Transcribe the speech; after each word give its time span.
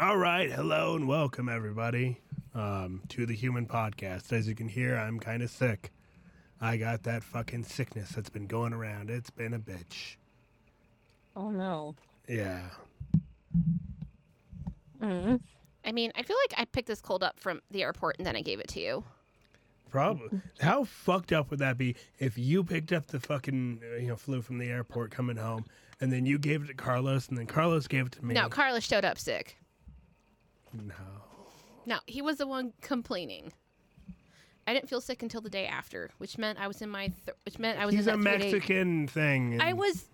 All 0.00 0.16
right, 0.16 0.48
hello 0.48 0.94
and 0.94 1.08
welcome 1.08 1.48
everybody 1.48 2.20
um, 2.54 3.02
to 3.08 3.26
the 3.26 3.34
Human 3.34 3.66
Podcast. 3.66 4.32
As 4.32 4.46
you 4.46 4.54
can 4.54 4.68
hear, 4.68 4.96
I'm 4.96 5.18
kind 5.18 5.42
of 5.42 5.50
sick. 5.50 5.90
I 6.60 6.76
got 6.76 7.02
that 7.02 7.24
fucking 7.24 7.64
sickness 7.64 8.10
that's 8.10 8.30
been 8.30 8.46
going 8.46 8.72
around. 8.72 9.10
It's 9.10 9.30
been 9.30 9.54
a 9.54 9.58
bitch. 9.58 10.14
Oh 11.34 11.50
no. 11.50 11.96
Yeah. 12.28 12.60
Mm. 15.02 15.40
I 15.84 15.90
mean, 15.90 16.12
I 16.14 16.22
feel 16.22 16.36
like 16.48 16.60
I 16.60 16.64
picked 16.66 16.86
this 16.86 17.00
cold 17.00 17.24
up 17.24 17.40
from 17.40 17.60
the 17.72 17.82
airport 17.82 18.18
and 18.18 18.26
then 18.26 18.36
I 18.36 18.42
gave 18.42 18.60
it 18.60 18.68
to 18.68 18.80
you. 18.80 19.02
Probably. 19.90 20.40
How 20.60 20.84
fucked 20.84 21.32
up 21.32 21.50
would 21.50 21.58
that 21.58 21.76
be 21.76 21.96
if 22.20 22.38
you 22.38 22.62
picked 22.62 22.92
up 22.92 23.08
the 23.08 23.18
fucking 23.18 23.80
uh, 23.82 23.96
you 23.96 24.06
know 24.06 24.16
flu 24.16 24.42
from 24.42 24.58
the 24.58 24.70
airport 24.70 25.10
coming 25.10 25.38
home, 25.38 25.64
and 26.00 26.12
then 26.12 26.24
you 26.24 26.38
gave 26.38 26.62
it 26.62 26.66
to 26.68 26.74
Carlos, 26.74 27.26
and 27.26 27.36
then 27.36 27.46
Carlos 27.46 27.88
gave 27.88 28.06
it 28.06 28.12
to 28.12 28.24
me? 28.24 28.34
No, 28.34 28.48
Carlos 28.48 28.84
showed 28.84 29.04
up 29.04 29.18
sick. 29.18 29.58
No. 30.72 30.94
No, 31.86 31.98
he 32.06 32.20
was 32.22 32.36
the 32.36 32.46
one 32.46 32.72
complaining. 32.80 33.52
I 34.66 34.74
didn't 34.74 34.88
feel 34.90 35.00
sick 35.00 35.22
until 35.22 35.40
the 35.40 35.48
day 35.48 35.66
after, 35.66 36.10
which 36.18 36.36
meant 36.36 36.58
I 36.58 36.68
was 36.68 36.82
in 36.82 36.90
my, 36.90 37.06
th- 37.06 37.36
which 37.46 37.58
meant 37.58 37.78
I 37.78 37.86
was 37.86 37.94
He's 37.94 38.06
in 38.06 38.14
a 38.14 38.18
Mexican 38.18 39.08
thing. 39.08 39.58
I 39.62 39.72
was, 39.72 40.04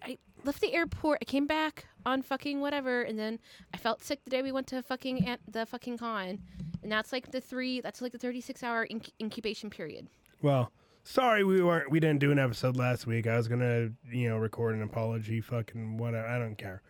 I 0.00 0.18
left 0.44 0.60
the 0.60 0.72
airport. 0.72 1.18
I 1.20 1.24
came 1.24 1.48
back 1.48 1.86
on 2.06 2.22
fucking 2.22 2.60
whatever, 2.60 3.02
and 3.02 3.18
then 3.18 3.40
I 3.74 3.78
felt 3.78 4.04
sick 4.04 4.22
the 4.22 4.30
day 4.30 4.42
we 4.42 4.52
went 4.52 4.68
to 4.68 4.82
fucking 4.82 5.26
an- 5.26 5.38
the 5.48 5.66
fucking 5.66 5.98
con, 5.98 6.38
and 6.84 6.92
that's 6.92 7.10
like 7.12 7.32
the 7.32 7.40
three. 7.40 7.80
That's 7.80 8.00
like 8.00 8.12
the 8.12 8.18
thirty-six 8.18 8.62
hour 8.62 8.86
inc- 8.86 9.10
incubation 9.20 9.68
period. 9.68 10.06
Well, 10.40 10.70
sorry 11.02 11.42
we 11.42 11.60
weren't 11.60 11.90
we 11.90 11.98
didn't 11.98 12.20
do 12.20 12.30
an 12.30 12.38
episode 12.38 12.76
last 12.76 13.08
week. 13.08 13.26
I 13.26 13.36
was 13.36 13.48
gonna 13.48 13.90
you 14.08 14.28
know 14.28 14.36
record 14.38 14.76
an 14.76 14.82
apology, 14.82 15.40
fucking 15.40 15.96
whatever. 15.96 16.26
I 16.28 16.38
don't 16.38 16.56
care. 16.56 16.82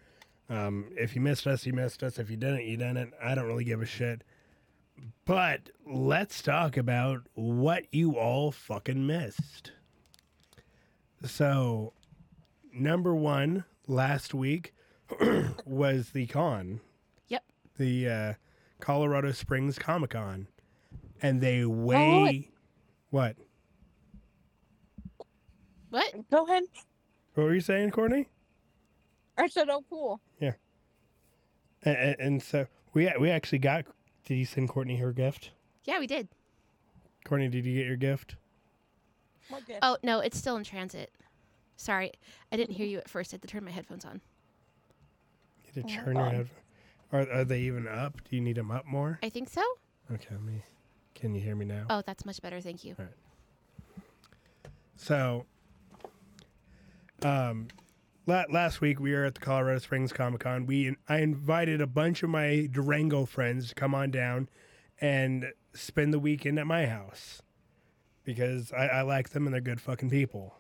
Um, 0.53 0.91
if 0.99 1.15
you 1.15 1.23
missed 1.23 1.47
us, 1.47 1.65
you 1.65 1.73
missed 1.73 2.03
us. 2.03 2.19
If 2.19 2.29
you 2.29 2.37
didn't, 2.37 2.67
you 2.67 2.77
didn't. 2.77 3.15
I 3.23 3.35
don't 3.35 3.47
really 3.47 3.65
give 3.65 3.81
a 3.81 3.87
shit. 3.87 4.23
But 5.25 5.71
let's 5.87 6.43
talk 6.43 6.77
about 6.77 7.23
what 7.33 7.85
you 7.91 8.19
all 8.19 8.53
fucking 8.53 9.07
missed. 9.07 9.73
So, 11.25 11.95
number 12.71 13.15
one 13.15 13.65
last 13.87 14.35
week 14.35 14.75
was 15.65 16.11
the 16.11 16.27
con. 16.27 16.81
Yep. 17.29 17.45
The 17.79 18.09
uh, 18.09 18.33
Colorado 18.79 19.33
Springs 19.33 19.79
Comic 19.79 20.11
Con, 20.11 20.49
and 21.23 21.41
they 21.41 21.65
Oh, 21.65 21.71
way 21.71 22.51
what? 23.09 23.37
What? 25.89 26.31
Go 26.31 26.45
ahead. 26.45 26.65
What 27.35 27.45
were 27.45 27.55
you 27.55 27.61
saying, 27.61 27.93
Courtney? 27.93 28.29
I 29.43 29.49
said, 29.49 29.69
oh, 29.69 29.85
cool. 29.91 30.21
And, 30.41 30.55
and, 31.85 32.17
and 32.21 32.43
so 32.43 32.67
we 32.95 33.11
we 33.19 33.29
actually 33.31 33.59
got. 33.59 33.85
Did 34.25 34.37
you 34.37 34.45
send 34.45 34.69
Courtney 34.69 34.97
her 34.99 35.13
gift? 35.13 35.51
Yeah, 35.85 35.99
we 35.99 36.07
did. 36.07 36.29
Courtney, 37.25 37.49
did 37.49 37.65
you 37.67 37.75
get 37.75 37.87
your 37.87 37.97
gift? 37.97 38.37
What 39.49 39.67
gift? 39.67 39.81
Oh 39.83 39.97
no, 40.05 40.21
it's 40.21 40.39
still 40.39 40.57
in 40.57 40.63
transit. 40.63 41.11
Sorry, 41.77 42.13
I 42.53 42.57
didn't 42.57 42.75
hear 42.77 42.87
you 42.87 42.99
at 42.99 43.09
first. 43.09 43.33
I 43.33 43.35
had 43.35 43.43
to 43.43 43.49
turn 43.49 43.65
my 43.65 43.73
headphones 43.73 44.05
on. 44.05 44.21
You 45.65 45.83
did 45.83 45.91
Oh, 45.91 46.05
turn 46.05 46.15
your 46.17 46.25
God. 46.27 46.35
head. 46.35 46.51
Are 47.11 47.29
are 47.33 47.45
they 47.45 47.61
even 47.63 47.89
up? 47.89 48.21
Do 48.31 48.37
you 48.37 48.43
need 48.43 48.57
them 48.57 48.71
up 48.71 48.87
more? 48.87 49.19
I 49.25 49.29
think 49.29 49.49
so. 49.49 49.63
Okay, 50.13 50.29
let 50.31 50.43
me. 50.43 50.63
Can 51.17 51.35
you 51.35 51.41
hear 51.41 51.57
me 51.57 51.65
now? 51.65 51.87
Oh, 51.91 52.03
that's 52.07 52.25
much 52.25 52.41
better. 52.43 52.61
Thank 52.61 52.85
you. 52.85 52.95
All 52.97 53.05
right. 53.07 53.15
So, 54.97 55.47
um, 57.23 57.67
la- 57.69 57.82
last 58.27 58.81
week 58.81 59.01
we 59.01 59.13
were 59.13 59.25
at 59.25 59.35
the 59.35 59.41
Colorado 59.41 59.79
Springs 59.79 60.13
Comic 60.13 60.41
Con. 60.41 60.67
We 60.67 60.97
I 61.09 61.19
invited 61.19 61.81
a 61.81 61.87
bunch 61.87 62.23
of 62.23 62.31
my 62.31 62.69
Durango 62.71 63.25
friends 63.25 63.69
to 63.71 63.75
come 63.75 63.95
on 63.95 64.11
down 64.11 64.49
and 65.01 65.47
spend 65.75 66.13
the 66.13 66.19
weekend 66.19 66.59
at 66.59 66.67
my 66.67 66.87
house 66.87 67.43
because 68.25 68.73
I, 68.73 68.87
I 68.87 69.03
like 69.03 69.31
them 69.31 69.47
and 69.47 69.55
they're 69.55 69.61
good 69.61 69.81
fucking 69.81 70.11
people. 70.11 70.55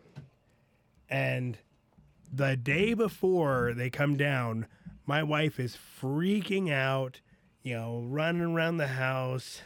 And 1.09 1.59
the 2.33 2.56
day 2.56 2.95
before 2.95 3.75
they 3.77 3.91
come 3.91 4.17
down, 4.17 4.67
my 5.06 5.23
wife 5.23 5.61
is 5.61 5.77
freaking 6.00 6.73
out, 6.73 7.21
you 7.62 7.75
know, 7.75 8.03
running 8.06 8.43
around 8.43 8.79
the 8.79 8.87
house. 8.89 9.62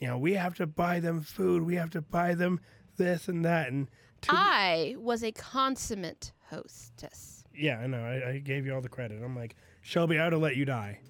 You 0.00 0.08
know, 0.08 0.18
we 0.18 0.34
have 0.34 0.54
to 0.56 0.66
buy 0.66 1.00
them 1.00 1.20
food. 1.20 1.62
We 1.62 1.76
have 1.76 1.90
to 1.90 2.02
buy 2.02 2.34
them 2.34 2.60
this 2.96 3.28
and 3.28 3.44
that. 3.44 3.70
And 3.70 3.88
I 4.28 4.96
was 4.98 5.22
a 5.22 5.32
consummate 5.32 6.32
hostess. 6.52 7.44
yeah, 7.54 7.78
I 7.78 7.86
know. 7.86 8.02
I, 8.04 8.30
I 8.30 8.38
gave 8.38 8.66
you 8.66 8.74
all 8.74 8.80
the 8.80 8.88
credit. 8.88 9.22
I'm 9.22 9.34
like, 9.36 9.56
Shelby, 9.80 10.18
I 10.18 10.24
would 10.24 10.32
have 10.34 10.42
let 10.42 10.56
you 10.56 10.64
die. 10.64 11.00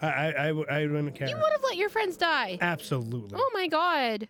I, 0.00 0.06
I, 0.08 0.26
I, 0.44 0.46
w- 0.48 0.66
I 0.70 0.86
wouldn't 0.86 1.14
care. 1.14 1.28
You 1.28 1.36
would 1.36 1.52
have 1.52 1.62
let 1.62 1.76
your 1.76 1.88
friends 1.88 2.16
die. 2.16 2.56
Absolutely. 2.60 3.38
Oh 3.40 3.50
my 3.52 3.66
god. 3.66 4.28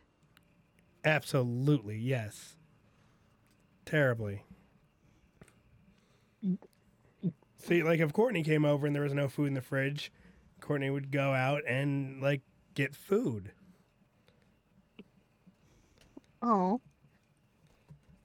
Absolutely. 1.05 1.99
Yes. 1.99 2.57
Terribly. 3.85 4.43
See, 7.59 7.83
like 7.83 8.01
if 8.01 8.13
Courtney 8.13 8.43
came 8.43 8.65
over 8.65 8.87
and 8.87 8.95
there 8.95 9.03
was 9.03 9.13
no 9.15 9.29
food 9.29 9.49
in 9.49 9.55
the 9.55 9.61
fridge, 9.61 10.11
Courtney 10.61 10.91
would 10.91 11.11
go 11.11 11.33
out 11.33 11.63
and 11.67 12.21
like 12.23 12.43
get 12.75 12.95
food. 12.95 13.53
Oh. 16.41 16.81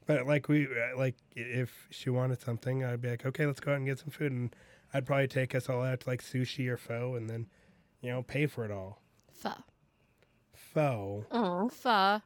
But 0.05 0.25
like 0.27 0.47
we 0.49 0.65
uh, 0.65 0.97
like 0.97 1.15
if 1.35 1.87
she 1.89 2.09
wanted 2.09 2.41
something, 2.41 2.83
I'd 2.83 3.01
be 3.01 3.09
like, 3.09 3.25
okay, 3.25 3.45
let's 3.45 3.59
go 3.59 3.71
out 3.71 3.77
and 3.77 3.85
get 3.85 3.99
some 3.99 4.09
food, 4.09 4.31
and 4.31 4.55
I'd 4.93 5.05
probably 5.05 5.27
take 5.27 5.55
us 5.55 5.69
all 5.69 5.81
out 5.83 6.01
to 6.01 6.09
like 6.09 6.21
sushi 6.21 6.67
or 6.67 6.77
pho, 6.77 7.15
and 7.15 7.29
then 7.29 7.47
you 8.01 8.11
know 8.11 8.23
pay 8.23 8.45
for 8.47 8.65
it 8.65 8.71
all. 8.71 9.01
Pho. 9.31 9.51
Pho. 10.53 11.25
Oh. 11.31 11.69
Pho. 11.69 12.21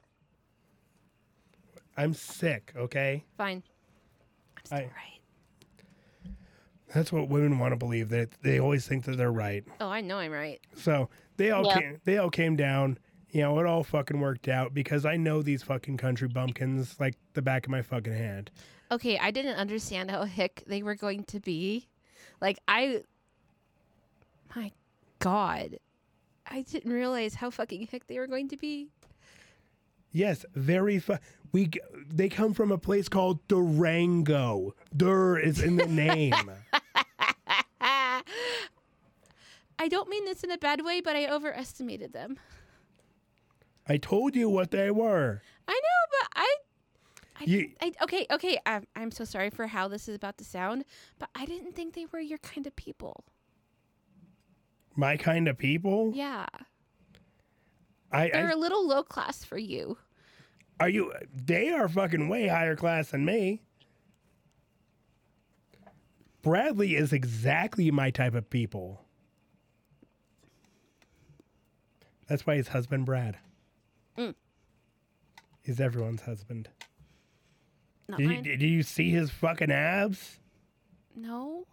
I'm 1.96 2.14
sick. 2.14 2.74
Okay, 2.76 3.24
Fine. 3.38 3.64
I'm 4.58 4.66
still 4.66 4.78
I- 4.78 4.82
right. 4.82 6.34
that's 6.94 7.12
what 7.12 7.28
women 7.30 7.58
want 7.60 7.72
to 7.74 7.76
believe. 7.78 8.10
That 8.10 8.30
they 8.44 8.60
always 8.60 8.88
think 8.88 9.06
that 9.06 9.18
they're 9.18 9.32
right. 9.32 9.64
Oh, 9.82 9.90
I 9.90 10.02
know 10.02 10.18
I'm 10.18 10.32
right. 10.32 10.60
So 10.76 11.10
they 11.38 11.52
all 11.52 11.66
Yeah. 11.66 11.80
came. 11.80 12.02
They 12.06 12.18
all 12.18 12.30
came 12.30 12.56
down. 12.56 12.98
You 13.30 13.42
know, 13.42 13.60
it 13.60 13.66
all 13.66 13.84
fucking 13.84 14.20
worked 14.20 14.48
out 14.48 14.74
because 14.74 15.06
I 15.06 15.18
know 15.18 15.42
these 15.42 15.62
fucking 15.62 15.98
country 15.98 16.28
bumpkins 16.30 16.98
like 17.00 17.16
the 17.38 17.42
back 17.44 17.66
of 17.66 17.72
my 17.72 17.82
fucking 17.84 18.14
hand. 18.14 18.52
Okay, 18.92 19.18
I 19.18 19.32
didn't 19.32 19.56
understand 19.56 20.10
how 20.12 20.24
hick 20.24 20.64
they 20.66 20.82
were 20.82 20.96
going 20.96 21.24
to 21.26 21.40
be. 21.40 21.88
Like 22.42 22.60
I 22.68 23.04
My 24.56 24.72
god. 25.20 25.78
I 26.50 26.62
didn't 26.64 26.92
realize 26.92 27.36
how 27.36 27.50
fucking 27.52 27.88
hick 27.88 28.08
they 28.08 28.18
were 28.18 28.28
going 28.28 28.48
to 28.50 28.58
be. 28.58 28.90
Yes, 30.12 30.46
very 30.56 30.98
fu- 31.00 31.18
we 31.52 31.70
they 32.12 32.28
come 32.28 32.54
from 32.54 32.72
a 32.72 32.78
place 32.78 33.08
called 33.08 33.46
Durango. 33.48 34.74
Dur 34.96 35.38
is 35.38 35.62
in 35.62 35.76
the 35.76 35.86
name. 35.86 36.34
I 39.80 39.88
don't 39.90 40.10
mean 40.10 40.26
this 40.26 40.44
in 40.44 40.50
a 40.50 40.58
bad 40.58 40.84
way, 40.84 41.02
but 41.02 41.16
I 41.16 41.30
overestimated 41.30 42.14
them. 42.14 42.40
I 43.88 43.98
told 43.98 44.36
you 44.36 44.50
what 44.50 44.72
they 44.72 44.90
were. 44.90 45.42
I 45.68 45.74
know, 45.74 46.20
but 46.20 46.30
I 46.36 46.56
I, 47.40 47.44
You- 47.44 47.72
I 47.82 47.92
okay, 48.04 48.26
okay. 48.32 48.58
I'm, 48.66 48.86
I'm 48.96 49.12
so 49.12 49.24
sorry 49.24 49.50
for 49.50 49.68
how 49.68 49.88
this 49.88 50.08
is 50.08 50.16
about 50.16 50.38
to 50.40 50.44
sound, 50.44 50.86
but 51.20 51.30
I 51.36 51.46
didn't 51.46 51.74
think 51.76 51.94
they 51.94 52.06
were 52.12 52.20
your 52.20 52.40
kind 52.40 52.66
of 52.68 52.76
people. 52.76 53.24
My 54.96 55.18
kind 55.18 55.48
of 55.48 55.58
people. 55.58 56.12
Yeah, 56.16 56.48
I, 58.12 58.30
they're 58.34 58.48
I 58.48 58.52
a 58.52 58.58
little 58.58 58.88
low 58.88 59.04
class 59.04 59.44
for 59.44 59.58
you. 59.58 59.98
are 60.80 60.90
you? 60.90 61.14
They 61.32 61.70
are 61.70 61.88
fucking 61.88 62.28
way 62.30 62.48
higher 62.48 62.76
class 62.76 63.12
than 63.12 63.24
me. 63.26 63.62
Bradley 66.42 66.96
is 66.96 67.14
exactly 67.14 67.92
my 67.92 68.10
type 68.10 68.34
of 68.34 68.50
people. 68.50 69.02
That's 72.28 72.46
why 72.48 72.56
his 72.56 72.70
husband 72.70 73.06
Brad. 73.06 73.38
Mm. 74.18 74.34
He's 75.62 75.80
everyone's 75.80 76.22
husband. 76.22 76.70
Not 78.10 78.18
Did 78.20 78.24
you, 78.24 78.30
mine. 78.36 78.44
did 78.44 78.62
you 78.62 78.84
see 78.84 79.10
his 79.12 79.30
fucking 79.30 79.72
abs? 79.72 80.40
No, 81.16 81.66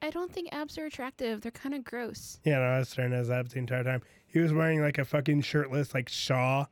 I 0.00 0.10
don't 0.10 0.32
think 0.32 0.48
abs 0.52 0.78
are 0.78 0.86
attractive. 0.86 1.40
They're 1.42 1.50
kind 1.52 1.74
of 1.74 1.84
gross. 1.84 2.38
Yeah, 2.44 2.58
no, 2.58 2.64
I 2.64 2.78
was 2.78 2.88
staring 2.88 3.12
at 3.12 3.18
his 3.20 3.30
abs 3.30 3.52
the 3.52 3.58
entire 3.58 3.84
time. 3.84 4.02
He 4.26 4.38
was 4.38 4.52
wearing 4.52 4.80
like 4.80 4.98
a 4.98 5.04
fucking 5.04 5.42
shirtless, 5.42 5.92
like 5.94 6.08
Shaw, 6.08 6.66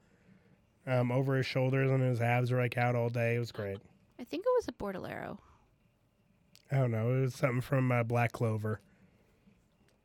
um, 0.87 1.13
over 1.13 1.37
his 1.37 1.47
shoulders, 1.47 1.91
and 1.91 2.03
his 2.03 2.21
abs 2.21 2.51
were 2.51 2.59
like 2.59 2.79
out 2.79 2.95
all 2.97 3.11
day. 3.11 3.37
It 3.37 3.39
was 3.39 3.53
great. 3.53 3.79
I 4.19 4.25
think 4.25 4.45
it 4.47 4.53
was 4.57 4.69
a 4.69 4.73
Bordalero. 4.73 5.39
I 6.73 6.77
don't 6.77 6.91
know. 6.91 7.13
It 7.13 7.21
was 7.23 7.35
something 7.35 7.61
from 7.61 7.91
uh, 7.93 8.03
Black 8.05 8.33
Clover. 8.33 8.81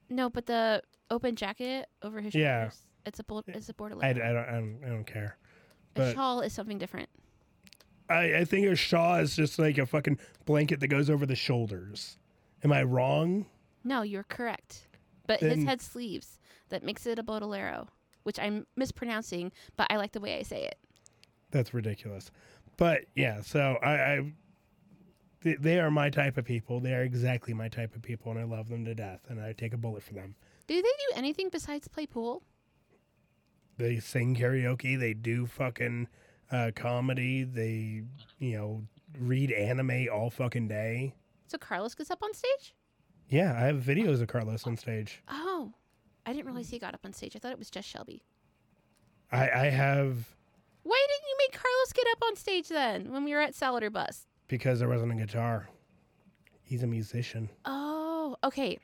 No, 0.10 0.30
but 0.30 0.45
the 0.48 0.81
open 1.12 1.36
jacket 1.36 1.88
over 2.01 2.19
his 2.19 2.33
Yeah. 2.36 2.63
shoulders. 2.63 2.80
It's 3.06 3.19
a 3.19 3.24
it's 3.50 3.69
a 3.69 3.74
Bordalero. 3.74 4.04
I, 4.04 4.10
I 4.10 4.13
don't, 4.13 4.25
I 4.27 4.51
don't, 4.51 4.80
I 4.86 4.89
don't 4.89 5.06
care. 5.07 5.38
a 5.95 6.13
shawl 6.13 6.42
is 6.42 6.51
something 6.54 6.77
different. 6.80 7.07
I, 8.09 8.37
I 8.37 8.45
think 8.45 8.67
a 8.67 8.75
Shaw 8.75 9.17
is 9.17 9.35
just 9.35 9.57
like 9.57 9.77
a 9.77 9.85
fucking 9.85 10.19
blanket 10.45 10.79
that 10.79 10.87
goes 10.87 11.09
over 11.09 11.25
the 11.25 11.35
shoulders. 11.35 12.17
Am 12.63 12.71
I 12.71 12.83
wrong? 12.83 13.45
No, 13.83 14.01
you're 14.01 14.23
correct. 14.23 14.87
But 15.27 15.39
his 15.39 15.55
Then- 15.55 15.65
had 15.65 15.81
sleeves 15.81 16.39
that 16.69 16.83
makes 16.83 17.05
it 17.05 17.19
a 17.19 17.23
Baudelaire, 17.23 17.85
which 18.23 18.39
I'm 18.39 18.65
mispronouncing, 18.75 19.51
but 19.75 19.87
I 19.89 19.97
like 19.97 20.11
the 20.11 20.19
way 20.19 20.37
I 20.37 20.43
say 20.43 20.63
it. 20.65 20.77
That's 21.51 21.73
ridiculous. 21.73 22.31
But 22.77 23.05
yeah, 23.15 23.41
so 23.41 23.77
I, 23.81 23.91
I 23.91 24.31
they, 25.41 25.53
they 25.55 25.79
are 25.79 25.91
my 25.91 26.09
type 26.09 26.37
of 26.37 26.45
people. 26.45 26.79
They 26.79 26.93
are 26.93 27.03
exactly 27.03 27.53
my 27.53 27.69
type 27.69 27.95
of 27.95 28.01
people, 28.01 28.31
and 28.31 28.39
I 28.39 28.43
love 28.43 28.67
them 28.67 28.83
to 28.85 28.95
death, 28.95 29.21
and 29.29 29.39
I 29.39 29.53
take 29.53 29.73
a 29.73 29.77
bullet 29.77 30.03
for 30.03 30.13
them. 30.13 30.35
Do 30.67 30.75
they 30.75 30.81
do 30.81 31.15
anything 31.15 31.49
besides 31.49 31.87
play 31.87 32.07
pool? 32.07 32.43
They 33.77 33.99
sing 33.99 34.35
karaoke. 34.35 34.99
They 34.99 35.13
do 35.13 35.45
fucking 35.45 36.07
uh, 36.51 36.71
comedy. 36.75 37.44
They 37.44 38.03
you 38.39 38.57
know 38.57 38.83
read 39.19 39.51
anime 39.51 40.07
all 40.12 40.30
fucking 40.30 40.68
day. 40.68 41.13
So 41.47 41.57
Carlos 41.57 41.94
gets 41.95 42.12
up 42.12 42.24
on 42.24 42.33
stage? 42.33 42.74
Yeah, 43.30 43.53
I 43.56 43.65
have 43.65 43.77
videos 43.77 44.21
of 44.21 44.27
Carlos 44.27 44.65
on 44.68 44.77
stage. 44.77 45.21
Oh, 45.27 45.74
I 46.25 46.33
didn't 46.33 46.45
realize 46.45 46.69
he 46.69 46.80
got 46.80 46.94
up 46.94 47.01
on 47.06 47.13
stage. 47.13 47.36
I 47.36 47.39
thought 47.39 47.51
it 47.51 47.59
was 47.59 47.69
just 47.69 47.88
Shelby. 47.88 48.24
I, 49.31 49.50
I 49.50 49.69
have 49.69 50.18
Why 50.83 51.06
didn't 51.09 51.30
you 51.30 51.36
make 51.39 51.59
Carlos 51.59 51.94
get 51.94 52.06
up 52.12 52.24
on 52.27 52.36
stage 52.36 52.68
then 52.68 53.12
when 53.12 53.24
we 53.24 53.33
were 53.33 53.41
at 53.41 53.56
Salad 53.56 53.83
or 53.83 53.89
Bus? 53.89 54.27
because 54.48 54.77
there 54.80 54.88
wasn't 54.89 55.12
a 55.12 55.15
guitar. 55.15 55.68
He's 56.63 56.83
a 56.83 56.88
musician. 56.88 57.50
Oh, 57.65 58.36
okay. 58.44 58.77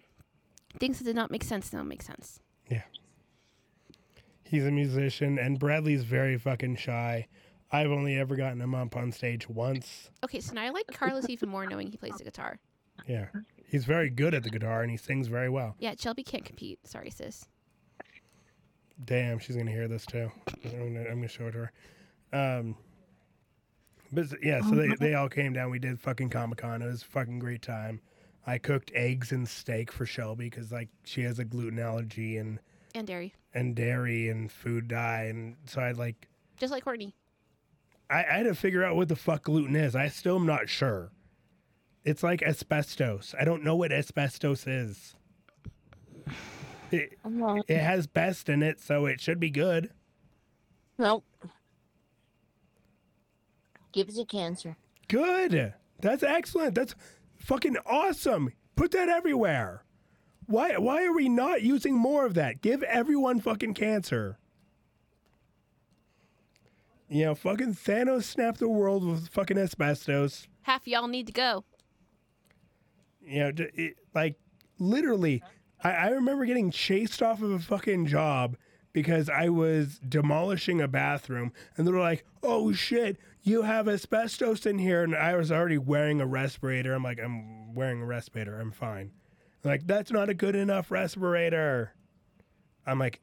Things 0.79 0.97
that 0.97 1.03
did 1.03 1.15
not 1.15 1.29
make 1.29 1.43
sense 1.43 1.71
now 1.71 1.83
make 1.83 2.01
sense. 2.01 2.39
Yeah. 2.69 2.81
He's 4.43 4.65
a 4.65 4.71
musician, 4.71 5.37
and 5.39 5.59
Bradley's 5.59 6.03
very 6.03 6.37
fucking 6.37 6.75
shy. 6.77 7.27
I've 7.71 7.89
only 7.91 8.17
ever 8.17 8.35
gotten 8.35 8.59
him 8.61 8.75
up 8.75 8.95
on 8.97 9.11
stage 9.11 9.47
once. 9.49 10.09
Okay, 10.23 10.39
so 10.41 10.53
now 10.53 10.63
I 10.63 10.69
like 10.69 10.87
Carlos 10.87 11.29
even 11.29 11.49
more 11.49 11.65
knowing 11.65 11.89
he 11.89 11.97
plays 11.97 12.15
the 12.17 12.23
guitar. 12.25 12.59
Yeah. 13.07 13.27
He's 13.67 13.85
very 13.85 14.09
good 14.09 14.33
at 14.33 14.43
the 14.43 14.49
guitar 14.49 14.81
and 14.81 14.91
he 14.91 14.97
sings 14.97 15.27
very 15.27 15.49
well. 15.49 15.75
Yeah, 15.79 15.93
Shelby 15.97 16.23
can't 16.23 16.43
compete. 16.45 16.79
Sorry, 16.85 17.09
sis. 17.09 17.45
Damn, 19.03 19.39
she's 19.39 19.55
gonna 19.55 19.71
hear 19.71 19.87
this 19.87 20.05
too. 20.05 20.31
I'm 20.65 20.93
gonna, 20.93 21.05
I'm 21.09 21.15
gonna 21.15 21.27
show 21.27 21.47
it 21.47 21.51
to 21.53 21.69
her. 22.31 22.57
Um, 22.59 22.75
but 24.11 24.27
yeah, 24.43 24.61
so 24.61 24.75
they, 24.75 24.89
they 24.99 25.13
all 25.15 25.29
came 25.29 25.53
down. 25.53 25.71
We 25.71 25.79
did 25.79 25.99
fucking 25.99 26.29
Comic 26.29 26.59
Con. 26.59 26.81
It 26.81 26.87
was 26.87 27.01
a 27.01 27.05
fucking 27.05 27.39
great 27.39 27.61
time. 27.61 28.01
I 28.45 28.57
cooked 28.57 28.91
eggs 28.93 29.31
and 29.31 29.47
steak 29.47 29.91
for 29.91 30.05
Shelby 30.05 30.49
because 30.49 30.71
like 30.71 30.89
she 31.05 31.21
has 31.23 31.39
a 31.39 31.45
gluten 31.45 31.79
allergy 31.79 32.37
and 32.37 32.59
And 32.93 33.07
dairy. 33.07 33.33
and 33.53 33.75
dairy 33.75 34.29
and 34.29 34.51
food 34.51 34.87
dye, 34.87 35.23
and 35.29 35.55
so 35.65 35.81
I 35.81 35.93
like 35.93 36.27
Just 36.57 36.71
like 36.71 36.83
Courtney. 36.83 37.15
I, 38.11 38.25
I 38.29 38.37
had 38.37 38.43
to 38.43 38.55
figure 38.55 38.83
out 38.83 38.95
what 38.95 39.07
the 39.07 39.15
fuck 39.15 39.43
gluten 39.43 39.75
is. 39.75 39.95
I 39.95 40.09
still 40.09 40.35
am 40.35 40.45
not 40.45 40.69
sure. 40.69 41.11
It's 42.03 42.23
like 42.23 42.43
asbestos. 42.43 43.33
I 43.39 43.45
don't 43.45 43.63
know 43.63 43.75
what 43.75 43.91
asbestos 43.91 44.67
is. 44.67 45.15
It, 46.91 47.17
it 47.67 47.77
has 47.77 48.05
best 48.05 48.49
in 48.49 48.61
it, 48.61 48.81
so 48.81 49.05
it 49.05 49.21
should 49.21 49.39
be 49.39 49.49
good. 49.49 49.91
nope. 50.97 51.23
Gives 53.93 54.17
you 54.17 54.25
cancer. 54.25 54.75
Good. 55.07 55.73
That's 56.01 56.23
excellent. 56.23 56.75
That's 56.75 56.95
fucking 57.37 57.77
awesome. 57.85 58.51
Put 58.75 58.91
that 58.91 59.09
everywhere. 59.09 59.83
Why 60.47 60.77
why 60.77 61.05
are 61.05 61.13
we 61.13 61.29
not 61.29 61.61
using 61.61 61.95
more 61.95 62.25
of 62.25 62.33
that? 62.33 62.61
Give 62.61 62.83
everyone 62.83 63.39
fucking 63.39 63.73
cancer. 63.73 64.37
You 67.11 67.25
know, 67.25 67.35
fucking 67.35 67.75
Thanos 67.75 68.23
snapped 68.23 68.59
the 68.59 68.69
world 68.69 69.05
with 69.05 69.27
fucking 69.27 69.57
asbestos. 69.57 70.47
Half 70.61 70.87
y'all 70.87 71.09
need 71.09 71.27
to 71.27 71.33
go. 71.33 71.65
You 73.19 73.39
know, 73.39 73.51
it, 73.57 73.97
like 74.15 74.37
literally, 74.79 75.43
I, 75.83 75.91
I 75.91 76.07
remember 76.11 76.45
getting 76.45 76.71
chased 76.71 77.21
off 77.21 77.41
of 77.41 77.51
a 77.51 77.59
fucking 77.59 78.05
job 78.05 78.55
because 78.93 79.29
I 79.29 79.49
was 79.49 79.99
demolishing 80.07 80.79
a 80.79 80.87
bathroom, 80.87 81.51
and 81.75 81.85
they 81.85 81.91
were 81.91 81.99
like, 81.99 82.23
"Oh 82.43 82.71
shit, 82.71 83.17
you 83.41 83.63
have 83.63 83.89
asbestos 83.89 84.65
in 84.65 84.79
here," 84.79 85.03
and 85.03 85.13
I 85.13 85.35
was 85.35 85.51
already 85.51 85.77
wearing 85.77 86.21
a 86.21 86.25
respirator. 86.25 86.93
I'm 86.93 87.03
like, 87.03 87.19
"I'm 87.19 87.75
wearing 87.75 88.01
a 88.01 88.05
respirator. 88.05 88.57
I'm 88.57 88.71
fine." 88.71 89.11
Like, 89.65 89.85
that's 89.85 90.11
not 90.11 90.29
a 90.29 90.33
good 90.33 90.55
enough 90.55 90.89
respirator. 90.89 91.93
I'm 92.87 92.99
like, 92.99 93.19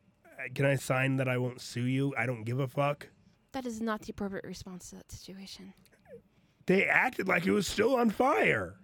"Can 0.54 0.66
I 0.66 0.74
sign 0.74 1.16
that 1.16 1.26
I 1.26 1.38
won't 1.38 1.62
sue 1.62 1.86
you? 1.86 2.14
I 2.18 2.26
don't 2.26 2.44
give 2.44 2.60
a 2.60 2.68
fuck." 2.68 3.08
That 3.52 3.66
is 3.66 3.80
not 3.80 4.02
the 4.02 4.10
appropriate 4.10 4.44
response 4.44 4.90
to 4.90 4.96
that 4.96 5.10
situation. 5.10 5.72
They 6.66 6.84
acted 6.84 7.28
like 7.28 7.46
it 7.46 7.50
was 7.52 7.66
still 7.66 7.96
on 7.96 8.10
fire. 8.10 8.76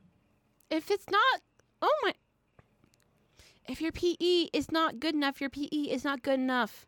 If 0.71 0.91
it's 0.91 1.09
not, 1.11 1.41
oh 1.83 1.95
my. 2.03 2.15
If 3.69 3.81
your 3.81 3.93
PE 3.93 4.49
is 4.53 4.71
not 4.71 5.01
good 5.01 5.15
enough, 5.15 5.41
your 5.41 5.51
PE 5.51 5.67
is 5.67 6.05
not 6.05 6.23
good 6.23 6.39
enough. 6.39 6.87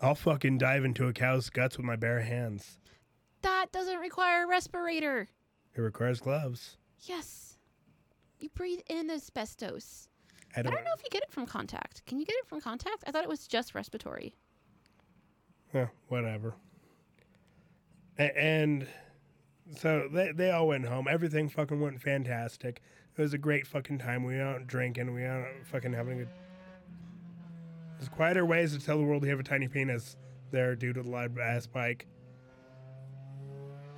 I'll 0.00 0.14
fucking 0.14 0.58
dive 0.58 0.84
into 0.84 1.06
a 1.08 1.12
cow's 1.12 1.50
guts 1.50 1.76
with 1.76 1.86
my 1.86 1.96
bare 1.96 2.20
hands. 2.20 2.78
That 3.42 3.72
doesn't 3.72 3.98
require 3.98 4.44
a 4.44 4.48
respirator. 4.48 5.28
It 5.74 5.80
requires 5.80 6.20
gloves. 6.20 6.76
Yes. 7.00 7.56
You 8.38 8.48
breathe 8.50 8.80
in 8.88 9.10
asbestos. 9.10 10.08
I 10.54 10.60
I 10.60 10.62
don't, 10.62 10.74
don't 10.74 10.84
know 10.84 10.92
if 10.94 11.02
you 11.02 11.10
get 11.10 11.22
it 11.22 11.30
from 11.30 11.46
contact. 11.46 12.04
Can 12.06 12.18
you 12.18 12.26
get 12.26 12.36
it 12.36 12.46
from 12.46 12.60
contact? 12.60 13.04
I 13.06 13.10
thought 13.10 13.24
it 13.24 13.28
was 13.28 13.46
just 13.46 13.74
respiratory. 13.74 14.34
Yeah, 15.74 15.88
whatever. 16.08 16.54
And 18.18 18.86
so 19.76 20.08
they 20.12 20.32
they 20.32 20.50
all 20.50 20.68
went 20.68 20.86
home. 20.86 21.06
Everything 21.08 21.48
fucking 21.48 21.80
went 21.80 22.00
fantastic. 22.00 22.80
It 23.16 23.20
was 23.22 23.32
a 23.34 23.38
great 23.38 23.66
fucking 23.66 23.98
time. 23.98 24.24
We 24.24 24.36
went 24.36 24.48
out 24.48 24.66
drinking. 24.66 25.12
We 25.12 25.22
went 25.22 25.32
out 25.44 25.46
fucking 25.64 25.92
having 25.92 26.12
a 26.14 26.16
good. 26.24 26.28
There's 27.98 28.08
quieter 28.08 28.46
ways 28.46 28.76
to 28.76 28.84
tell 28.84 28.96
the 28.98 29.04
world 29.04 29.24
you 29.24 29.30
have 29.30 29.40
a 29.40 29.44
tiny 29.44 29.68
penis. 29.68 30.16
There, 30.50 30.74
due 30.74 30.92
to 30.94 31.02
the 31.02 31.10
loud 31.10 31.38
ass 31.38 31.66
bike. 31.66 32.06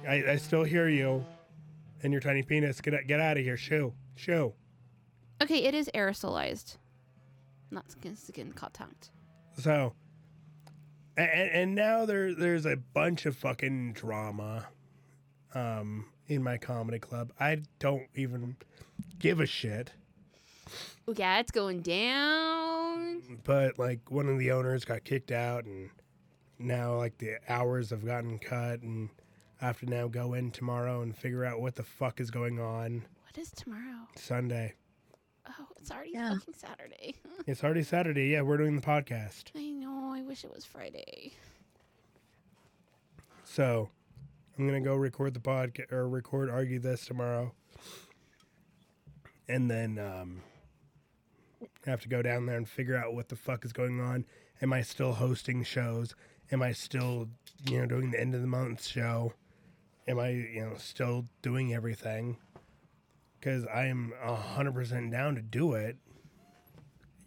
I 0.09 0.25
I 0.31 0.37
still 0.37 0.65
hear 0.65 0.89
you, 0.89 1.25
and 2.03 2.13
your 2.13 2.21
tiny 2.21 2.43
penis. 2.43 2.81
Get 2.81 2.95
out- 2.95 3.07
get 3.07 3.21
out 3.21 3.37
of 3.37 3.45
here. 3.45 3.57
Shoo 3.57 3.95
shoo. 4.17 4.55
Okay, 5.43 5.65
it 5.65 5.75
is 5.75 5.89
aerosolized, 5.95 6.77
not 7.71 7.91
skin 7.91 8.17
skin 8.17 8.53
contact. 8.53 9.11
So, 9.59 9.95
and, 11.23 11.51
and 11.51 11.75
now 11.75 12.07
there 12.07 12.35
there's 12.35 12.67
a 12.67 12.77
bunch 12.77 13.27
of 13.27 13.37
fucking 13.37 13.93
drama, 13.93 14.67
um, 15.55 16.07
in 16.29 16.43
my 16.43 16.57
comedy 16.57 16.99
club. 16.99 17.33
I 17.41 17.63
don't 17.79 18.07
even 18.15 18.57
give 19.19 19.41
a 19.41 19.47
shit. 19.47 19.93
Oh, 21.09 21.15
yeah, 21.17 21.41
it's 21.41 21.51
going 21.51 21.81
down. 21.81 23.23
But 23.45 23.79
like 23.79 24.11
one 24.11 24.29
of 24.29 24.39
the 24.39 24.53
owners 24.53 24.85
got 24.85 25.03
kicked 25.05 25.33
out, 25.33 25.65
and 25.65 25.91
now 26.59 26.97
like 26.97 27.19
the 27.19 27.39
hours 27.49 27.91
have 27.91 28.05
gotten 28.05 28.39
cut, 28.39 28.83
and 28.83 29.09
I 29.61 29.67
have 29.67 29.81
to 29.81 29.87
now 29.87 30.07
go 30.07 30.35
in 30.35 30.51
tomorrow 30.53 31.03
and 31.03 31.17
figure 31.17 31.45
out 31.45 31.61
what 31.61 31.75
the 31.75 31.83
fuck 31.83 32.21
is 32.21 32.31
going 32.31 32.61
on. 32.61 33.05
What 33.25 33.39
is 33.39 33.51
tomorrow? 33.51 34.07
Sunday. 34.17 34.75
Oh, 35.49 35.67
it's 35.79 35.91
already 35.91 36.11
Yeah. 36.13 36.35
fucking 36.35 36.55
Saturday. 36.55 37.15
It's 37.47 37.65
already 37.65 37.83
Saturday. 37.83 38.29
Yeah, 38.29 38.43
we're 38.43 38.59
doing 38.59 38.77
the 38.77 38.83
podcast. 38.83 39.45
I 39.57 39.71
know. 39.71 40.13
I 40.15 40.23
wish 40.23 40.45
it 40.45 40.53
was 40.55 40.65
Friday. 40.65 41.33
So 43.45 43.89
I'm 44.59 44.67
gonna 44.67 44.81
go 44.81 44.95
record 44.95 45.35
the 45.35 45.41
podcast 45.41 45.91
or 45.93 46.09
record 46.09 46.51
argue 46.51 46.79
this 46.79 47.05
tomorrow, 47.07 47.53
and 49.49 49.71
then 49.71 49.99
um, 49.99 50.43
have 51.87 52.01
to 52.03 52.09
go 52.09 52.23
down 52.23 52.47
there 52.47 52.57
and 52.57 52.69
figure 52.69 52.97
out 52.97 53.15
what 53.15 53.29
the 53.29 53.37
fuck 53.37 53.65
is 53.65 53.73
going 53.73 54.01
on. 54.01 54.25
Am 54.63 54.73
I 54.73 54.83
still 54.83 55.15
hosting 55.15 55.65
shows? 55.65 56.15
Am 56.53 56.63
I 56.63 56.73
still 56.73 57.29
you 57.69 57.79
know 57.81 57.87
doing 57.87 58.11
the 58.11 58.21
end 58.21 58.35
of 58.35 58.43
the 58.43 58.47
month 58.47 58.87
show? 58.87 59.33
Am 60.07 60.19
I 60.19 60.29
you 60.29 60.61
know 60.61 60.75
still 60.77 61.25
doing 61.43 61.75
everything? 61.75 62.37
Because 63.41 63.65
I 63.67 63.87
am 63.87 64.13
hundred 64.23 64.75
percent 64.75 65.11
down 65.11 65.35
to 65.37 65.43
do 65.43 65.73
it, 65.73 65.97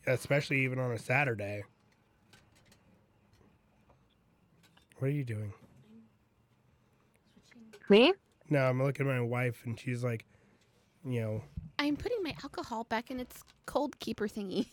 especially 0.06 0.64
even 0.64 0.78
on 0.80 0.92
a 0.92 1.00
Saturday. 1.00 1.64
What 5.00 5.08
are 5.08 5.12
you 5.12 5.24
doing? 5.24 5.52
Me? 7.90 8.14
No, 8.50 8.60
I'm 8.60 8.82
looking 8.82 9.10
at 9.10 9.14
my 9.14 9.22
wife 9.22 9.64
and 9.66 9.78
she's 9.80 10.04
like, 10.04 10.26
you 11.04 11.22
know, 11.22 11.44
I'm 11.80 11.98
putting 11.98 12.22
my 12.24 12.36
alcohol 12.44 12.86
back 12.86 13.12
in 13.12 13.20
its 13.20 13.44
cold 13.66 14.00
keeper 14.00 14.28
thingy. 14.28 14.68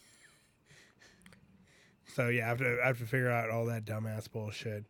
so 2.14 2.28
yeah, 2.28 2.44
I 2.44 2.48
have 2.48 2.58
to 2.58 2.78
I 2.82 2.86
have 2.86 2.98
to 2.98 3.06
figure 3.06 3.30
out 3.30 3.50
all 3.50 3.66
that 3.66 3.84
dumbass 3.84 4.30
bullshit. 4.30 4.84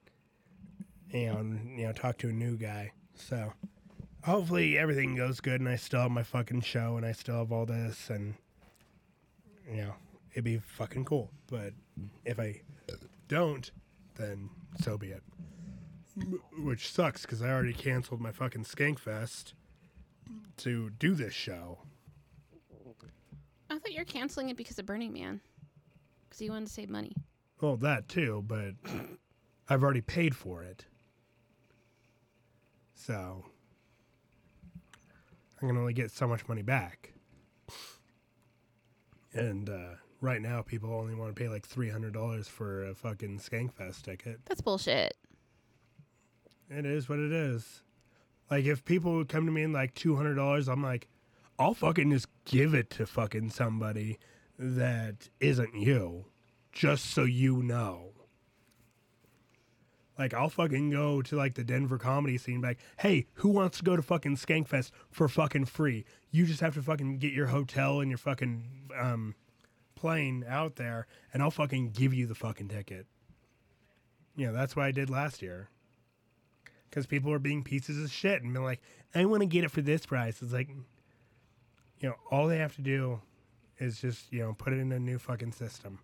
And 1.13 1.79
you 1.79 1.87
know, 1.87 1.93
talk 1.93 2.19
to 2.19 2.29
a 2.29 2.33
new 2.33 2.57
guy. 2.57 2.93
So 3.15 3.53
hopefully 4.25 4.77
everything 4.79 5.17
goes 5.17 5.41
good 5.41 5.61
and 5.61 5.69
I 5.69 5.77
still 5.77 6.01
have 6.01 6.11
my 6.11 6.23
fucking 6.23 6.63
show 6.63 6.97
and 6.97 7.07
I 7.07 7.13
still 7.13 7.39
have 7.39 7.53
all 7.53 7.67
this 7.67 8.11
and 8.11 8.35
you 9.71 9.83
know, 9.83 9.95
it'd 10.33 10.45
be 10.45 10.59
fucking 10.59 11.05
cool. 11.05 11.31
But 11.49 11.73
if 12.25 12.39
I 12.39 12.63
don't, 13.29 13.71
then 14.17 14.51
so 14.81 14.99
be 14.99 15.09
it. 15.09 15.23
Which 16.59 16.91
sucks 16.91 17.23
because 17.23 17.41
I 17.41 17.51
already 17.51 17.73
canceled 17.73 18.21
my 18.21 18.33
fucking 18.33 18.65
Skankfest 18.65 19.53
to 20.59 20.91
do 20.91 21.15
this 21.15 21.33
show. 21.33 21.79
I 23.71 23.79
thought 23.79 23.93
you 23.93 24.01
were 24.01 24.05
canceling 24.05 24.49
it 24.49 24.57
because 24.57 24.81
of 24.81 24.87
Burning 24.87 25.13
Man, 25.13 25.41
because 26.29 26.41
you 26.41 26.51
wanted 26.51 26.67
to 26.67 26.73
save 26.73 26.91
money. 26.91 27.15
Well, 27.61 27.77
that 27.77 28.09
too, 28.09 28.45
but 28.47 28.75
I've 29.69 29.85
already 29.85 30.01
paid 30.01 30.35
for 30.35 30.65
it. 30.65 30.87
So 32.95 33.45
I'm 35.61 35.69
going 35.69 35.75
to 35.75 35.81
only 35.81 35.93
get 35.93 36.11
so 36.11 36.27
much 36.27 36.49
money 36.49 36.63
back. 36.63 37.13
And 39.33 39.69
uh, 39.69 39.95
right 40.21 40.41
now, 40.41 40.63
people 40.63 40.93
only 40.93 41.15
want 41.15 41.35
to 41.35 41.41
pay 41.41 41.49
like 41.49 41.69
$300 41.69 42.47
for 42.47 42.87
a 42.87 42.95
fucking 42.95 43.39
Skankfest 43.39 44.03
ticket. 44.03 44.41
That's 44.47 44.61
bullshit. 44.61 45.17
It 46.71 46.87
is 46.87 47.09
what 47.09 47.19
it 47.19 47.33
is. 47.33 47.83
Like, 48.51 48.65
if 48.65 48.85
people 48.85 49.15
would 49.17 49.29
come 49.29 49.47
to 49.47 49.53
me 49.53 49.63
and 49.63 49.73
like 49.73 49.95
$200, 49.95 50.69
I'm 50.69 50.83
like, 50.83 51.09
I'll 51.59 51.75
fucking 51.75 52.11
just 52.11 52.29
give 52.47 52.75
it 52.75 52.91
to 52.91 53.07
fucking 53.07 53.51
somebody 53.51 54.19
that 54.59 55.29
isn't 55.41 55.75
you, 55.75 56.25
just 56.73 57.07
so 57.07 57.25
you 57.25 57.63
know. 57.63 58.13
Like, 60.21 60.35
I'll 60.35 60.51
fucking 60.51 60.91
go 60.91 61.23
to 61.23 61.35
like 61.35 61.55
the 61.55 61.65
Denver 61.65 61.97
comedy 61.97 62.37
scene, 62.37 62.61
like, 62.61 62.79
hey, 62.99 63.25
who 63.37 63.49
wants 63.49 63.79
to 63.79 63.85
go 63.85 63.97
to 63.97 64.03
fucking 64.03 64.37
Skankfest 64.37 64.91
for 65.11 65.29
fucking 65.29 65.65
free? 65.65 66.05
You 66.31 66.45
just 66.45 66.61
have 66.61 66.75
to 66.75 66.83
fucking 66.83 67.17
get 67.21 67.33
your 67.33 67.47
hotel 67.47 68.01
and 68.01 68.11
your 68.11 68.19
fucking 68.19 68.91
um, 69.01 69.35
plane 69.95 70.45
out 70.47 70.77
there, 70.77 71.07
and 71.33 71.43
I'll 71.43 71.51
fucking 71.51 71.93
give 71.93 72.13
you 72.13 72.27
the 72.27 72.35
fucking 72.35 72.69
ticket. 72.69 73.07
You 74.37 74.49
know, 74.49 74.53
that's 74.53 74.77
what 74.77 74.85
I 74.85 74.93
did 74.93 75.09
last 75.09 75.41
year 75.41 75.71
because 76.91 77.07
people 77.07 77.31
were 77.31 77.39
being 77.39 77.65
pieces 77.65 78.05
of 78.05 78.13
shit 78.13 78.43
and 78.43 78.53
being 78.53 78.63
like, 78.63 78.83
I 79.15 79.25
want 79.25 79.41
to 79.41 79.47
get 79.47 79.65
it 79.65 79.71
for 79.71 79.81
this 79.81 80.05
price. 80.05 80.43
It's 80.43 80.53
like, 80.53 80.69
you 81.99 82.11
know, 82.11 82.17
all 82.31 82.47
they 82.47 82.59
have 82.59 82.77
to 82.77 82.83
do 82.83 83.23
is 83.79 84.03
just, 84.03 84.31
you 84.31 84.41
know, 84.41 84.53
put 84.53 84.75
it 84.75 84.81
in 84.81 84.93
a 84.93 85.01
new 85.01 85.19
fucking 85.19 85.53
system 85.53 86.01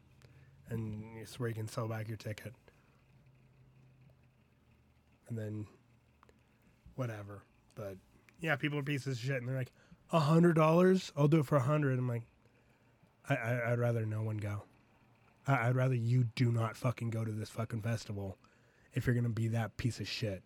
and 0.70 1.04
it's 1.20 1.38
where 1.38 1.50
you 1.50 1.54
can 1.54 1.68
sell 1.68 1.86
back 1.86 2.08
your 2.08 2.16
ticket. 2.16 2.54
And 5.28 5.36
then 5.36 5.66
whatever. 6.94 7.42
But 7.74 7.96
yeah, 8.40 8.56
people 8.56 8.78
are 8.78 8.82
pieces 8.82 9.18
of 9.18 9.24
shit 9.24 9.36
and 9.36 9.48
they're 9.48 9.56
like, 9.56 9.72
a 10.12 10.20
hundred 10.20 10.54
dollars? 10.54 11.12
I'll 11.16 11.28
do 11.28 11.40
it 11.40 11.46
for 11.46 11.56
a 11.56 11.62
hundred. 11.62 11.98
I'm 11.98 12.08
like, 12.08 12.22
I, 13.28 13.34
I, 13.34 13.72
I'd 13.72 13.78
rather 13.78 14.06
no 14.06 14.22
one 14.22 14.36
go. 14.36 14.62
I, 15.46 15.68
I'd 15.68 15.76
rather 15.76 15.94
you 15.94 16.24
do 16.34 16.52
not 16.52 16.76
fucking 16.76 17.10
go 17.10 17.24
to 17.24 17.32
this 17.32 17.50
fucking 17.50 17.82
festival 17.82 18.38
if 18.92 19.06
you're 19.06 19.14
gonna 19.14 19.28
be 19.28 19.48
that 19.48 19.76
piece 19.76 20.00
of 20.00 20.08
shit. 20.08 20.42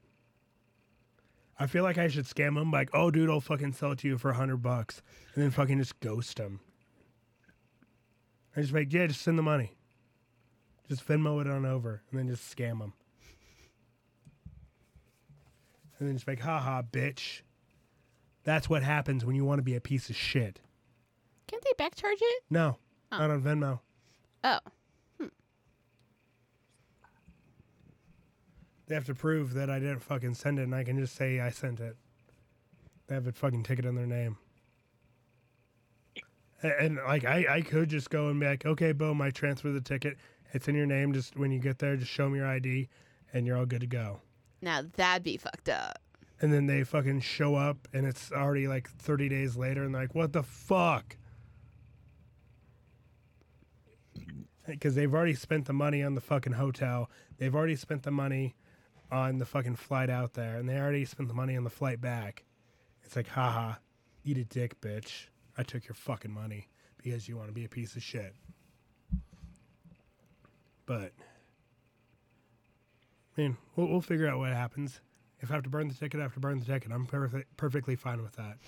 I 1.58 1.66
feel 1.66 1.82
like 1.82 1.98
I 1.98 2.08
should 2.08 2.24
scam 2.24 2.54
them, 2.54 2.70
like, 2.70 2.88
oh, 2.94 3.10
dude, 3.10 3.28
I'll 3.28 3.42
fucking 3.42 3.74
sell 3.74 3.92
it 3.92 3.98
to 3.98 4.08
you 4.08 4.16
for 4.16 4.30
a 4.30 4.34
hundred 4.34 4.62
bucks, 4.62 5.02
and 5.34 5.44
then 5.44 5.50
fucking 5.50 5.78
just 5.78 6.00
ghost 6.00 6.38
them. 6.38 6.60
I 8.56 8.62
just 8.62 8.72
like, 8.72 8.90
yeah, 8.92 9.06
just 9.06 9.20
send 9.20 9.38
the 9.38 9.42
money, 9.42 9.76
just 10.88 11.06
Venmo 11.06 11.38
it 11.40 11.46
on 11.46 11.66
over, 11.66 12.02
and 12.10 12.18
then 12.18 12.28
just 12.28 12.56
scam 12.56 12.78
them, 12.78 12.94
and 16.00 16.08
then 16.08 16.16
just 16.16 16.26
like, 16.26 16.40
haha, 16.40 16.82
bitch. 16.82 17.42
That's 18.42 18.68
what 18.70 18.82
happens 18.82 19.24
when 19.24 19.36
you 19.36 19.44
want 19.44 19.58
to 19.58 19.62
be 19.62 19.76
a 19.76 19.80
piece 19.80 20.08
of 20.10 20.16
shit. 20.16 20.60
Can't 21.46 21.62
they 21.62 21.84
backcharge 21.84 22.18
it? 22.20 22.42
No, 22.48 22.78
Oh. 23.12 23.18
not 23.18 23.30
on 23.30 23.42
Venmo. 23.42 23.80
Oh, 24.42 24.58
hmm. 25.20 25.26
They 28.86 28.94
have 28.94 29.04
to 29.06 29.14
prove 29.14 29.54
that 29.54 29.68
I 29.70 29.78
didn't 29.78 30.00
fucking 30.00 30.34
send 30.34 30.58
it, 30.58 30.62
and 30.62 30.74
I 30.74 30.84
can 30.84 30.98
just 30.98 31.14
say 31.14 31.38
I 31.40 31.50
sent 31.50 31.80
it. 31.80 31.96
They 33.06 33.14
have 33.14 33.26
a 33.26 33.32
fucking 33.32 33.62
ticket 33.64 33.84
in 33.84 33.94
their 33.94 34.06
name. 34.06 34.38
A- 36.62 36.80
And, 36.82 36.96
like 36.96 37.24
I, 37.24 37.46
I 37.56 37.60
could 37.60 37.88
just 37.90 38.10
go 38.10 38.28
and 38.28 38.40
be 38.40 38.46
like, 38.46 38.64
okay, 38.64 38.92
boom, 38.92 39.20
I 39.20 39.30
transfer 39.30 39.70
the 39.70 39.80
ticket. 39.80 40.16
It's 40.52 40.66
in 40.68 40.74
your 40.74 40.86
name. 40.86 41.12
Just 41.12 41.36
when 41.36 41.50
you 41.52 41.58
get 41.60 41.78
there, 41.78 41.96
just 41.96 42.10
show 42.10 42.28
me 42.28 42.38
your 42.38 42.48
ID, 42.48 42.88
and 43.32 43.46
you're 43.46 43.56
all 43.56 43.66
good 43.66 43.80
to 43.82 43.86
go. 43.86 44.20
Now 44.62 44.82
that'd 44.96 45.22
be 45.22 45.36
fucked 45.36 45.68
up. 45.68 45.98
And 46.40 46.52
then 46.52 46.66
they 46.66 46.84
fucking 46.84 47.20
show 47.20 47.54
up, 47.54 47.86
and 47.92 48.06
it's 48.06 48.32
already 48.32 48.66
like 48.66 48.88
30 48.88 49.28
days 49.28 49.56
later, 49.56 49.82
and 49.82 49.94
they're 49.94 50.02
like, 50.02 50.14
what 50.14 50.32
the 50.32 50.42
fuck? 50.42 51.16
Because 54.66 54.94
they've 54.94 55.12
already 55.12 55.34
spent 55.34 55.66
the 55.66 55.72
money 55.72 56.02
on 56.02 56.14
the 56.14 56.20
fucking 56.20 56.54
hotel. 56.54 57.10
They've 57.38 57.54
already 57.54 57.76
spent 57.76 58.04
the 58.04 58.10
money 58.10 58.54
on 59.10 59.38
the 59.38 59.44
fucking 59.44 59.76
flight 59.76 60.08
out 60.08 60.34
there, 60.34 60.56
and 60.56 60.68
they 60.68 60.78
already 60.78 61.04
spent 61.04 61.28
the 61.28 61.34
money 61.34 61.56
on 61.56 61.64
the 61.64 61.70
flight 61.70 62.00
back. 62.00 62.44
It's 63.02 63.16
like, 63.16 63.28
haha, 63.28 63.74
eat 64.24 64.38
a 64.38 64.44
dick, 64.44 64.80
bitch. 64.80 65.26
I 65.58 65.62
took 65.62 65.86
your 65.86 65.94
fucking 65.94 66.32
money 66.32 66.68
because 67.02 67.28
you 67.28 67.36
want 67.36 67.48
to 67.48 67.54
be 67.54 67.64
a 67.64 67.68
piece 67.68 67.96
of 67.96 68.02
shit. 68.02 68.34
But, 70.86 71.12
I 73.36 73.40
mean, 73.40 73.56
we'll, 73.76 73.88
we'll 73.88 74.00
figure 74.00 74.28
out 74.28 74.38
what 74.38 74.52
happens. 74.52 75.00
If 75.40 75.50
I 75.50 75.54
have 75.54 75.62
to 75.62 75.70
burn 75.70 75.88
the 75.88 75.94
ticket, 75.94 76.20
I 76.20 76.24
have 76.24 76.34
to 76.34 76.40
burn 76.40 76.58
the 76.58 76.66
ticket. 76.66 76.92
I'm 76.92 77.06
perfectly 77.56 77.96
fine 77.96 78.22
with 78.22 78.32
that. 78.32 78.58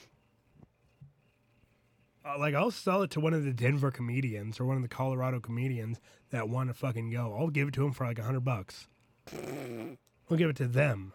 Uh, 2.24 2.38
like 2.38 2.54
I'll 2.54 2.70
sell 2.70 3.02
it 3.02 3.10
to 3.10 3.20
one 3.20 3.34
of 3.34 3.44
the 3.44 3.52
Denver 3.52 3.90
comedians 3.90 4.60
or 4.60 4.64
one 4.64 4.76
of 4.76 4.82
the 4.82 4.88
Colorado 4.88 5.40
comedians 5.40 6.00
that 6.30 6.48
want 6.48 6.70
to 6.70 6.74
fucking 6.74 7.10
go. 7.10 7.36
I'll 7.38 7.48
give 7.48 7.68
it 7.68 7.74
to 7.74 7.80
them 7.80 7.92
for 7.92 8.06
like 8.06 8.18
a 8.18 8.22
hundred 8.22 8.44
bucks. 8.44 8.86
I'll 10.30 10.36
give 10.36 10.48
it 10.48 10.56
to 10.56 10.68
them. 10.68 11.12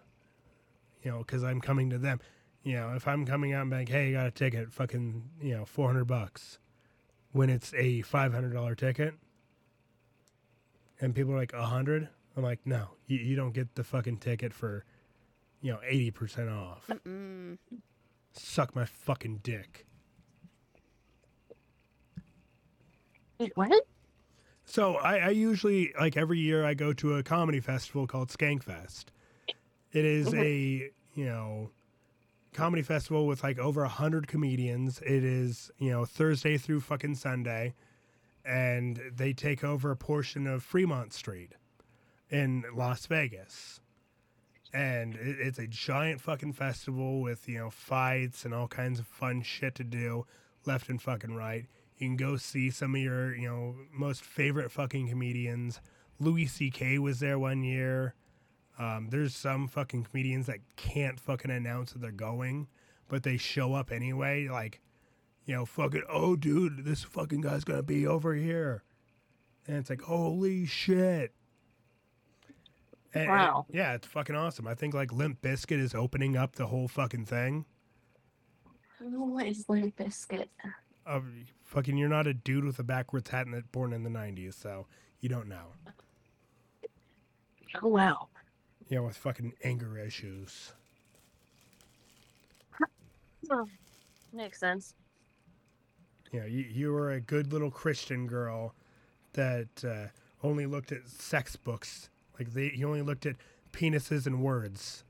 You 1.04 1.12
know, 1.12 1.18
because 1.20 1.44
I'm 1.44 1.62
coming 1.62 1.90
to 1.92 1.98
them. 1.98 2.20
You 2.64 2.76
know, 2.76 2.94
if 2.96 3.08
I'm 3.08 3.26
coming 3.26 3.54
out 3.54 3.62
and 3.62 3.72
like, 3.72 3.88
hey, 3.88 4.10
you 4.10 4.14
got 4.14 4.28
a 4.28 4.32
ticket, 4.32 4.74
fucking, 4.74 5.24
you 5.42 5.56
know, 5.56 5.64
four 5.64 5.88
hundred 5.88 6.06
bucks, 6.06 6.60
when 7.32 7.50
it's 7.50 7.74
a 7.74 8.02
five 8.02 8.34
hundred 8.34 8.54
dollar 8.54 8.76
ticket, 8.76 9.14
and 11.00 11.16
people 11.16 11.34
are 11.34 11.38
like 11.38 11.54
a 11.54 11.68
hundred, 11.68 12.10
I'm 12.38 12.44
like, 12.44 12.60
no, 12.66 12.90
you, 13.08 13.18
you 13.18 13.36
don't 13.36 13.52
get 13.52 13.74
the 13.74 13.84
fucking 13.84 14.18
ticket 14.18 14.54
for, 14.54 14.86
you 15.62 15.72
know, 15.72 15.80
eighty 15.86 16.12
percent 16.12 16.50
off. 16.50 16.88
Mm. 17.08 17.58
Suck 18.32 18.76
my 18.76 18.86
fucking 18.86 19.40
dick. 19.42 19.88
Wait, 23.40 23.52
what? 23.56 23.84
So 24.66 24.96
I, 24.96 25.18
I 25.18 25.30
usually 25.30 25.94
like 26.00 26.16
every 26.16 26.38
year 26.38 26.64
I 26.64 26.76
go 26.76 26.94
to 26.94 27.16
a 27.16 27.24
comedy 27.24 27.60
festival 27.60 28.06
called 28.06 28.30
Skankfest. 28.30 29.06
It 29.92 30.06
is 30.06 30.32
a 30.36 30.92
you 31.16 31.26
know 31.26 31.72
comedy 32.54 32.84
festival 32.84 33.26
with 33.26 33.42
like 33.44 33.58
over 33.58 33.84
a 33.84 33.90
hundred 33.90 34.28
comedians. 34.28 35.00
It 35.02 35.24
is 35.24 35.72
you 35.80 35.90
know 35.90 36.06
Thursday 36.06 36.58
through 36.58 36.82
fucking 36.82 37.16
Sunday, 37.16 37.74
and 38.46 39.02
they 39.16 39.34
take 39.34 39.64
over 39.64 39.90
a 39.90 39.96
portion 39.98 40.46
of 40.46 40.62
Fremont 40.62 41.14
Street 41.14 41.54
in 42.30 42.64
Las 42.76 43.06
Vegas. 43.06 43.80
And 44.74 45.16
it, 45.16 45.38
it's 45.40 45.60
a 45.60 45.68
giant 45.68 46.22
fucking 46.22 46.54
festival 46.54 47.22
with 47.22 47.48
you 47.48 47.58
know 47.60 47.70
fights 47.70 48.46
and 48.46 48.54
all 48.54 48.68
kinds 48.68 49.00
of 49.00 49.08
fun 49.08 49.42
shit 49.42 49.76
to 49.76 49.84
do 49.84 50.26
left 50.68 50.90
and 50.90 51.02
fucking 51.02 51.34
right. 51.34 51.66
You 51.98 52.08
can 52.08 52.18
go 52.18 52.38
see 52.38 52.70
some 52.70 52.94
of 52.94 53.02
your, 53.02 53.36
you 53.36 53.48
know, 53.48 53.76
most 53.92 54.24
favorite 54.24 54.72
fucking 54.72 55.10
comedians. 55.10 55.82
Louis 56.20 56.46
C.K. 56.46 57.00
was 57.00 57.20
there 57.20 57.40
one 57.40 57.64
year. 57.64 58.14
Um, 58.78 59.08
there's 59.10 59.36
some 59.36 59.68
fucking 59.68 60.04
comedians 60.04 60.46
that 60.46 60.60
can't 60.76 61.20
fucking 61.20 61.50
announce 61.50 61.94
that 61.94 62.02
they're 62.02 62.12
going, 62.12 62.68
but 63.08 63.24
they 63.24 63.38
show 63.38 63.74
up 63.74 63.92
anyway. 63.92 64.48
Like, 64.48 64.82
you 65.46 65.56
know, 65.56 65.66
fucking, 65.66 66.04
oh, 66.08 66.36
dude, 66.36 66.86
this 66.86 67.04
fucking 67.04 67.42
guy's 67.42 67.64
gonna 67.64 67.82
be 67.82 68.06
over 68.06 68.36
here, 68.36 68.84
and 69.66 69.78
it's 69.78 69.90
like, 69.90 70.02
holy 70.02 70.68
shit. 70.68 71.34
And- 73.14 73.24
and- 73.24 73.32
Wow. 73.32 73.66
yeah, 73.72 73.94
it's 73.94 74.08
fucking 74.08 74.36
awesome. 74.36 74.68
I 74.68 74.76
think 74.76 74.94
like 74.94 75.12
Limp 75.14 75.42
Bizkit 75.42 75.80
is 75.80 75.96
opening 75.96 76.36
up 76.38 76.56
the 76.56 76.68
whole 76.68 76.88
fucking 76.88 77.26
thing. 77.26 77.66
What 79.00 79.46
is 79.48 79.68
Limp 79.70 79.96
Bizkit? 79.98 80.48
Uh, 81.06 81.22
fucking, 81.64 81.98
you're 81.98 82.10
not 82.10 82.28
a 82.28 82.34
dude 82.34 82.66
with 82.66 82.80
a 82.80 82.84
backwards 82.84 83.30
hat 83.30 83.46
and 83.46 83.56
that 83.56 83.72
born 83.72 83.94
in 83.94 84.04
the 84.04 84.10
'90s, 84.10 84.56
so 84.56 84.88
you 85.22 85.30
don't 85.30 85.48
know. 85.48 85.68
Oh 87.82 87.88
wow. 87.88 88.28
You 88.90 88.98
know, 88.98 89.04
with 89.04 89.18
fucking 89.18 89.54
anger 89.64 89.98
issues. 89.98 90.74
Oh, 93.50 93.68
makes 94.34 94.60
sense. 94.60 94.94
Yeah, 96.34 96.46
you, 96.46 96.66
you 96.70 96.92
were 96.92 97.12
a 97.12 97.22
good 97.22 97.54
little 97.54 97.72
Christian 97.72 98.28
girl 98.28 98.74
that 99.34 99.68
uh, 99.86 100.08
only 100.46 100.66
looked 100.66 100.92
at 100.92 101.08
sex 101.08 101.56
books. 101.56 102.10
Like 102.40 102.54
they, 102.54 102.72
you 102.76 102.88
only 102.88 103.02
looked 103.02 103.26
at 103.26 103.36
penises 103.72 104.28
and 104.28 104.42
words. 104.42 105.04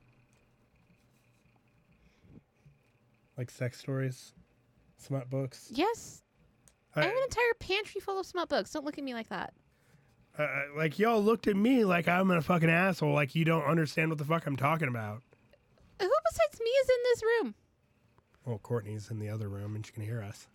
Like 3.36 3.50
sex 3.50 3.78
stories, 3.78 4.32
smut 4.96 5.30
books. 5.30 5.68
Yes, 5.72 6.22
I 6.96 7.00
I, 7.00 7.04
have 7.04 7.12
an 7.12 7.22
entire 7.22 7.54
pantry 7.60 8.00
full 8.00 8.18
of 8.18 8.26
smut 8.26 8.48
books. 8.48 8.72
Don't 8.72 8.84
look 8.84 8.98
at 8.98 9.04
me 9.04 9.14
like 9.14 9.28
that. 9.28 9.52
uh, 10.38 10.46
like 10.76 10.98
y'all 10.98 11.22
looked 11.22 11.46
at 11.46 11.54
me 11.54 11.84
like 11.84 12.08
I'm 12.08 12.30
a 12.32 12.42
fucking 12.42 12.68
asshole. 12.70 13.12
Like 13.12 13.34
you 13.36 13.44
don't 13.44 13.62
understand 13.64 14.08
what 14.10 14.18
the 14.18 14.24
fuck 14.24 14.46
I'm 14.46 14.56
talking 14.56 14.88
about. 14.88 15.22
Who 16.00 16.08
besides 16.30 16.60
me 16.60 16.70
is 16.70 16.88
in 16.88 16.96
this 17.04 17.22
room? 17.22 17.54
Well, 18.44 18.58
Courtney's 18.58 19.10
in 19.10 19.18
the 19.20 19.28
other 19.28 19.48
room 19.48 19.76
and 19.76 19.86
she 19.86 19.92
can 19.92 20.02
hear 20.02 20.22
us. 20.22 20.48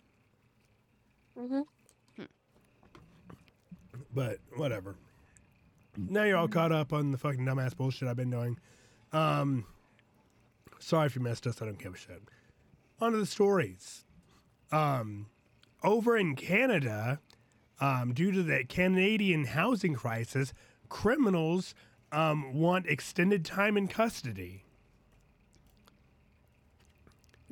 hmm 1.38 1.60
But 4.14 4.38
whatever. 4.56 4.96
Now 5.96 6.24
you're 6.24 6.36
all 6.36 6.48
caught 6.48 6.72
up 6.72 6.92
on 6.92 7.12
the 7.12 7.18
fucking 7.18 7.44
dumbass 7.44 7.76
bullshit 7.76 8.08
I've 8.08 8.16
been 8.16 8.30
doing. 8.30 8.58
Um, 9.12 9.64
sorry 10.78 11.06
if 11.06 11.16
you 11.16 11.22
missed 11.22 11.46
us. 11.46 11.62
I 11.62 11.66
don't 11.66 11.78
give 11.78 11.94
a 11.94 11.96
shit. 11.96 12.22
On 13.00 13.12
to 13.12 13.18
the 13.18 13.26
stories. 13.26 14.04
Um, 14.72 15.26
over 15.82 16.16
in 16.16 16.34
Canada, 16.34 17.20
um, 17.80 18.12
due 18.12 18.32
to 18.32 18.42
the 18.42 18.64
Canadian 18.64 19.44
housing 19.44 19.94
crisis, 19.94 20.52
criminals 20.88 21.74
um, 22.12 22.54
want 22.54 22.86
extended 22.86 23.44
time 23.44 23.76
in 23.76 23.88
custody. 23.88 24.64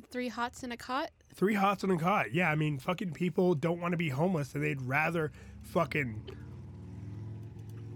Three 0.09 0.29
hots 0.29 0.63
in 0.63 0.71
a 0.71 0.77
cot. 0.77 1.09
Three 1.33 1.55
hots 1.55 1.83
on 1.83 1.91
a 1.91 1.97
cot. 1.97 2.33
Yeah, 2.33 2.51
I 2.51 2.55
mean, 2.55 2.77
fucking 2.77 3.13
people 3.13 3.55
don't 3.55 3.81
want 3.81 3.93
to 3.93 3.97
be 3.97 4.09
homeless, 4.09 4.53
and 4.53 4.63
they'd 4.63 4.81
rather 4.81 5.31
fucking, 5.63 6.23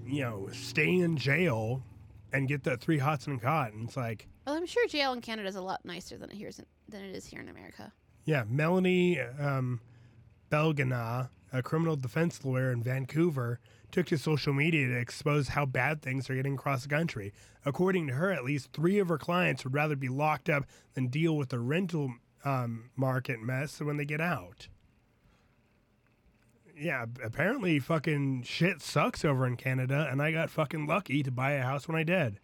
you 0.08 0.24
know, 0.24 0.50
stay 0.52 0.96
in 0.96 1.18
jail 1.18 1.84
and 2.34 2.48
get 2.48 2.64
that 2.64 2.82
three 2.82 2.98
hots 2.98 3.28
and 3.28 3.40
a 3.40 3.44
cot. 3.44 3.74
And 3.74 3.88
it's 3.88 3.98
like, 3.98 4.28
Well, 4.46 4.56
I'm 4.56 4.66
sure 4.66 4.88
jail 4.88 5.14
in 5.14 5.22
Canada 5.22 5.48
is 5.48 5.56
a 5.56 5.62
lot 5.62 5.84
nicer 5.86 6.18
than 6.18 6.30
it 6.30 6.36
here 6.36 6.52
than 6.90 7.04
it 7.04 7.16
is 7.16 7.26
here 7.26 7.42
in 7.42 7.50
America. 7.50 7.92
yeah, 8.26 8.44
Melanie 8.48 9.20
um, 9.20 9.82
Belgana, 10.50 11.30
a 11.52 11.62
criminal 11.62 11.96
defense 11.96 12.44
lawyer 12.44 12.72
in 12.72 12.82
Vancouver, 12.84 13.60
took 13.92 14.06
to 14.08 14.18
social 14.18 14.54
media 14.54 14.88
to 14.88 14.98
expose 14.98 15.50
how 15.50 15.66
bad 15.66 16.02
things 16.02 16.30
are 16.30 16.36
getting 16.36 16.56
across 16.56 16.84
the 16.84 16.90
country. 16.90 17.34
According 17.66 18.08
to 18.08 18.14
her, 18.14 18.32
at 18.32 18.44
least 18.44 18.72
three 18.74 19.00
of 19.00 19.08
her 19.10 19.18
clients 19.18 19.64
would 19.64 19.74
rather 19.74 19.96
be 19.96 20.10
locked 20.10 20.50
up 20.50 20.66
than 20.94 21.08
deal 21.08 21.38
with 21.38 21.50
the 21.50 21.60
rental 21.60 22.14
um, 22.44 22.90
market 22.96 23.40
mess 23.42 23.80
when 23.80 23.98
they 23.98 24.06
get 24.06 24.22
out. 24.22 24.68
Yeah, 26.80 27.06
apparently 27.24 27.80
fucking 27.80 28.44
shit 28.44 28.82
sucks 28.82 29.26
over 29.26 29.48
in 29.48 29.58
Canada, 29.58 30.08
and 30.12 30.22
I 30.22 30.32
got 30.32 30.50
fucking 30.50 30.86
lucky 30.86 31.24
to 31.24 31.32
buy 31.32 31.54
a 31.54 31.64
house 31.64 31.88
when 31.88 31.98
I 31.98 32.04
did. 32.04 32.40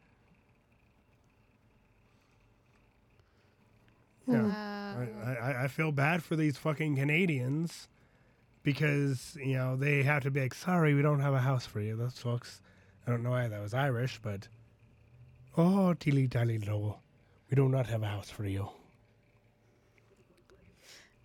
Yeah. 4.28 4.46
Uh, 4.46 5.06
I, 5.26 5.36
I, 5.36 5.64
I 5.64 5.68
feel 5.68 5.92
bad 5.92 6.24
for 6.24 6.36
these 6.36 6.58
fucking 6.58 6.96
Canadians 6.96 7.90
because, 8.64 9.38
you 9.44 9.56
know, 9.56 9.76
they 9.76 10.04
have 10.04 10.24
to 10.24 10.32
be 10.32 10.42
like, 10.42 10.54
sorry, 10.54 10.94
we 10.94 11.02
don't 11.02 11.20
have 11.20 11.34
a 11.34 11.40
house 11.40 11.66
for 11.66 11.82
you. 11.82 11.96
That 11.98 12.14
sucks. 12.14 12.62
I 13.06 13.12
don't 13.12 13.22
know 13.22 13.32
why 13.32 13.48
that 13.48 13.62
was 13.62 13.74
Irish, 13.74 14.20
but. 14.22 14.48
Oh, 15.58 15.94
tilly 15.94 16.28
tally 16.28 16.58
lo. 16.58 17.00
We 17.50 17.56
do 17.56 17.70
not 17.70 17.88
have 17.88 18.02
a 18.02 18.08
house 18.08 18.30
for 18.30 18.46
you. 18.46 18.70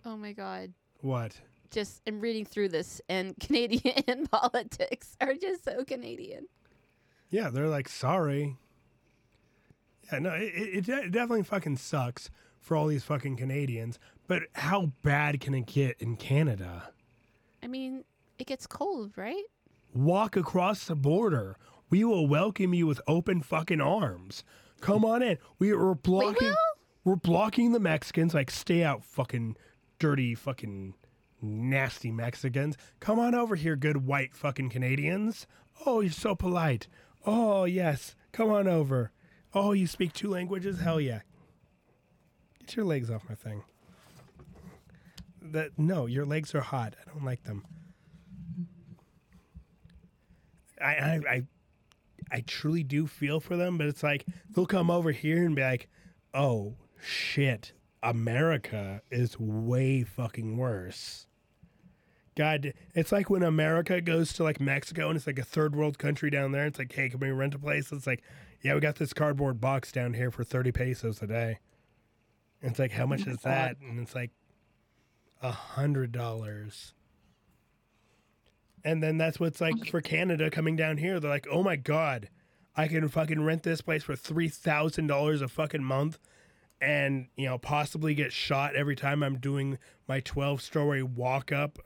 oh 0.05 0.17
my 0.17 0.33
god. 0.33 0.73
What? 1.01 1.39
Just 1.71 2.01
I'm 2.07 2.19
reading 2.19 2.45
through 2.45 2.69
this, 2.69 3.01
and 3.09 3.35
Canadian 3.39 4.27
politics 4.27 5.15
are 5.21 5.33
just 5.33 5.63
so 5.63 5.83
Canadian. 5.83 6.47
Yeah, 7.29 7.49
they're 7.49 7.67
like, 7.67 7.87
sorry. 7.87 8.55
Yeah, 10.11 10.19
no, 10.19 10.31
it, 10.31 10.53
it, 10.55 10.89
it 10.89 11.11
definitely 11.11 11.43
fucking 11.43 11.77
sucks 11.77 12.31
for 12.59 12.75
all 12.75 12.87
these 12.87 13.03
fucking 13.03 13.37
Canadians, 13.37 13.99
but 14.27 14.43
how 14.53 14.91
bad 15.03 15.39
can 15.39 15.53
it 15.53 15.67
get 15.67 15.97
in 15.99 16.15
Canada? 16.15 16.89
I 17.61 17.67
mean, 17.67 18.03
it 18.39 18.47
gets 18.47 18.65
cold, 18.65 19.11
right? 19.15 19.43
walk 19.93 20.35
across 20.35 20.85
the 20.85 20.95
border. 20.95 21.57
We 21.89 22.03
will 22.03 22.27
welcome 22.27 22.73
you 22.73 22.87
with 22.87 23.01
open 23.07 23.41
fucking 23.41 23.81
arms. 23.81 24.43
Come 24.81 25.03
on 25.03 25.21
in. 25.21 25.37
We 25.57 25.71
are 25.71 25.95
blocking. 25.95 26.49
will? 26.49 26.55
We're 27.03 27.15
blocking 27.15 27.71
the 27.71 27.79
Mexicans. 27.79 28.33
Like, 28.33 28.51
stay 28.51 28.83
out, 28.83 29.03
fucking 29.03 29.57
dirty, 29.97 30.35
fucking 30.35 30.93
nasty 31.41 32.11
Mexicans. 32.11 32.77
Come 32.99 33.19
on 33.19 33.35
over 33.35 33.55
here, 33.55 33.75
good 33.75 34.05
white 34.05 34.35
fucking 34.35 34.69
Canadians. 34.69 35.47
Oh, 35.85 36.01
you're 36.01 36.11
so 36.11 36.35
polite. 36.35 36.87
Oh 37.25 37.65
yes, 37.65 38.15
come 38.31 38.49
on 38.49 38.67
over. 38.67 39.11
Oh, 39.53 39.71
you 39.71 39.87
speak 39.87 40.13
two 40.13 40.29
languages? 40.29 40.79
Hell 40.79 41.01
yeah. 41.01 41.21
Get 42.59 42.75
your 42.75 42.85
legs 42.85 43.09
off 43.09 43.27
my 43.27 43.35
thing. 43.35 43.63
That 45.41 45.71
no, 45.77 46.05
your 46.05 46.25
legs 46.25 46.53
are 46.53 46.61
hot. 46.61 46.95
I 47.01 47.11
don't 47.11 47.25
like 47.25 47.43
them. 47.43 47.65
I, 50.81 50.85
I 50.85 51.21
I 51.29 51.43
I 52.31 52.41
truly 52.41 52.83
do 52.83 53.07
feel 53.07 53.39
for 53.39 53.57
them, 53.57 53.77
but 53.77 53.87
it's 53.87 54.03
like 54.03 54.25
they'll 54.49 54.65
come 54.65 54.91
over 54.91 55.11
here 55.11 55.43
and 55.45 55.55
be 55.55 55.63
like, 55.63 55.89
"Oh 56.33 56.75
shit, 57.01 57.73
America 58.03 59.01
is 59.09 59.39
way 59.39 60.03
fucking 60.03 60.57
worse." 60.57 61.25
God, 62.35 62.73
it's 62.95 63.11
like 63.11 63.29
when 63.29 63.43
America 63.43 64.01
goes 64.01 64.33
to 64.33 64.43
like 64.43 64.59
Mexico 64.59 65.09
and 65.09 65.17
it's 65.17 65.27
like 65.27 65.39
a 65.39 65.43
third 65.43 65.75
world 65.75 65.97
country 65.97 66.29
down 66.29 66.51
there. 66.51 66.65
It's 66.65 66.79
like, 66.79 66.91
"Hey, 66.91 67.09
can 67.09 67.19
we 67.19 67.31
rent 67.31 67.55
a 67.55 67.59
place?" 67.59 67.91
It's 67.91 68.07
like, 68.07 68.23
"Yeah, 68.61 68.75
we 68.75 68.79
got 68.79 68.95
this 68.95 69.13
cardboard 69.13 69.59
box 69.59 69.91
down 69.91 70.13
here 70.13 70.31
for 70.31 70.43
30 70.43 70.71
pesos 70.71 71.21
a 71.21 71.27
day." 71.27 71.59
And 72.61 72.71
it's 72.71 72.79
like, 72.79 72.91
"How 72.91 73.05
much 73.05 73.23
oh 73.27 73.31
is 73.31 73.41
that?" 73.41 73.77
And 73.81 73.99
it's 73.99 74.15
like 74.15 74.31
a 75.41 75.51
hundred 75.51 76.11
dollars. 76.11 76.93
And 78.83 79.03
then 79.03 79.17
that's 79.17 79.39
what's 79.39 79.61
like 79.61 79.87
for 79.87 80.01
Canada 80.01 80.49
coming 80.49 80.75
down 80.75 80.97
here. 80.97 81.19
They're 81.19 81.29
like, 81.29 81.47
oh 81.51 81.63
my 81.63 81.75
God, 81.75 82.29
I 82.75 82.87
can 82.87 83.07
fucking 83.09 83.43
rent 83.43 83.63
this 83.63 83.81
place 83.81 84.03
for 84.03 84.15
$3,000 84.15 85.41
a 85.41 85.47
fucking 85.47 85.83
month 85.83 86.19
and, 86.81 87.27
you 87.35 87.45
know, 87.45 87.57
possibly 87.57 88.15
get 88.15 88.31
shot 88.31 88.75
every 88.75 88.95
time 88.95 89.21
I'm 89.21 89.37
doing 89.37 89.77
my 90.07 90.21
12 90.21 90.61
story 90.61 91.03
walk 91.03 91.51
up. 91.51 91.79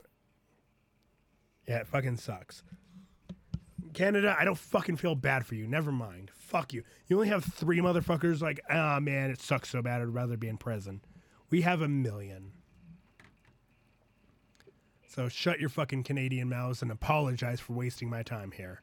Yeah, 1.67 1.77
it 1.77 1.87
fucking 1.87 2.17
sucks. 2.17 2.63
Canada, 3.93 4.35
I 4.37 4.43
don't 4.43 4.57
fucking 4.57 4.97
feel 4.97 5.15
bad 5.15 5.45
for 5.45 5.55
you. 5.55 5.67
Never 5.67 5.91
mind. 5.91 6.31
Fuck 6.33 6.73
you. 6.73 6.83
You 7.07 7.17
only 7.17 7.29
have 7.29 7.45
three 7.45 7.79
motherfuckers 7.79 8.41
like, 8.41 8.59
ah, 8.69 8.99
man, 8.99 9.29
it 9.29 9.39
sucks 9.39 9.69
so 9.69 9.81
bad. 9.81 10.01
I'd 10.01 10.07
rather 10.07 10.35
be 10.35 10.47
in 10.47 10.57
prison. 10.57 11.01
We 11.49 11.61
have 11.61 11.81
a 11.81 11.87
million. 11.87 12.53
So 15.07 15.29
shut 15.29 15.59
your 15.59 15.69
fucking 15.69 16.03
Canadian 16.03 16.49
mouths 16.49 16.81
and 16.81 16.91
apologize 16.91 17.59
for 17.59 17.73
wasting 17.73 18.09
my 18.09 18.23
time 18.23 18.51
here. 18.51 18.81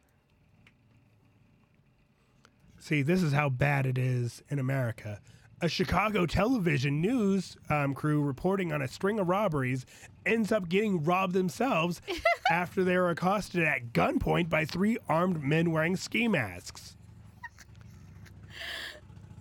See, 2.78 3.02
this 3.02 3.22
is 3.22 3.32
how 3.32 3.48
bad 3.48 3.84
it 3.84 3.98
is 3.98 4.42
in 4.48 4.60
America. 4.60 5.20
A 5.62 5.68
Chicago 5.68 6.24
television 6.24 7.02
news 7.02 7.54
um, 7.68 7.92
crew 7.92 8.22
reporting 8.22 8.72
on 8.72 8.80
a 8.80 8.88
string 8.88 9.18
of 9.18 9.28
robberies 9.28 9.84
ends 10.24 10.50
up 10.52 10.70
getting 10.70 11.04
robbed 11.04 11.34
themselves 11.34 12.00
after 12.50 12.82
they 12.82 12.94
are 12.94 13.10
accosted 13.10 13.64
at 13.64 13.92
gunpoint 13.92 14.48
by 14.48 14.64
three 14.64 14.96
armed 15.06 15.42
men 15.42 15.70
wearing 15.70 15.96
ski 15.96 16.28
masks. 16.28 16.96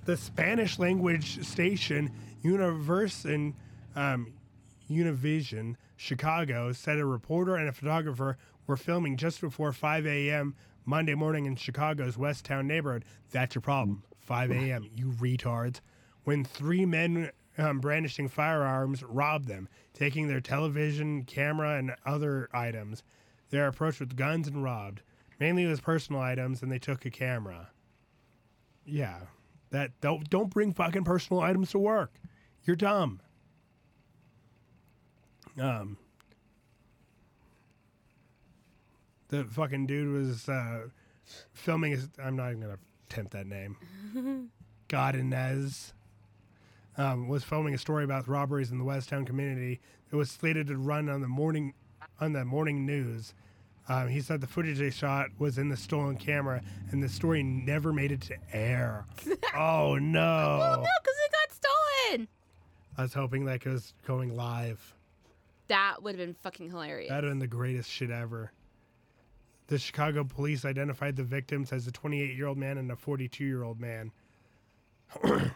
The 0.04 0.18
Spanish 0.18 0.78
language 0.78 1.46
station 1.46 2.12
Universion, 2.44 3.54
um, 3.96 4.34
Univision 4.92 5.76
Chicago 5.96 6.74
said 6.74 6.98
a 6.98 7.06
reporter 7.06 7.56
and 7.56 7.70
a 7.70 7.74
photographer 7.74 8.38
were 8.68 8.78
filming 8.78 9.16
just 9.16 9.40
before 9.40 9.72
5 9.72 10.06
a.m. 10.06 10.54
Monday 10.86 11.16
morning 11.16 11.46
in 11.46 11.56
Chicago's 11.56 12.18
West 12.18 12.44
Town 12.44 12.68
neighborhood. 12.68 13.06
That's 13.32 13.56
your 13.56 13.62
problem. 13.62 14.04
5 14.20 14.52
a.m. 14.52 14.90
You 14.96 15.12
retards. 15.12 15.80
When 16.24 16.44
three 16.44 16.86
men 16.86 17.32
um, 17.60 17.80
brandishing 17.80 18.30
firearms 18.30 19.04
robbed 19.04 19.48
them, 19.48 19.68
taking 19.94 20.28
their 20.28 20.40
television, 20.40 21.24
camera, 21.26 21.78
and 21.78 21.96
other 22.06 22.50
items. 22.54 23.04
They 23.50 23.60
are 23.60 23.68
approached 23.68 24.00
with 24.00 24.16
guns 24.16 24.48
and 24.48 24.64
robbed. 24.64 25.02
Mainly 25.40 25.66
with 25.68 25.82
personal 25.82 26.22
items, 26.22 26.62
and 26.62 26.72
they 26.72 26.80
took 26.80 27.06
a 27.06 27.10
camera. 27.10 27.70
Yeah, 28.86 29.20
that 29.70 29.92
don't 30.02 30.30
don't 30.30 30.50
bring 30.50 30.74
fucking 30.74 31.06
personal 31.06 31.42
items 31.42 31.72
to 31.72 31.80
work. 31.80 32.14
You're 32.66 32.76
dumb. 32.76 33.22
Um, 35.58 35.98
the 39.30 39.46
fucking 39.46 39.86
dude 39.88 40.14
was 40.14 40.50
uh, 40.50 40.88
filming 41.54 41.92
his. 41.92 42.10
I'm 42.22 42.36
not 42.36 42.50
even 42.50 42.62
gonna 42.62 42.80
attempt 43.10 43.32
that 43.32 43.48
name. 43.48 44.50
God 44.90 45.16
Inez 45.16 45.94
um, 47.00 47.30
was 47.30 47.46
filming 47.46 47.74
a 47.74 47.78
story 47.78 48.04
about 48.04 48.28
robberies 48.28 48.72
in 48.72 48.78
the 48.78 48.84
West 48.84 49.10
Town 49.10 49.26
community. 49.26 49.80
It 50.12 50.16
was 50.16 50.30
slated 50.30 50.68
to 50.68 50.78
run 50.78 51.08
on 51.08 51.22
the 51.22 51.28
morning 51.28 51.74
on 52.20 52.34
the 52.34 52.44
morning 52.44 52.86
news. 52.86 53.34
Um, 53.88 54.10
he 54.10 54.22
said 54.22 54.42
the 54.42 54.48
footage 54.48 54.78
they 54.78 54.90
shot 54.90 55.30
was 55.40 55.58
in 55.58 55.70
the 55.70 55.78
stolen 55.78 56.18
camera, 56.18 56.62
and 56.92 57.02
the 57.02 57.10
story 57.10 57.42
never 57.42 57.94
made 57.94 58.12
it 58.12 58.22
to 58.22 58.36
air. 58.52 59.06
oh 59.56 59.96
no! 59.96 60.60
Oh 60.62 60.76
no, 60.76 60.90
because 61.02 61.16
it 61.26 61.32
got 61.32 61.54
stolen. 61.56 62.28
I 62.98 63.04
was 63.04 63.14
hoping 63.14 63.46
that 63.46 63.66
it 63.66 63.70
was 63.70 63.94
going 64.06 64.36
live. 64.36 64.94
That 65.70 66.04
would 66.04 66.16
have 66.16 66.28
been 66.28 66.36
fucking 66.36 66.70
hilarious. 66.70 67.10
That'd 67.10 67.24
have 67.24 67.32
been 67.32 67.40
the 67.40 67.48
greatest 67.48 67.90
shit 67.90 68.12
ever. 68.12 68.52
The 69.68 69.78
Chicago 69.78 70.24
police 70.24 70.66
identified 70.66 71.16
the 71.16 71.24
victims 71.24 71.72
as 71.72 71.88
a 71.88 71.92
28 71.92 72.36
year 72.36 72.48
old 72.48 72.58
man 72.58 72.78
and 72.78 72.92
a 72.92 72.96
42 72.96 73.46
year 73.46 73.64
old 73.64 73.80
man. 73.80 74.12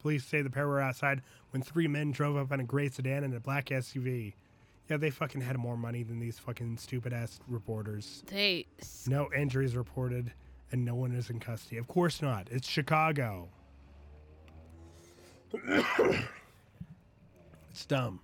police 0.00 0.24
say 0.24 0.42
the 0.42 0.50
pair 0.50 0.66
were 0.66 0.80
outside 0.80 1.22
when 1.50 1.62
three 1.62 1.88
men 1.88 2.12
drove 2.12 2.36
up 2.36 2.52
on 2.52 2.60
a 2.60 2.64
gray 2.64 2.88
sedan 2.88 3.24
and 3.24 3.34
a 3.34 3.40
black 3.40 3.66
SUV. 3.66 4.34
Yeah, 4.88 4.96
they 4.96 5.10
fucking 5.10 5.42
had 5.42 5.58
more 5.58 5.76
money 5.76 6.02
than 6.02 6.18
these 6.18 6.38
fucking 6.38 6.78
stupid 6.78 7.12
ass 7.12 7.40
reporters. 7.46 8.22
They. 8.26 8.66
No 9.06 9.28
injuries 9.36 9.76
reported, 9.76 10.32
and 10.72 10.84
no 10.84 10.94
one 10.94 11.12
is 11.12 11.28
in 11.28 11.40
custody. 11.40 11.76
Of 11.76 11.88
course 11.88 12.22
not. 12.22 12.48
It's 12.50 12.66
Chicago. 12.66 13.48
it's 17.70 17.86
dumb. 17.86 18.20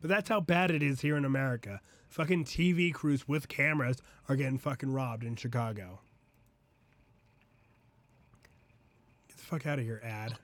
But 0.00 0.10
that's 0.10 0.28
how 0.28 0.40
bad 0.40 0.70
it 0.70 0.82
is 0.82 1.00
here 1.00 1.16
in 1.16 1.24
America. 1.24 1.80
Fucking 2.08 2.44
TV 2.44 2.92
crews 2.92 3.28
with 3.28 3.48
cameras 3.48 3.98
are 4.28 4.36
getting 4.36 4.58
fucking 4.58 4.92
robbed 4.92 5.24
in 5.24 5.36
Chicago. 5.36 6.00
Get 9.28 9.36
the 9.36 9.42
fuck 9.42 9.66
out 9.66 9.78
of 9.78 9.84
here, 9.84 10.00
ad. 10.04 10.34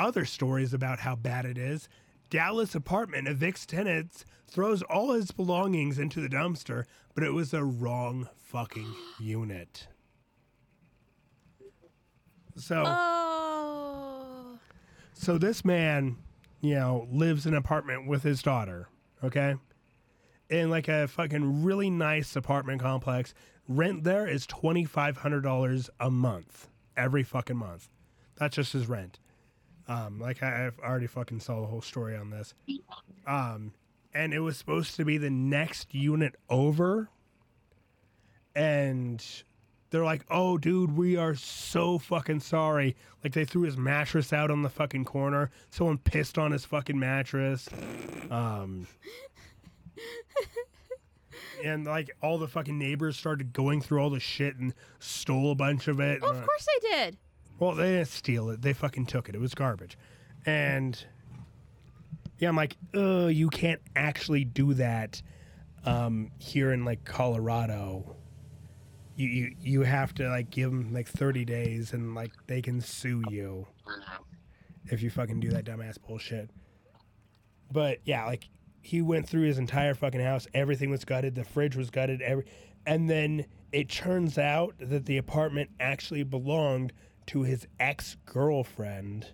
Other 0.00 0.24
stories 0.24 0.72
about 0.72 1.00
how 1.00 1.14
bad 1.14 1.44
it 1.44 1.58
is. 1.58 1.86
Dallas 2.30 2.74
apartment 2.74 3.28
evicts 3.28 3.66
tenants, 3.66 4.24
throws 4.48 4.80
all 4.82 5.12
his 5.12 5.30
belongings 5.30 5.98
into 5.98 6.22
the 6.22 6.28
dumpster, 6.28 6.84
but 7.14 7.22
it 7.22 7.34
was 7.34 7.50
the 7.50 7.62
wrong 7.62 8.26
fucking 8.38 8.94
unit. 9.20 9.88
So, 12.56 12.82
Oh. 12.86 14.58
so 15.12 15.36
this 15.36 15.66
man, 15.66 16.16
you 16.62 16.76
know, 16.76 17.06
lives 17.12 17.44
in 17.44 17.52
an 17.52 17.58
apartment 17.58 18.06
with 18.06 18.22
his 18.22 18.42
daughter, 18.42 18.88
okay? 19.22 19.56
In 20.48 20.70
like 20.70 20.88
a 20.88 21.08
fucking 21.08 21.62
really 21.62 21.90
nice 21.90 22.34
apartment 22.36 22.80
complex. 22.80 23.34
Rent 23.68 24.04
there 24.04 24.26
is 24.26 24.46
$2,500 24.46 25.90
a 26.00 26.10
month, 26.10 26.68
every 26.96 27.22
fucking 27.22 27.58
month. 27.58 27.90
That's 28.36 28.56
just 28.56 28.72
his 28.72 28.88
rent. 28.88 29.18
Um, 29.90 30.20
like 30.20 30.40
I, 30.40 30.66
I've 30.66 30.78
already 30.78 31.08
fucking 31.08 31.40
saw 31.40 31.60
the 31.60 31.66
whole 31.66 31.82
story 31.82 32.16
on 32.16 32.30
this. 32.30 32.54
Um, 33.26 33.72
and 34.14 34.32
it 34.32 34.38
was 34.38 34.56
supposed 34.56 34.94
to 34.96 35.04
be 35.04 35.18
the 35.18 35.30
next 35.30 35.92
unit 35.92 36.36
over. 36.48 37.08
And 38.54 39.24
they're 39.90 40.04
like, 40.04 40.24
"Oh, 40.30 40.58
dude, 40.58 40.96
we 40.96 41.16
are 41.16 41.34
so 41.34 41.98
fucking 41.98 42.38
sorry." 42.40 42.94
Like 43.24 43.32
they 43.32 43.44
threw 43.44 43.62
his 43.62 43.76
mattress 43.76 44.32
out 44.32 44.50
on 44.52 44.62
the 44.62 44.68
fucking 44.68 45.06
corner. 45.06 45.50
Someone 45.70 45.98
pissed 45.98 46.38
on 46.38 46.52
his 46.52 46.64
fucking 46.64 46.98
mattress. 46.98 47.68
Um, 48.30 48.86
and 51.64 51.84
like 51.84 52.10
all 52.22 52.38
the 52.38 52.48
fucking 52.48 52.78
neighbors 52.78 53.16
started 53.16 53.52
going 53.52 53.80
through 53.80 54.00
all 54.00 54.10
the 54.10 54.20
shit 54.20 54.54
and 54.56 54.72
stole 55.00 55.50
a 55.50 55.56
bunch 55.56 55.88
of 55.88 55.98
it. 55.98 56.20
Oh, 56.22 56.30
of 56.30 56.46
course 56.46 56.66
they 56.66 56.88
did. 56.88 57.16
Well, 57.60 57.74
they 57.74 57.92
didn't 57.92 58.08
steal 58.08 58.50
it. 58.50 58.62
They 58.62 58.72
fucking 58.72 59.06
took 59.06 59.28
it. 59.28 59.34
It 59.34 59.40
was 59.40 59.54
garbage. 59.54 59.96
And 60.46 61.02
yeah, 62.38 62.48
I'm 62.48 62.56
like, 62.56 62.76
you 62.94 63.50
can't 63.52 63.82
actually 63.94 64.44
do 64.44 64.74
that 64.74 65.22
um, 65.84 66.30
here 66.38 66.72
in 66.72 66.84
like 66.84 67.04
Colorado. 67.04 68.16
You, 69.16 69.28
you 69.28 69.56
you 69.60 69.82
have 69.82 70.14
to 70.14 70.28
like 70.30 70.48
give 70.48 70.70
them 70.70 70.94
like 70.94 71.06
30 71.06 71.44
days 71.44 71.92
and 71.92 72.14
like 72.14 72.32
they 72.46 72.62
can 72.62 72.80
sue 72.80 73.22
you 73.28 73.66
if 74.86 75.02
you 75.02 75.10
fucking 75.10 75.40
do 75.40 75.50
that 75.50 75.66
dumbass 75.66 76.00
bullshit. 76.00 76.48
But 77.70 77.98
yeah, 78.04 78.24
like 78.24 78.48
he 78.80 79.02
went 79.02 79.28
through 79.28 79.42
his 79.42 79.58
entire 79.58 79.94
fucking 79.94 80.22
house. 80.22 80.46
Everything 80.54 80.88
was 80.88 81.04
gutted. 81.04 81.34
The 81.34 81.44
fridge 81.44 81.76
was 81.76 81.90
gutted. 81.90 82.22
Every, 82.22 82.46
and 82.86 83.10
then 83.10 83.44
it 83.72 83.90
turns 83.90 84.38
out 84.38 84.74
that 84.78 85.04
the 85.04 85.18
apartment 85.18 85.68
actually 85.78 86.22
belonged 86.22 86.94
to 87.30 87.42
his 87.42 87.66
ex 87.78 88.16
girlfriend. 88.26 89.28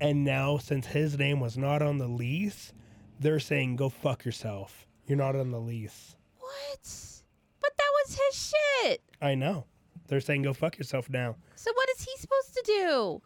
And 0.00 0.24
now, 0.24 0.56
since 0.56 0.86
his 0.86 1.18
name 1.18 1.38
was 1.38 1.58
not 1.58 1.82
on 1.82 1.98
the 1.98 2.06
lease, 2.08 2.72
they're 3.20 3.40
saying, 3.40 3.76
go 3.76 3.90
fuck 3.90 4.24
yourself. 4.24 4.86
You're 5.06 5.18
not 5.18 5.36
on 5.36 5.50
the 5.50 5.60
lease. 5.60 6.16
What? 6.38 6.80
But 7.60 7.70
that 7.76 7.90
was 8.04 8.18
his 8.18 8.54
shit. 8.82 9.02
I 9.20 9.34
know. 9.34 9.64
They're 10.08 10.20
saying, 10.20 10.42
go 10.42 10.54
fuck 10.54 10.78
yourself 10.78 11.10
now. 11.10 11.36
So 11.56 11.70
what 11.74 11.88
is 11.90 12.04
he 12.04 12.12
supposed 12.18 12.54
to 12.54 12.62
do? 12.66 13.22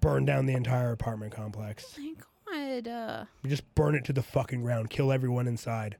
Burn 0.00 0.26
down 0.26 0.44
the 0.44 0.54
entire 0.54 0.92
apartment 0.92 1.32
complex. 1.32 1.96
My 1.98 2.12
God. 2.14 2.88
Uh, 2.88 3.24
You 3.42 3.50
just 3.50 3.74
burn 3.74 3.94
it 3.94 4.04
to 4.06 4.12
the 4.12 4.22
fucking 4.22 4.62
ground. 4.62 4.90
Kill 4.90 5.12
everyone 5.12 5.46
inside. 5.48 5.96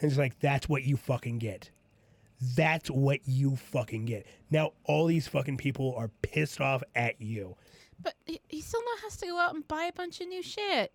And 0.00 0.10
it's 0.10 0.18
like, 0.18 0.38
that's 0.40 0.68
what 0.68 0.82
you 0.82 0.96
fucking 0.96 1.38
get. 1.38 1.70
That's 2.56 2.90
what 2.90 3.20
you 3.24 3.56
fucking 3.56 4.06
get. 4.06 4.26
Now, 4.50 4.72
all 4.84 5.06
these 5.06 5.28
fucking 5.28 5.58
people 5.58 5.94
are 5.96 6.08
pissed 6.22 6.60
off 6.60 6.82
at 6.94 7.20
you. 7.20 7.56
but 8.02 8.14
he, 8.26 8.40
he 8.48 8.60
still 8.60 8.82
not 8.84 9.00
has 9.04 9.16
to 9.18 9.26
go 9.26 9.38
out 9.38 9.54
and 9.54 9.66
buy 9.68 9.84
a 9.84 9.92
bunch 9.92 10.20
of 10.20 10.28
new 10.28 10.42
shit. 10.42 10.92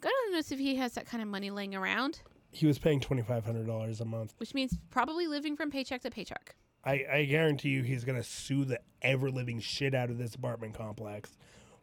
God 0.00 0.12
only 0.26 0.36
knows 0.36 0.52
if 0.52 0.58
he 0.58 0.76
has 0.76 0.92
that 0.94 1.06
kind 1.06 1.22
of 1.22 1.28
money 1.28 1.50
laying 1.50 1.74
around, 1.74 2.20
He 2.52 2.66
was 2.66 2.78
paying 2.78 3.00
$2,500 3.00 4.00
a 4.00 4.04
month. 4.04 4.34
which 4.38 4.54
means 4.54 4.76
probably 4.90 5.26
living 5.26 5.56
from 5.56 5.70
paycheck 5.70 6.02
to 6.02 6.10
paycheck. 6.10 6.54
I, 6.84 7.04
I 7.12 7.24
guarantee 7.24 7.70
you 7.70 7.82
he's 7.82 8.04
going 8.04 8.16
to 8.18 8.22
sue 8.22 8.64
the 8.64 8.80
ever 9.02 9.30
living 9.30 9.58
shit 9.58 9.92
out 9.94 10.08
of 10.10 10.18
this 10.18 10.34
apartment 10.36 10.74
complex. 10.74 11.36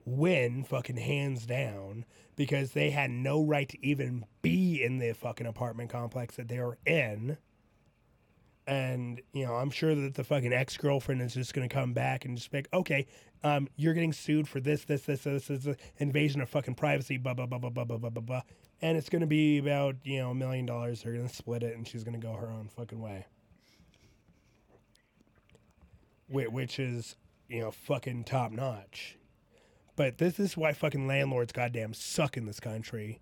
Win 0.06 0.64
fucking 0.64 0.98
hands 0.98 1.46
down 1.46 2.06
because 2.38 2.72
they 2.72 2.90
had 2.92 3.10
no 3.12 3.44
right 3.44 3.68
to 3.70 3.86
even 3.86 4.26
be 4.42 4.82
in 4.82 5.00
the 5.00 5.14
fucking 5.14 5.46
apartment 5.48 5.90
complex 5.90 6.36
that 6.38 6.48
they 6.48 6.60
were 6.60 6.78
in. 6.86 7.38
And, 8.66 9.22
you 9.34 9.46
know, 9.46 9.56
I'm 9.56 9.70
sure 9.70 9.94
that 9.94 10.14
the 10.14 10.24
fucking 10.24 10.54
ex 10.54 10.78
girlfriend 10.78 11.22
is 11.22 11.34
just 11.34 11.54
going 11.54 11.68
to 11.68 11.74
come 11.74 11.94
back 11.94 12.24
and 12.24 12.38
just 12.38 12.50
be 12.50 12.60
like, 12.60 12.70
okay, 12.74 13.06
um, 13.44 13.68
you're 13.76 13.94
getting 13.94 14.14
sued 14.14 14.48
for 14.48 14.62
this, 14.62 14.86
this, 14.86 15.02
this, 15.02 15.24
this, 15.24 15.48
this, 15.48 15.64
this 15.66 15.78
invasion 15.98 16.40
of 16.40 16.50
fucking 16.50 16.76
privacy, 16.76 17.18
blah, 17.18 17.34
blah, 17.34 17.46
blah, 17.46 17.60
blah, 17.60 17.70
blah, 17.70 17.84
blah, 17.84 17.98
blah, 17.98 18.10
blah, 18.10 18.22
blah. 18.22 18.42
And 18.82 18.98
it's 18.98 19.10
going 19.10 19.22
to 19.22 19.28
be 19.28 19.58
about, 19.58 19.96
you 20.04 20.20
know, 20.20 20.32
a 20.32 20.36
million 20.36 20.66
dollars. 20.66 21.04
They're 21.04 21.14
going 21.14 21.28
to 21.28 21.36
split 21.36 21.64
it 21.64 21.76
and 21.76 21.88
she's 21.88 22.04
going 22.04 22.20
to 22.20 22.26
go 22.26 22.34
her 22.34 22.50
own 22.50 22.70
fucking 22.70 23.02
way. 23.02 23.26
Which 26.30 26.80
is, 26.80 27.18
you 27.50 27.60
know, 27.60 27.72
fucking 27.72 28.24
top 28.24 28.52
notch. 28.52 29.18
But 29.96 30.18
this 30.18 30.40
is 30.40 30.58
why 30.58 30.74
fucking 30.74 31.06
landlords 31.06 31.52
goddamn 31.52 31.94
suck 31.94 32.38
in 32.38 32.46
this 32.46 32.60
country. 32.60 33.20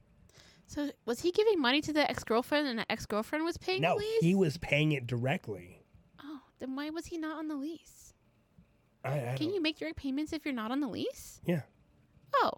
So 0.72 0.90
was 1.06 1.20
he 1.20 1.34
giving 1.34 1.60
money 1.60 1.82
to 1.82 1.92
the 1.92 2.10
ex 2.10 2.24
girlfriend, 2.24 2.66
and 2.66 2.80
the 2.80 2.90
ex 2.90 3.06
girlfriend 3.06 3.44
was 3.44 3.58
paying 3.58 3.82
No, 3.82 3.96
the 3.96 4.06
lease? 4.06 4.22
he 4.22 4.34
was 4.34 4.58
paying 4.58 4.94
it 4.94 5.06
directly. 5.06 5.84
Oh, 6.24 6.40
then 6.60 6.78
why 6.78 6.90
was 6.92 7.08
he 7.08 7.18
not 7.18 7.38
on 7.38 7.50
the 7.50 7.56
lease? 7.56 8.14
I, 9.04 9.32
I 9.32 9.36
Can 9.38 9.54
you 9.54 9.62
make 9.62 9.80
direct 9.80 9.98
payments 9.98 10.32
if 10.32 10.46
you're 10.46 10.54
not 10.54 10.72
on 10.72 10.80
the 10.80 10.88
lease? 10.88 11.42
Yeah. 11.44 11.64
Oh. 12.36 12.52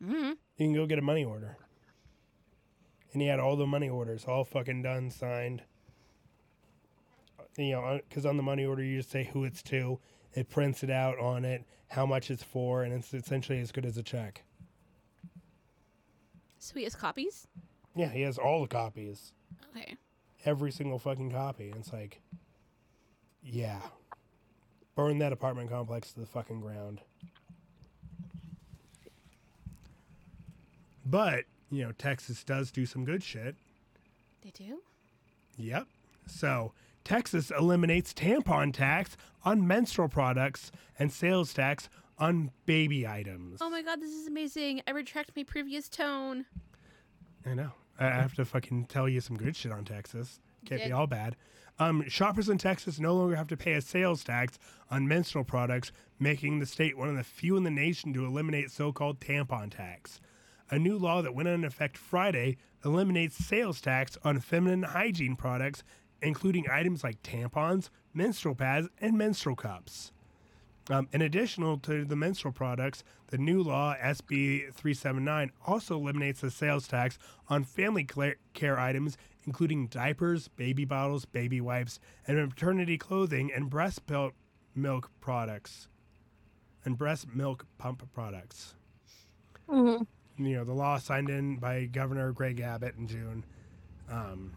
Hmm. 0.00 0.12
You 0.58 0.66
can 0.66 0.74
go 0.74 0.86
get 0.86 1.00
a 1.00 1.02
money 1.02 1.24
order. 1.24 1.56
And 3.12 3.20
he 3.20 3.26
had 3.26 3.40
all 3.40 3.56
the 3.56 3.66
money 3.66 3.88
orders 3.88 4.24
all 4.24 4.44
fucking 4.44 4.82
done, 4.82 5.10
signed. 5.10 5.64
You 7.56 7.72
know, 7.72 8.00
because 8.08 8.24
on 8.24 8.36
the 8.36 8.44
money 8.44 8.64
order, 8.64 8.84
you 8.84 8.98
just 8.98 9.10
say 9.10 9.28
who 9.32 9.42
it's 9.42 9.62
to. 9.64 9.98
It 10.34 10.48
prints 10.48 10.84
it 10.84 10.90
out 10.90 11.18
on 11.18 11.44
it, 11.44 11.64
how 11.88 12.06
much 12.06 12.30
it's 12.30 12.44
for, 12.44 12.84
and 12.84 12.94
it's 12.94 13.12
essentially 13.12 13.58
as 13.58 13.72
good 13.72 13.84
as 13.84 13.98
a 13.98 14.04
check. 14.04 14.44
So 16.62 16.74
he 16.76 16.84
has 16.84 16.94
copies. 16.94 17.48
Yeah, 17.96 18.08
he 18.08 18.22
has 18.22 18.38
all 18.38 18.62
the 18.62 18.68
copies. 18.68 19.32
Okay. 19.76 19.96
Every 20.44 20.70
single 20.70 21.00
fucking 21.00 21.32
copy. 21.32 21.70
And 21.70 21.80
it's 21.80 21.92
like, 21.92 22.20
yeah. 23.42 23.80
Burn 24.94 25.18
that 25.18 25.32
apartment 25.32 25.70
complex 25.70 26.12
to 26.12 26.20
the 26.20 26.26
fucking 26.26 26.60
ground. 26.60 27.00
But, 31.04 31.46
you 31.68 31.82
know, 31.82 31.90
Texas 31.98 32.44
does 32.44 32.70
do 32.70 32.86
some 32.86 33.04
good 33.04 33.24
shit. 33.24 33.56
They 34.42 34.50
do. 34.50 34.78
Yep. 35.56 35.88
So 36.28 36.74
Texas 37.02 37.50
eliminates 37.58 38.14
tampon 38.14 38.72
tax 38.72 39.16
on 39.44 39.66
menstrual 39.66 40.08
products 40.08 40.70
and 40.96 41.12
sales 41.12 41.52
tax 41.52 41.88
on 42.18 42.50
baby 42.66 43.06
items. 43.06 43.58
Oh 43.60 43.70
my 43.70 43.82
god, 43.82 44.00
this 44.00 44.10
is 44.10 44.26
amazing! 44.26 44.82
I 44.86 44.90
retract 44.92 45.32
my 45.36 45.44
previous 45.44 45.88
tone. 45.88 46.46
I 47.46 47.54
know. 47.54 47.72
I 47.98 48.06
have 48.06 48.34
to 48.34 48.44
fucking 48.44 48.86
tell 48.86 49.08
you 49.08 49.20
some 49.20 49.36
good 49.36 49.54
shit 49.54 49.70
on 49.72 49.84
Texas. 49.84 50.40
Can't 50.64 50.84
be 50.84 50.92
all 50.92 51.06
bad. 51.06 51.36
Um, 51.78 52.08
shoppers 52.08 52.48
in 52.48 52.58
Texas 52.58 53.00
no 53.00 53.14
longer 53.14 53.36
have 53.36 53.48
to 53.48 53.56
pay 53.56 53.72
a 53.72 53.80
sales 53.80 54.22
tax 54.22 54.58
on 54.90 55.08
menstrual 55.08 55.44
products, 55.44 55.92
making 56.18 56.58
the 56.58 56.66
state 56.66 56.96
one 56.96 57.08
of 57.08 57.16
the 57.16 57.24
few 57.24 57.56
in 57.56 57.64
the 57.64 57.70
nation 57.70 58.12
to 58.12 58.24
eliminate 58.24 58.70
so-called 58.70 59.20
tampon 59.20 59.70
tax. 59.74 60.20
A 60.70 60.78
new 60.78 60.96
law 60.96 61.22
that 61.22 61.34
went 61.34 61.48
into 61.48 61.66
effect 61.66 61.96
Friday 61.98 62.56
eliminates 62.84 63.36
sales 63.36 63.80
tax 63.80 64.16
on 64.24 64.40
feminine 64.40 64.82
hygiene 64.82 65.36
products, 65.36 65.82
including 66.20 66.66
items 66.70 67.02
like 67.04 67.22
tampons, 67.22 67.90
menstrual 68.14 68.54
pads, 68.54 68.88
and 69.00 69.18
menstrual 69.18 69.56
cups. 69.56 70.12
Um, 70.90 71.08
in 71.12 71.22
addition 71.22 71.78
to 71.80 72.04
the 72.04 72.16
menstrual 72.16 72.52
products, 72.52 73.04
the 73.28 73.38
new 73.38 73.62
law, 73.62 73.94
SB 74.02 74.72
379, 74.74 75.52
also 75.66 75.96
eliminates 75.96 76.40
the 76.40 76.50
sales 76.50 76.88
tax 76.88 77.18
on 77.48 77.62
family 77.64 78.06
care 78.52 78.78
items, 78.80 79.16
including 79.46 79.86
diapers, 79.86 80.48
baby 80.48 80.84
bottles, 80.84 81.24
baby 81.24 81.60
wipes, 81.60 82.00
and 82.26 82.36
maternity 82.36 82.98
clothing 82.98 83.52
and 83.54 83.70
breast 83.70 84.02
milk 84.74 85.10
products. 85.20 85.88
And 86.84 86.98
breast 86.98 87.28
milk 87.32 87.64
pump 87.78 88.02
products. 88.12 88.74
Mhm. 89.68 90.06
you 90.36 90.56
know, 90.56 90.64
the 90.64 90.72
law 90.72 90.98
signed 90.98 91.30
in 91.30 91.56
by 91.58 91.84
Governor 91.86 92.32
Greg 92.32 92.58
Abbott 92.60 92.96
in 92.96 93.06
June 93.06 93.44
um, 94.10 94.50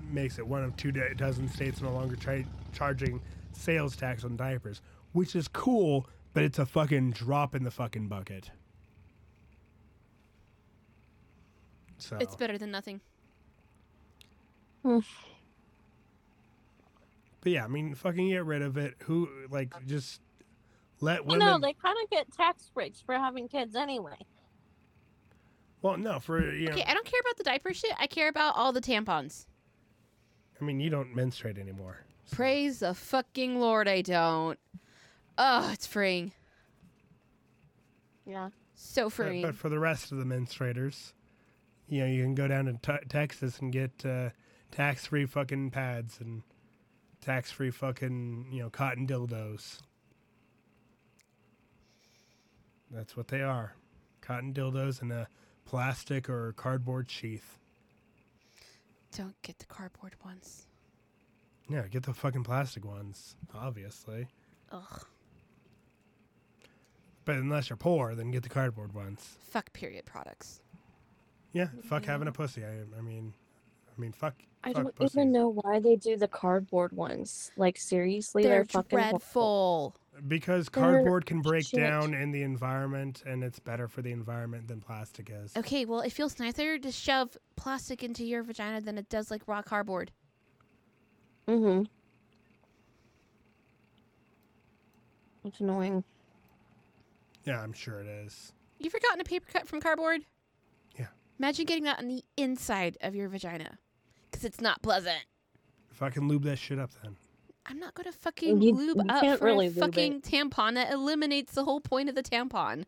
makes 0.00 0.38
it 0.38 0.46
one 0.46 0.62
of 0.62 0.76
two 0.76 0.92
dozen 0.92 1.48
states 1.48 1.80
no 1.80 1.90
longer 1.90 2.14
try- 2.16 2.46
charging 2.72 3.20
sales 3.52 3.96
tax 3.96 4.24
on 4.24 4.36
diapers, 4.36 4.80
which 5.14 5.34
is 5.34 5.48
cool, 5.48 6.06
but 6.34 6.42
it's 6.42 6.58
a 6.58 6.66
fucking 6.66 7.12
drop 7.12 7.54
in 7.54 7.62
the 7.64 7.70
fucking 7.70 8.08
bucket. 8.08 8.50
So 11.98 12.18
It's 12.20 12.36
better 12.36 12.58
than 12.58 12.70
nothing. 12.70 13.00
But 14.82 15.02
yeah, 17.44 17.64
I 17.64 17.68
mean, 17.68 17.94
fucking 17.94 18.28
get 18.28 18.44
rid 18.44 18.60
of 18.62 18.76
it. 18.76 18.94
Who 19.04 19.28
like 19.50 19.72
just 19.86 20.20
let 21.00 21.24
Well, 21.24 21.38
women? 21.38 21.60
no, 21.60 21.66
they 21.66 21.72
kind 21.74 21.96
of 22.02 22.10
get 22.10 22.30
tax 22.32 22.70
breaks 22.74 23.00
for 23.00 23.14
having 23.14 23.48
kids 23.48 23.74
anyway. 23.76 24.16
well, 25.80 25.96
no, 25.96 26.18
for 26.20 26.50
you 26.52 26.66
know, 26.66 26.72
Okay, 26.72 26.84
I 26.86 26.92
don't 26.94 27.06
care 27.06 27.20
about 27.20 27.36
the 27.38 27.44
diaper 27.44 27.72
shit. 27.72 27.92
I 27.98 28.06
care 28.06 28.28
about 28.28 28.56
all 28.56 28.72
the 28.72 28.80
tampons. 28.80 29.46
I 30.60 30.64
mean, 30.64 30.80
you 30.80 30.90
don't 30.90 31.14
menstruate 31.14 31.56
anymore. 31.58 32.04
so- 32.26 32.36
Praise 32.36 32.80
the 32.80 32.92
fucking 32.94 33.58
Lord, 33.60 33.88
I 33.88 34.02
don't. 34.02 34.58
Oh, 35.38 35.70
it's 35.72 35.86
freeing. 35.86 36.32
Yeah. 38.26 38.50
So 38.74 39.04
But, 39.06 39.12
freeing. 39.12 39.42
but 39.42 39.54
for 39.54 39.68
the 39.68 39.78
rest 39.78 40.12
of 40.12 40.18
the 40.18 40.24
menstruators, 40.24 41.12
you 41.88 42.00
know, 42.00 42.06
you 42.06 42.22
can 42.22 42.34
go 42.34 42.48
down 42.48 42.66
to 42.66 42.72
t- 42.74 43.06
Texas 43.08 43.58
and 43.58 43.72
get 43.72 44.04
uh, 44.04 44.30
tax-free 44.70 45.26
fucking 45.26 45.70
pads 45.70 46.18
and 46.20 46.42
tax-free 47.20 47.70
fucking 47.70 48.48
you 48.52 48.62
know 48.62 48.70
cotton 48.70 49.06
dildos. 49.06 49.78
That's 52.90 53.16
what 53.16 53.28
they 53.28 53.42
are, 53.42 53.74
cotton 54.20 54.52
dildos 54.52 55.02
in 55.02 55.10
a 55.10 55.26
plastic 55.64 56.28
or 56.28 56.52
cardboard 56.52 57.10
sheath. 57.10 57.58
don't 59.16 59.40
get 59.42 59.58
the 59.58 59.66
cardboard 59.66 60.14
ones. 60.24 60.66
Yeah, 61.68 61.86
get 61.88 62.02
the 62.04 62.12
fucking 62.14 62.44
plastic 62.44 62.84
ones, 62.84 63.36
obviously. 63.54 64.28
Ugh. 64.70 65.06
But 67.24 67.36
unless 67.36 67.70
you're 67.70 67.76
poor, 67.76 68.14
then 68.14 68.30
get 68.30 68.42
the 68.42 68.48
cardboard 68.48 68.92
ones. 68.94 69.36
Fuck 69.50 69.72
period 69.72 70.04
products. 70.04 70.60
Yeah, 71.52 71.68
fuck 71.88 72.04
having 72.04 72.28
a 72.28 72.32
pussy. 72.32 72.64
I, 72.64 72.82
I 72.98 73.00
mean, 73.00 73.32
I 73.96 74.00
mean, 74.00 74.12
fuck. 74.12 74.34
I 74.64 74.72
fuck 74.72 74.82
don't 74.82 74.94
pussies. 74.96 75.16
even 75.16 75.32
know 75.32 75.48
why 75.62 75.78
they 75.78 75.96
do 75.96 76.16
the 76.16 76.28
cardboard 76.28 76.92
ones. 76.92 77.50
Like 77.56 77.78
seriously, 77.78 78.42
they're, 78.42 78.52
They're 78.52 78.64
fucking 78.64 78.98
horrible. 78.98 79.18
dreadful. 79.18 79.96
Because 80.28 80.68
They're 80.68 80.82
cardboard 80.82 81.26
can 81.26 81.40
break 81.42 81.66
shit. 81.66 81.80
down 81.80 82.14
in 82.14 82.30
the 82.30 82.42
environment, 82.42 83.22
and 83.26 83.42
it's 83.42 83.58
better 83.58 83.88
for 83.88 84.00
the 84.02 84.12
environment 84.12 84.68
than 84.68 84.80
plastic 84.80 85.30
is. 85.32 85.56
Okay, 85.56 85.84
well, 85.84 86.00
it 86.00 86.10
feels 86.12 86.38
nicer 86.38 86.78
to 86.78 86.92
shove 86.92 87.36
plastic 87.56 88.02
into 88.04 88.24
your 88.24 88.42
vagina 88.42 88.80
than 88.80 88.96
it 88.98 89.08
does 89.08 89.30
like 89.30 89.42
raw 89.46 89.62
cardboard. 89.62 90.12
Mm-hmm. 91.48 91.84
It's 95.46 95.60
annoying. 95.60 96.04
Yeah, 97.44 97.60
I'm 97.60 97.72
sure 97.72 98.00
it 98.00 98.06
is. 98.06 98.52
You 98.78 98.86
ever 98.86 98.98
gotten 99.00 99.20
a 99.20 99.24
paper 99.24 99.46
cut 99.52 99.66
from 99.68 99.80
cardboard? 99.80 100.22
Yeah. 100.98 101.06
Imagine 101.38 101.66
getting 101.66 101.84
that 101.84 101.98
on 101.98 102.08
the 102.08 102.22
inside 102.36 102.96
of 103.00 103.14
your 103.14 103.28
vagina. 103.28 103.78
Because 104.30 104.44
it's 104.44 104.60
not 104.60 104.82
pleasant. 104.82 105.24
Fucking 105.92 106.26
lube 106.26 106.42
that 106.44 106.58
shit 106.58 106.78
up 106.78 106.90
then. 107.02 107.16
I'm 107.66 107.78
not 107.78 107.94
going 107.94 108.04
to 108.10 108.12
fucking 108.18 108.60
You- 108.60 108.74
lube 108.74 108.96
you 108.98 109.04
up 109.08 109.38
for 109.38 109.44
really 109.44 109.66
a 109.66 109.70
lube 109.70 109.76
it. 109.78 109.80
fucking 109.80 110.20
tampon 110.22 110.74
that 110.74 110.92
eliminates 110.92 111.54
the 111.54 111.64
whole 111.64 111.80
point 111.80 112.08
of 112.08 112.14
the 112.14 112.22
tampon. 112.22 112.84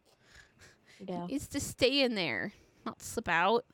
Yeah. 1.06 1.26
It's 1.30 1.46
to 1.48 1.60
stay 1.60 2.00
in 2.02 2.14
there, 2.14 2.52
not 2.84 3.00
slip 3.02 3.28
out. 3.28 3.64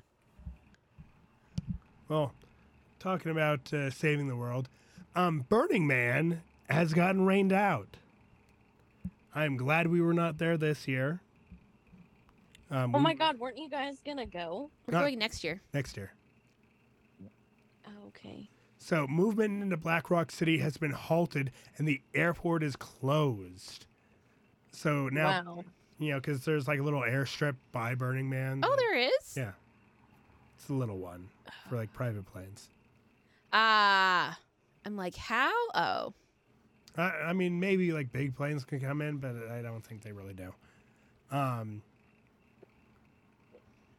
Well, 2.08 2.32
talking 2.98 3.30
about 3.30 3.72
uh, 3.72 3.90
saving 3.90 4.28
the 4.28 4.36
world, 4.36 4.68
um, 5.14 5.44
Burning 5.48 5.86
Man 5.86 6.42
has 6.68 6.92
gotten 6.92 7.24
rained 7.24 7.52
out. 7.52 7.96
I'm 9.34 9.56
glad 9.56 9.88
we 9.88 10.00
were 10.00 10.12
not 10.14 10.38
there 10.38 10.56
this 10.56 10.86
year. 10.86 11.20
Um, 12.70 12.94
Oh 12.94 12.98
we- 12.98 13.04
my 13.04 13.14
god, 13.14 13.38
weren't 13.38 13.58
you 13.58 13.68
guys 13.68 14.00
gonna 14.04 14.26
go? 14.26 14.70
We're 14.86 14.92
Not- 14.92 15.00
going 15.02 15.18
next 15.18 15.44
year. 15.44 15.60
Next 15.74 15.96
year. 15.96 16.12
Oh, 17.86 18.06
okay. 18.08 18.48
So, 18.78 19.06
movement 19.06 19.62
into 19.62 19.76
Black 19.76 20.10
Rock 20.10 20.30
City 20.32 20.58
has 20.58 20.76
been 20.76 20.90
halted 20.90 21.52
and 21.78 21.86
the 21.86 22.00
airport 22.14 22.62
is 22.62 22.74
closed. 22.76 23.86
So 24.72 25.08
now, 25.08 25.26
wow. 25.44 25.64
you 25.98 26.10
know, 26.10 26.16
because 26.18 26.44
there's 26.44 26.66
like 26.66 26.80
a 26.80 26.82
little 26.82 27.02
airstrip 27.02 27.56
by 27.70 27.94
Burning 27.94 28.28
Man. 28.28 28.60
Oh, 28.64 28.74
there 28.76 28.96
is? 28.96 29.36
Yeah. 29.36 29.52
It's 30.56 30.68
a 30.68 30.72
little 30.72 30.98
one 30.98 31.28
for 31.68 31.76
like 31.76 31.92
private 31.92 32.24
planes. 32.26 32.68
Ah. 33.52 34.38
I'm 34.84 34.96
like, 34.96 35.14
how? 35.14 35.52
Oh. 35.74 36.12
I, 36.96 37.02
I 37.02 37.32
mean, 37.32 37.58
maybe 37.60 37.92
like 37.92 38.12
big 38.12 38.36
planes 38.36 38.64
can 38.64 38.80
come 38.80 39.00
in, 39.00 39.18
but 39.18 39.34
I 39.50 39.62
don't 39.62 39.84
think 39.84 40.02
they 40.02 40.12
really 40.12 40.34
do. 40.34 40.54
Um, 41.30 41.82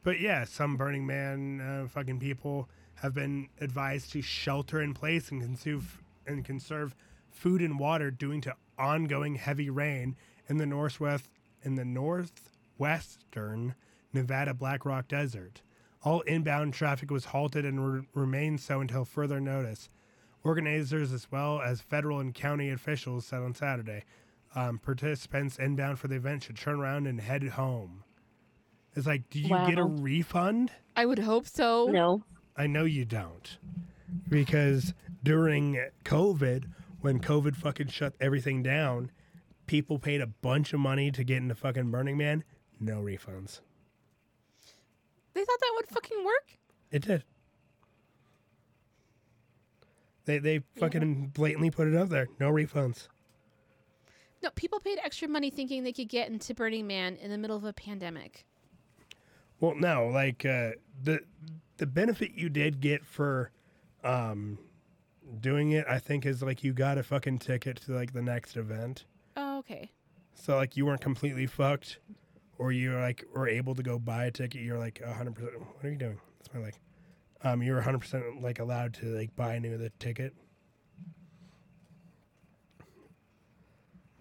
but 0.04 0.20
yeah, 0.20 0.44
some 0.44 0.76
Burning 0.76 1.06
Man 1.06 1.62
uh, 1.62 1.88
fucking 1.88 2.20
people 2.20 2.70
have 2.96 3.14
been 3.14 3.50
advised 3.60 4.12
to 4.12 4.22
shelter 4.22 4.82
in 4.82 4.94
place 4.94 5.32
and 5.32 5.42
consume 5.42 5.88
and 6.26 6.46
conserve 6.46 6.96
food 7.32 7.62
and 7.62 7.80
water 7.80 8.12
due 8.12 8.40
to 8.42 8.56
ongoing 8.78 9.36
heavy 9.36 9.70
rain 9.70 10.16
in 10.48 10.58
the 10.58 10.66
northwest 10.66 11.30
in 11.64 11.76
the 11.76 11.86
northwestern 11.86 13.76
Nevada 14.14 14.54
Black 14.54 14.86
Rock 14.86 15.08
Desert. 15.08 15.62
All 16.04 16.22
inbound 16.22 16.74
traffic 16.74 17.10
was 17.10 17.26
halted 17.26 17.66
and 17.66 17.94
re- 17.94 18.08
remains 18.14 18.64
so 18.64 18.82
until 18.82 19.06
further 19.06 19.40
notice. 19.40 19.90
Organizers, 20.44 21.14
as 21.14 21.32
well 21.32 21.62
as 21.62 21.82
federal 21.82 22.20
and 22.20 22.34
county 22.34 22.70
officials, 22.70 23.26
said 23.26 23.42
on 23.42 23.54
Saturday, 23.54 24.04
um, 24.56 24.78
participants 24.78 25.58
inbound 25.58 26.00
for 26.00 26.08
the 26.08 26.16
event 26.16 26.44
should 26.44 26.58
turn 26.58 26.80
around 26.80 27.08
and 27.08 27.22
head 27.22 27.44
home. 27.44 28.04
It's 28.96 29.08
like, 29.08 29.30
do 29.30 29.40
you 29.40 29.50
get 29.50 29.80
a 29.80 29.84
refund? 29.84 30.72
I 30.96 31.06
would 31.06 31.20
hope 31.20 31.48
so. 31.48 31.88
No. 31.88 32.24
I 32.56 32.68
know 32.68 32.84
you 32.86 33.06
don't. 33.06 33.58
Because 34.30 34.94
during 35.24 35.80
COVID, 36.06 36.66
when 37.02 37.20
COVID 37.20 37.56
fucking 37.56 37.88
shut 37.88 38.14
everything 38.22 38.62
down, 38.62 39.10
people 39.66 39.98
paid 39.98 40.22
a 40.22 40.28
bunch 40.28 40.74
of 40.74 40.80
money 40.80 41.10
to 41.12 41.24
get 41.24 41.38
into 41.38 41.56
fucking 41.56 41.90
Burning 41.90 42.18
Man. 42.18 42.44
No 42.80 43.02
refunds. 43.02 43.62
They 45.34 45.44
thought 45.44 45.60
that 45.60 45.72
would 45.76 45.88
fucking 45.88 46.24
work? 46.24 46.60
It 46.92 47.02
did. 47.08 47.24
They 50.26 50.40
they 50.40 50.62
fucking 50.78 51.32
blatantly 51.34 51.72
put 51.72 51.88
it 51.88 51.96
up 51.96 52.10
there. 52.10 52.30
No 52.40 52.52
refunds. 52.52 53.08
No, 54.42 54.50
people 54.52 54.80
paid 54.80 55.00
extra 55.04 55.28
money 55.28 55.50
thinking 55.50 55.84
they 55.84 55.94
could 55.94 56.10
get 56.10 56.30
into 56.30 56.54
Burning 56.54 56.86
Man 56.86 57.16
in 57.16 57.32
the 57.32 57.38
middle 57.38 57.56
of 57.56 57.64
a 57.64 57.74
pandemic. 57.74 58.46
Well, 59.60 59.76
no, 59.76 60.08
like 60.08 60.46
uh, 60.46 60.72
the 61.02 61.22
the 61.78 61.86
benefit 61.86 62.32
you 62.36 62.50
did 62.50 62.82
get 62.82 63.06
for 63.06 63.52
um, 64.04 64.58
doing 65.40 65.72
it, 65.72 65.86
I 65.88 66.00
think, 66.00 66.26
is 66.26 66.44
like 66.44 66.64
you 66.64 66.74
got 66.74 66.98
a 66.98 67.04
fucking 67.04 67.40
ticket 67.40 67.78
to 67.86 67.94
like 67.94 68.14
the 68.14 68.22
next 68.22 68.58
event. 68.58 69.06
Oh, 69.38 69.60
okay. 69.60 69.90
So 70.36 70.58
like 70.58 70.76
you 70.76 70.86
weren't 70.86 71.02
completely 71.02 71.48
fucked, 71.48 72.00
or 72.58 72.72
you 72.74 72.94
like 72.98 73.24
were 73.34 73.48
able 73.48 73.76
to 73.76 73.84
go 73.84 73.98
buy 73.98 74.26
a 74.26 74.32
ticket. 74.32 74.62
You're 74.62 74.80
like 74.80 75.02
hundred 75.02 75.36
percent. 75.36 75.60
What 75.60 75.86
are 75.86 75.90
you 75.90 75.96
doing? 75.96 76.20
That's 76.40 76.54
my 76.54 76.60
leg. 76.62 76.74
Um, 77.44 77.62
you 77.62 77.74
were 77.74 77.82
hundred 77.82 78.00
percent 78.00 78.42
like 78.42 78.60
allowed 78.60 78.94
to 78.96 79.06
like 79.08 79.36
buy 79.36 79.56
a 79.56 79.60
new 79.60 79.78
the 79.78 79.90
ticket. 80.00 80.34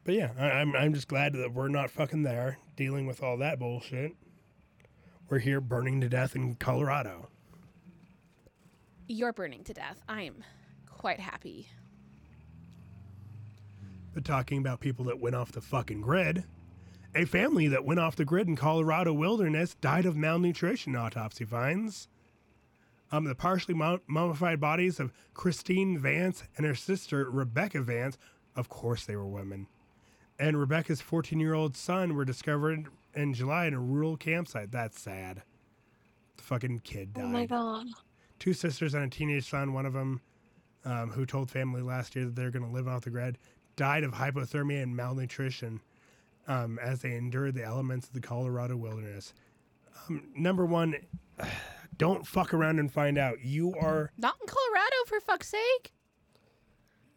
But 0.05 0.15
yeah, 0.15 0.31
I, 0.39 0.51
I'm 0.51 0.75
I'm 0.75 0.95
just 0.95 1.09
glad 1.09 1.35
that 1.35 1.53
we're 1.53 1.69
not 1.69 1.91
fucking 1.91 2.25
there 2.25 2.59
dealing 2.77 3.07
with 3.07 3.23
all 3.23 3.37
that 3.39 3.59
bullshit. 3.59 4.13
We're 5.29 5.39
here 5.39 5.61
burning 5.61 6.01
to 6.01 6.09
death 6.09 6.35
in 6.35 6.57
Colorado. 6.57 7.29
You're 9.07 9.33
burning 9.33 9.65
to 9.65 9.73
death. 9.73 10.03
I 10.09 10.23
am 10.23 10.45
quite 10.91 11.21
happy. 11.21 11.69
But 14.13 14.25
talking 14.25 14.59
about 14.59 14.81
people 14.81 15.07
that 15.07 15.21
went 15.21 15.37
off 15.37 15.53
the 15.53 15.61
fucking 15.61 16.03
grid, 16.03 16.45
a 17.15 17.25
family 17.25 17.69
that 17.69 17.85
went 17.85 18.01
off 18.01 18.17
the 18.17 18.25
grid 18.25 18.47
in 18.47 18.57
Colorado 18.57 19.13
wilderness 19.13 19.75
died 19.81 20.07
of 20.07 20.17
malnutrition, 20.17 20.97
autopsy 20.97 21.45
finds. 21.45 22.09
Um, 23.13 23.25
the 23.25 23.35
partially 23.35 23.75
mummified 23.75 24.59
bodies 24.59 24.99
of 24.99 25.13
Christine 25.35 25.99
Vance 25.99 26.45
and 26.57 26.65
her 26.65 26.75
sister 26.75 27.29
Rebecca 27.31 27.83
Vance, 27.83 28.17
of 28.57 28.69
course 28.71 29.05
they 29.05 29.17
were 29.17 29.27
women, 29.27 29.67
and 30.39 30.59
Rebecca's 30.59 31.03
14 31.03 31.39
year 31.39 31.53
old 31.55 31.77
son 31.77 32.15
were 32.15 32.25
discovered 32.25 32.87
in 33.15 33.35
July 33.35 33.67
in 33.67 33.75
a 33.75 33.81
rural 33.81 34.17
campsite. 34.17 34.71
That's 34.73 34.99
sad. 34.99 35.43
The 36.39 36.43
fucking 36.43 36.81
kid 36.85 37.13
died 37.13 37.25
Oh 37.25 37.29
my 37.29 37.45
god. 37.45 37.87
two 38.39 38.55
sisters 38.55 38.95
and 38.95 39.05
a 39.05 39.09
teenage 39.09 39.49
son. 39.51 39.75
One 39.75 39.85
of 39.85 39.93
them, 39.93 40.23
um, 40.87 41.11
who 41.11 41.27
told 41.27 41.51
family 41.51 41.83
last 41.83 42.17
year 42.17 42.25
that 42.25 42.35
they're 42.35 42.51
going 42.51 42.65
to 42.65 42.73
live 42.73 42.89
off 42.89 43.03
the 43.03 43.11
grid, 43.11 43.37
died 43.77 44.05
of 44.05 44.13
hypothermia 44.13 44.83
and 44.83 44.97
malnutrition 44.97 45.83
um, 46.49 46.79
as 46.79 47.03
they 47.03 47.15
endured 47.15 47.55
the 47.55 47.63
elements 47.65 48.07
of 48.09 48.15
the 48.15 48.21
Colorado 48.21 48.75
wilderness. 48.77 49.35
Um, 50.09 50.25
number 50.35 50.65
one, 50.65 50.97
don't 52.03 52.27
fuck 52.27 52.53
around 52.53 52.79
and 52.79 52.91
find 52.93 53.17
out. 53.17 53.41
You 53.45 53.75
are, 53.81 54.11
Not 54.19 54.35
in 54.41 54.47
Colorado, 54.47 54.97
for 55.07 55.21
fuck's 55.21 55.49
sake. 55.49 55.93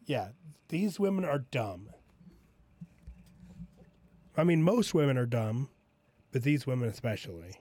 yeah, 0.06 0.28
these 0.68 0.98
women 1.00 1.24
are 1.24 1.40
dumb. 1.40 1.88
I 4.36 4.44
mean, 4.44 4.62
most 4.62 4.94
women 4.94 5.16
are 5.18 5.26
dumb, 5.26 5.68
but 6.32 6.42
these 6.42 6.66
women 6.66 6.88
especially. 6.88 7.60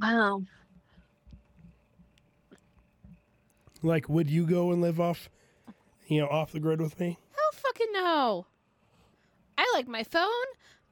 Wow. 0.00 0.42
Like, 3.82 4.08
would 4.08 4.30
you 4.30 4.46
go 4.46 4.70
and 4.72 4.80
live 4.80 5.00
off, 5.00 5.28
you 6.06 6.20
know, 6.20 6.28
off 6.28 6.52
the 6.52 6.60
grid 6.60 6.80
with 6.80 6.98
me? 7.00 7.18
Hell 7.32 7.60
fucking 7.60 7.92
no. 7.92 8.46
I 9.58 9.70
like 9.74 9.88
my 9.88 10.04
phone. 10.04 10.28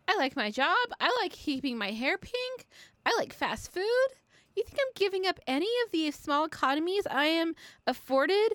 I 0.09 0.17
like 0.17 0.35
my 0.35 0.51
job. 0.51 0.77
I 1.01 1.17
like 1.23 1.33
keeping 1.33 1.79
my 1.79 1.93
hair 1.93 2.19
pink. 2.19 2.67
I 3.07 3.15
like 3.19 3.33
fast 3.33 3.73
food. 3.73 4.09
You 4.61 4.65
think 4.67 4.79
I'm 4.79 4.93
giving 4.95 5.27
up 5.27 5.41
any 5.47 5.69
of 5.87 5.91
the 5.91 6.11
small 6.11 6.45
economies 6.45 7.07
I 7.11 7.25
am 7.25 7.55
afforded 7.87 8.53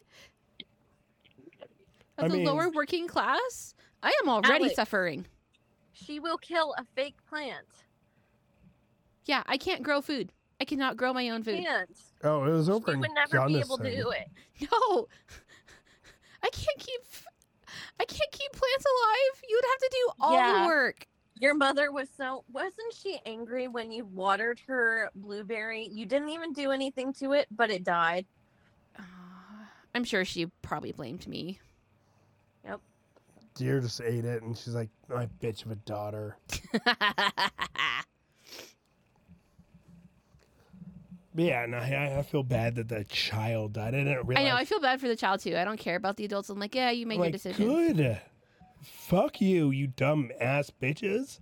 of 2.20 2.26
I 2.26 2.28
the 2.28 2.34
mean- 2.38 2.46
lower 2.46 2.70
working 2.70 3.08
class? 3.08 3.74
I 4.04 4.14
am 4.22 4.30
already 4.30 4.66
Alex. 4.66 4.76
suffering. 4.76 5.26
She 5.94 6.20
will 6.20 6.38
kill 6.38 6.76
a 6.78 6.84
fake 6.96 7.16
plant. 7.28 7.66
Yeah, 9.26 9.42
I 9.48 9.58
can't 9.58 9.82
grow 9.82 10.00
food. 10.02 10.32
I 10.62 10.66
cannot 10.66 10.96
grow 10.96 11.12
my 11.12 11.28
own 11.32 11.42
food. 11.42 11.64
Can't. 11.64 11.90
Oh, 12.24 12.44
it 12.44 12.52
was 12.52 12.70
over 12.70 12.92
She 12.92 12.98
would 13.00 13.12
never 13.16 13.32
be 13.32 13.38
Gunnison. 13.54 13.62
able 13.62 13.78
to 13.80 13.96
do 13.96 14.10
it. 14.12 14.28
No. 14.62 15.08
I 16.44 16.50
can't 16.52 16.78
keep 16.78 17.02
I 18.00 18.06
can't 18.06 18.32
keep 18.32 18.52
plants 18.52 18.86
alive. 18.86 19.42
You 19.50 19.58
would 19.60 19.66
have 19.72 19.80
to 19.80 19.90
do 19.92 20.12
all 20.20 20.34
Yeah. 20.34 20.62
the 20.62 20.68
work. 20.68 21.08
Your 21.40 21.54
mother 21.54 21.92
was 21.92 22.08
so 22.16 22.44
wasn't 22.52 22.94
she 22.94 23.20
angry 23.26 23.68
when 23.68 23.92
you 23.92 24.06
watered 24.06 24.62
her 24.68 25.10
blueberry? 25.16 25.88
You 25.92 26.06
didn't 26.06 26.30
even 26.30 26.54
do 26.54 26.72
anything 26.72 27.12
to 27.14 27.34
it, 27.34 27.48
but 27.52 27.70
it 27.70 27.84
died. 27.84 28.26
Uh, 28.98 29.04
I'm 29.94 30.06
sure 30.06 30.24
she 30.24 30.46
probably 30.62 30.94
blamed 30.94 31.28
me. 31.28 31.60
Yep. 32.64 32.80
Deer 33.56 33.82
just 33.82 34.00
ate 34.02 34.24
it, 34.24 34.44
and 34.44 34.58
she's 34.58 34.76
like, 34.76 34.90
"My 35.10 35.28
bitch 35.42 35.66
of 35.66 35.72
a 35.72 35.76
daughter." 35.76 36.38
But 36.72 36.96
yeah, 41.36 41.66
no, 41.66 41.78
I, 41.78 42.20
I 42.20 42.24
feel 42.24 42.44
bad 42.44 42.76
that 42.76 42.88
the 42.88 43.04
child 43.04 43.74
died. 43.74 43.94
I 43.94 44.04
didn't 44.04 44.26
realize. 44.26 44.46
I 44.46 44.50
know. 44.50 44.56
I 44.56 44.64
feel 44.64 44.80
bad 44.80 45.02
for 45.02 45.10
the 45.10 45.18
child 45.18 45.42
too. 45.42 45.58
I 45.58 45.66
don't 45.66 45.80
care 45.80 45.98
about 45.98 46.16
the 46.16 46.24
adults. 46.24 46.50
I'm 46.50 46.60
like, 46.60 46.76
yeah, 46.76 46.92
you 46.92 47.06
make 47.06 47.18
I'm 47.18 47.24
your 47.24 47.26
like, 47.26 47.34
decision. 47.34 47.68
Good. 47.68 48.22
Fuck 48.86 49.42
you, 49.42 49.72
you 49.72 49.88
dumb 49.88 50.32
ass 50.40 50.72
bitches. 50.82 51.40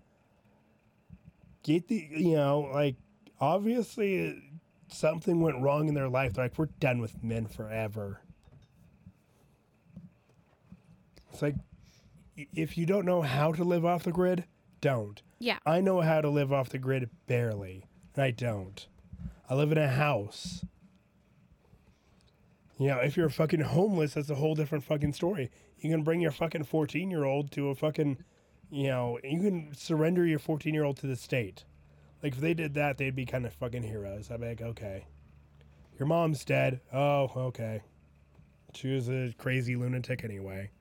Get 1.64 1.88
the, 1.88 2.08
you 2.12 2.36
know, 2.36 2.70
like, 2.74 2.96
obviously 3.40 4.42
something 4.88 5.42
went 5.42 5.62
wrong 5.62 5.88
in 5.88 5.94
their 5.94 6.10
life. 6.10 6.34
They're 6.34 6.46
like, 6.46 6.58
we're 6.58 6.68
done 6.80 7.00
with 7.00 7.24
men 7.24 7.48
forever. 7.48 8.22
It's 11.32 11.42
like, 11.42 11.56
if 12.36 12.78
you 12.78 12.86
don't 12.86 13.06
know 13.06 13.22
how 13.22 13.52
to 13.52 13.64
live 13.64 13.86
off 13.86 14.04
the 14.04 14.12
grid, 14.12 14.46
don't. 14.82 15.22
Yeah. 15.40 15.58
I 15.66 15.82
know 15.82 16.02
how 16.02 16.22
to 16.22 16.30
live 16.30 16.54
off 16.54 16.70
the 16.70 16.78
grid 16.78 17.10
barely, 17.28 17.88
and 18.16 18.24
I 18.24 18.32
don't. 18.32 18.88
I 19.50 19.56
live 19.56 19.72
in 19.72 19.78
a 19.78 19.88
house. 19.88 20.64
You 22.78 22.88
know, 22.88 22.98
if 23.00 23.18
you're 23.18 23.30
fucking 23.30 23.62
homeless, 23.62 24.14
that's 24.14 24.30
a 24.30 24.36
whole 24.36 24.56
different 24.56 24.84
fucking 24.84 25.14
story. 25.14 25.52
You 25.84 25.90
can 25.90 26.04
bring 26.04 26.22
your 26.22 26.32
fucking 26.32 26.64
14 26.64 27.12
year 27.12 27.26
old 27.26 27.52
to 27.52 27.68
a 27.68 27.76
fucking, 27.76 28.18
you 28.72 28.88
know, 28.88 29.20
you 29.22 29.42
can 29.42 29.76
surrender 29.76 30.26
your 30.26 30.40
14 30.40 30.74
year 30.74 30.86
old 30.86 30.96
to 30.98 31.08
the 31.08 31.18
state. 31.18 31.66
Like, 32.24 32.34
if 32.34 32.40
they 32.40 32.54
did 32.54 32.74
that, 32.76 32.98
they'd 32.98 33.16
be 33.16 33.26
kind 33.26 33.46
of 33.46 33.54
fucking 33.54 33.84
heroes. 33.84 34.32
I'd 34.32 34.40
be 34.40 34.48
like, 34.48 34.62
okay. 34.62 35.06
Your 36.00 36.08
mom's 36.08 36.46
dead. 36.46 36.80
Oh, 36.94 37.30
okay. 37.36 37.82
She 38.74 38.96
was 38.96 39.10
a 39.10 39.34
crazy 39.38 39.76
lunatic 39.76 40.24
anyway. 40.24 40.72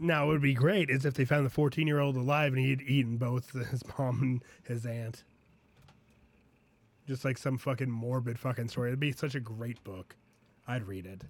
Now, 0.00 0.26
what 0.26 0.32
would 0.32 0.42
be 0.42 0.54
great 0.54 0.90
is 0.90 1.04
if 1.04 1.14
they 1.14 1.24
found 1.24 1.46
the 1.46 1.50
14 1.50 1.86
year 1.86 2.00
old 2.00 2.16
alive 2.16 2.54
and 2.54 2.64
he'd 2.64 2.82
eaten 2.82 3.18
both 3.18 3.52
his 3.70 3.84
mom 3.96 4.20
and 4.20 4.42
his 4.64 4.84
aunt. 4.84 5.22
Just 7.06 7.24
like 7.24 7.38
some 7.38 7.56
fucking 7.56 7.90
morbid 7.90 8.36
fucking 8.36 8.68
story. 8.68 8.90
It'd 8.90 8.98
be 8.98 9.12
such 9.12 9.36
a 9.36 9.40
great 9.40 9.82
book. 9.84 10.16
I'd 10.68 10.86
read 10.86 11.06
it. 11.06 11.24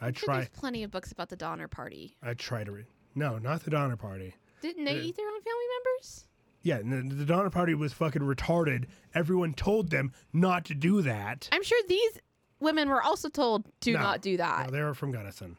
I'd 0.00 0.14
But 0.14 0.16
try. 0.16 0.36
There's 0.36 0.48
plenty 0.48 0.82
of 0.84 0.90
books 0.90 1.12
about 1.12 1.28
the 1.28 1.36
Donner 1.36 1.68
Party. 1.68 2.16
I'd 2.22 2.38
try 2.38 2.64
to 2.64 2.72
read. 2.72 2.86
No, 3.14 3.38
not 3.38 3.62
the 3.64 3.70
Donner 3.70 3.96
Party. 3.96 4.34
Didn't 4.62 4.84
they 4.84 4.98
Uh, 4.98 5.02
eat 5.02 5.16
their 5.16 5.28
own 5.28 5.40
family 5.42 5.64
members? 5.78 6.26
Yeah, 6.62 6.78
the, 6.78 7.14
the 7.14 7.24
Donner 7.26 7.50
Party 7.50 7.74
was 7.74 7.92
fucking 7.92 8.22
retarded. 8.22 8.86
Everyone 9.14 9.52
told 9.52 9.90
them 9.90 10.12
not 10.32 10.64
to 10.66 10.74
do 10.74 11.02
that. 11.02 11.48
I'm 11.52 11.62
sure 11.62 11.78
these 11.88 12.18
women 12.60 12.88
were 12.88 13.02
also 13.02 13.28
told 13.28 13.68
do 13.80 13.92
No. 13.92 14.00
not 14.00 14.22
do 14.22 14.36
that. 14.38 14.66
No, 14.66 14.70
they 14.72 14.82
were 14.82 14.94
from 14.94 15.12
Gunnison. 15.12 15.58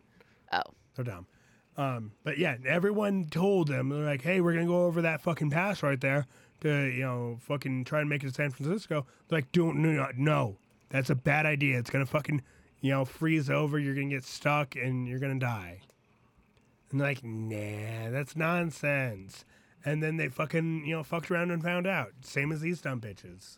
Oh. 0.52 0.62
They're 0.96 1.06
dumb. 1.06 1.28
Um, 1.78 2.14
but 2.24 2.38
yeah, 2.38 2.56
everyone 2.66 3.26
told 3.26 3.68
them 3.68 3.90
they're 3.90 4.00
like, 4.06 4.22
"Hey, 4.22 4.40
we're 4.42 4.54
gonna 4.54 4.66
go 4.66 4.86
over 4.86 5.02
that 5.02 5.22
fucking 5.22 5.50
pass 5.52 5.84
right 5.84 6.00
there 6.00 6.26
to 6.62 6.86
you 6.86 7.02
know 7.04 7.38
fucking 7.42 7.84
try 7.84 8.00
and 8.00 8.10
make 8.10 8.24
it 8.24 8.28
to 8.28 8.34
San 8.34 8.50
Francisco." 8.52 9.06
They're 9.28 9.40
like, 9.40 9.52
"Don't 9.52 9.80
no, 9.82 10.08
no, 10.16 10.58
that's 10.90 11.10
a 11.10 11.16
bad 11.16 11.46
idea. 11.46 11.78
It's 11.78 11.90
gonna 11.90 12.06
fucking 12.06 12.42
you 12.82 12.92
know 12.92 13.06
freeze 13.06 13.50
over. 13.50 13.80
You're 13.80 13.96
gonna 13.96 14.10
get 14.10 14.24
stuck 14.24 14.76
and 14.76 15.08
you're 15.08 15.20
gonna 15.20 15.40
die." 15.40 15.82
And 16.92 17.00
like, 17.00 17.24
"Nah, 17.24 18.12
that's 18.12 18.36
nonsense." 18.36 19.46
And 19.84 20.02
then 20.02 20.18
they 20.18 20.30
fucking 20.30 20.86
you 20.86 20.96
know 20.96 21.04
fucked 21.04 21.32
around 21.32 21.52
and 21.52 21.62
found 21.64 21.88
out. 21.88 22.12
Same 22.22 22.52
as 22.52 22.62
these 22.62 22.82
dumb 22.82 23.02
bitches. 23.02 23.58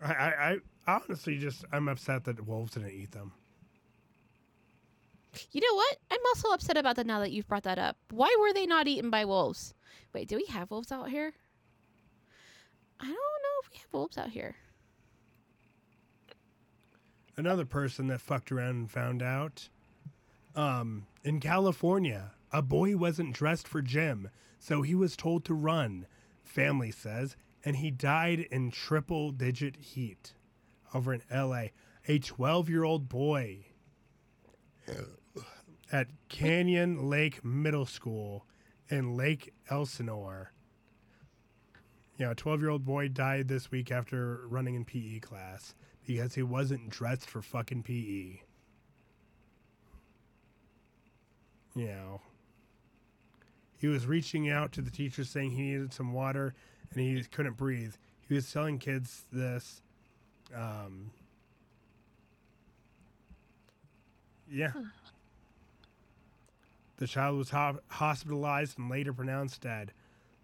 I 0.00 0.12
I, 0.12 0.50
I 0.50 0.58
honestly 0.86 1.38
just 1.38 1.64
I'm 1.72 1.88
upset 1.88 2.24
that 2.24 2.46
wolves 2.46 2.72
didn't 2.72 2.92
eat 2.92 3.12
them. 3.12 3.32
You 5.52 5.60
know 5.60 5.74
what? 5.74 5.98
I'm 6.10 6.20
also 6.28 6.50
upset 6.50 6.76
about 6.76 6.96
that 6.96 7.06
now 7.06 7.20
that 7.20 7.32
you've 7.32 7.48
brought 7.48 7.64
that 7.64 7.78
up. 7.78 7.96
Why 8.10 8.34
were 8.40 8.52
they 8.52 8.66
not 8.66 8.88
eaten 8.88 9.10
by 9.10 9.24
wolves? 9.24 9.74
Wait, 10.14 10.28
do 10.28 10.36
we 10.36 10.46
have 10.46 10.70
wolves 10.70 10.90
out 10.90 11.10
here? 11.10 11.34
I 13.00 13.04
don't 13.04 13.14
know 13.14 13.60
if 13.62 13.70
we 13.70 13.76
have 13.78 13.92
wolves 13.92 14.16
out 14.16 14.30
here. 14.30 14.56
Another 17.36 17.66
person 17.66 18.06
that 18.06 18.20
fucked 18.20 18.50
around 18.50 18.70
and 18.76 18.90
found 18.90 19.22
out. 19.22 19.68
Um, 20.54 21.06
in 21.22 21.38
California, 21.40 22.32
a 22.50 22.62
boy 22.62 22.96
wasn't 22.96 23.34
dressed 23.34 23.68
for 23.68 23.82
gym, 23.82 24.30
so 24.58 24.82
he 24.82 24.94
was 24.94 25.16
told 25.16 25.44
to 25.44 25.54
run, 25.54 26.06
family 26.42 26.90
says, 26.90 27.36
and 27.64 27.76
he 27.76 27.90
died 27.90 28.40
in 28.50 28.70
triple 28.70 29.32
digit 29.32 29.76
heat 29.76 30.32
over 30.94 31.12
in 31.12 31.22
LA. 31.30 31.66
A 32.08 32.18
12 32.18 32.70
year 32.70 32.84
old 32.84 33.08
boy 33.08 33.66
at 35.92 36.06
Canyon 36.28 37.10
Lake 37.10 37.44
Middle 37.44 37.86
School 37.86 38.46
in 38.88 39.14
Lake 39.16 39.52
Elsinore. 39.68 40.52
Yeah, 42.16 42.30
a 42.30 42.34
12 42.34 42.60
year 42.60 42.70
old 42.70 42.84
boy 42.84 43.08
died 43.08 43.48
this 43.48 43.70
week 43.70 43.90
after 43.90 44.46
running 44.46 44.74
in 44.74 44.84
PE 44.84 45.18
class 45.18 45.74
because 46.06 46.34
he 46.34 46.42
wasn't 46.42 46.88
dressed 46.88 47.28
for 47.28 47.42
fucking 47.42 47.82
PE. 47.82 48.40
You 51.74 51.86
know, 51.88 52.20
he 53.78 53.86
was 53.88 54.06
reaching 54.06 54.48
out 54.48 54.72
to 54.72 54.80
the 54.80 54.90
teacher 54.90 55.24
saying 55.24 55.50
he 55.50 55.62
needed 55.62 55.92
some 55.92 56.12
water 56.12 56.54
and 56.90 57.00
he 57.00 57.22
couldn't 57.24 57.56
breathe. 57.56 57.94
He 58.26 58.34
was 58.34 58.50
telling 58.50 58.78
kids 58.78 59.24
this. 59.32 59.82
Um, 60.54 61.10
yeah. 64.50 64.72
The 66.96 67.06
child 67.06 67.36
was 67.36 67.50
ho- 67.50 67.80
hospitalized 67.88 68.78
and 68.78 68.88
later 68.88 69.12
pronounced 69.12 69.60
dead. 69.60 69.92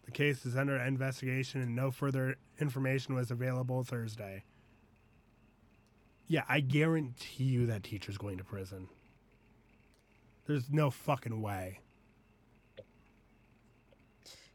The 0.05 0.11
case 0.11 0.45
is 0.45 0.57
under 0.57 0.77
investigation 0.77 1.63
and 1.63 1.75
no 1.75 1.91
further 1.91 2.37
information 2.59 3.15
was 3.15 3.31
available 3.31 3.85
Thursday. 3.85 4.45
Yeah, 6.33 6.45
I 6.49 6.61
guarantee 6.61 7.45
you 7.45 7.67
that 7.67 7.83
teacher's 7.83 8.17
going 8.17 8.39
to 8.39 8.45
prison. 8.45 8.89
There's 10.47 10.71
no 10.71 10.91
fucking 10.91 11.43
way. 11.43 11.81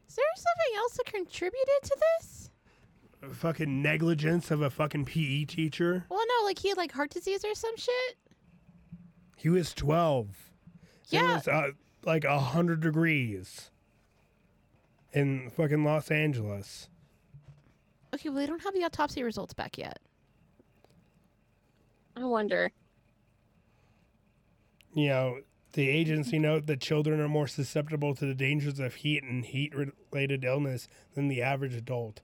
Is 0.08 0.16
there 0.16 0.24
something 0.34 0.76
else 0.76 0.96
that 0.96 1.06
contributed 1.06 1.82
to 1.84 1.96
this? 2.18 2.50
Fucking 3.36 3.80
negligence 3.80 4.50
of 4.50 4.60
a 4.60 4.70
fucking 4.70 5.04
PE 5.04 5.44
teacher. 5.44 6.04
Well, 6.10 6.18
no, 6.18 6.46
like 6.46 6.58
he 6.58 6.70
had 6.70 6.78
like 6.78 6.90
heart 6.90 7.10
disease 7.10 7.44
or 7.44 7.54
some 7.54 7.76
shit. 7.76 8.16
He 9.36 9.48
was 9.48 9.72
12. 9.72 10.30
It 10.30 11.14
Yeah. 11.14 11.34
was 11.36 11.46
uh, 11.46 11.70
like 12.04 12.24
100 12.24 12.80
degrees 12.80 13.70
in 15.12 15.48
fucking 15.50 15.84
Los 15.84 16.10
Angeles. 16.10 16.88
Okay, 18.12 18.30
well 18.30 18.38
they 18.38 18.46
don't 18.46 18.64
have 18.64 18.74
the 18.74 18.82
autopsy 18.82 19.22
results 19.22 19.54
back 19.54 19.78
yet. 19.78 20.00
I 22.18 22.24
wonder. 22.24 22.70
You 24.94 25.08
know, 25.08 25.38
The 25.74 25.88
agency 25.88 26.38
note 26.38 26.66
that 26.66 26.80
children 26.80 27.20
are 27.20 27.28
more 27.28 27.46
susceptible 27.46 28.14
to 28.16 28.26
the 28.26 28.34
dangers 28.34 28.80
of 28.80 28.96
heat 28.96 29.22
and 29.22 29.44
heat 29.44 29.72
related 29.74 30.44
illness 30.44 30.88
than 31.14 31.28
the 31.28 31.42
average 31.42 31.74
adult. 31.74 32.20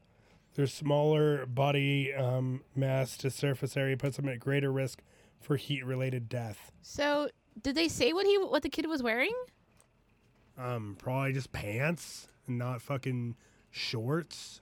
Their 0.54 0.66
smaller 0.66 1.46
body 1.46 2.12
um, 2.14 2.62
mass 2.74 3.16
to 3.18 3.30
surface 3.30 3.76
area 3.76 3.96
puts 3.96 4.16
them 4.16 4.28
at 4.28 4.40
greater 4.40 4.72
risk 4.72 5.02
for 5.40 5.56
heat 5.56 5.84
related 5.84 6.28
death. 6.28 6.72
So, 6.80 7.28
did 7.62 7.74
they 7.76 7.88
say 7.88 8.12
what 8.12 8.26
he 8.26 8.38
what 8.38 8.62
the 8.62 8.68
kid 8.70 8.86
was 8.86 9.02
wearing? 9.02 9.34
Um, 10.56 10.96
probably 10.98 11.32
just 11.32 11.52
pants 11.52 12.28
and 12.46 12.58
not 12.58 12.80
fucking 12.80 13.36
shorts. 13.70 14.60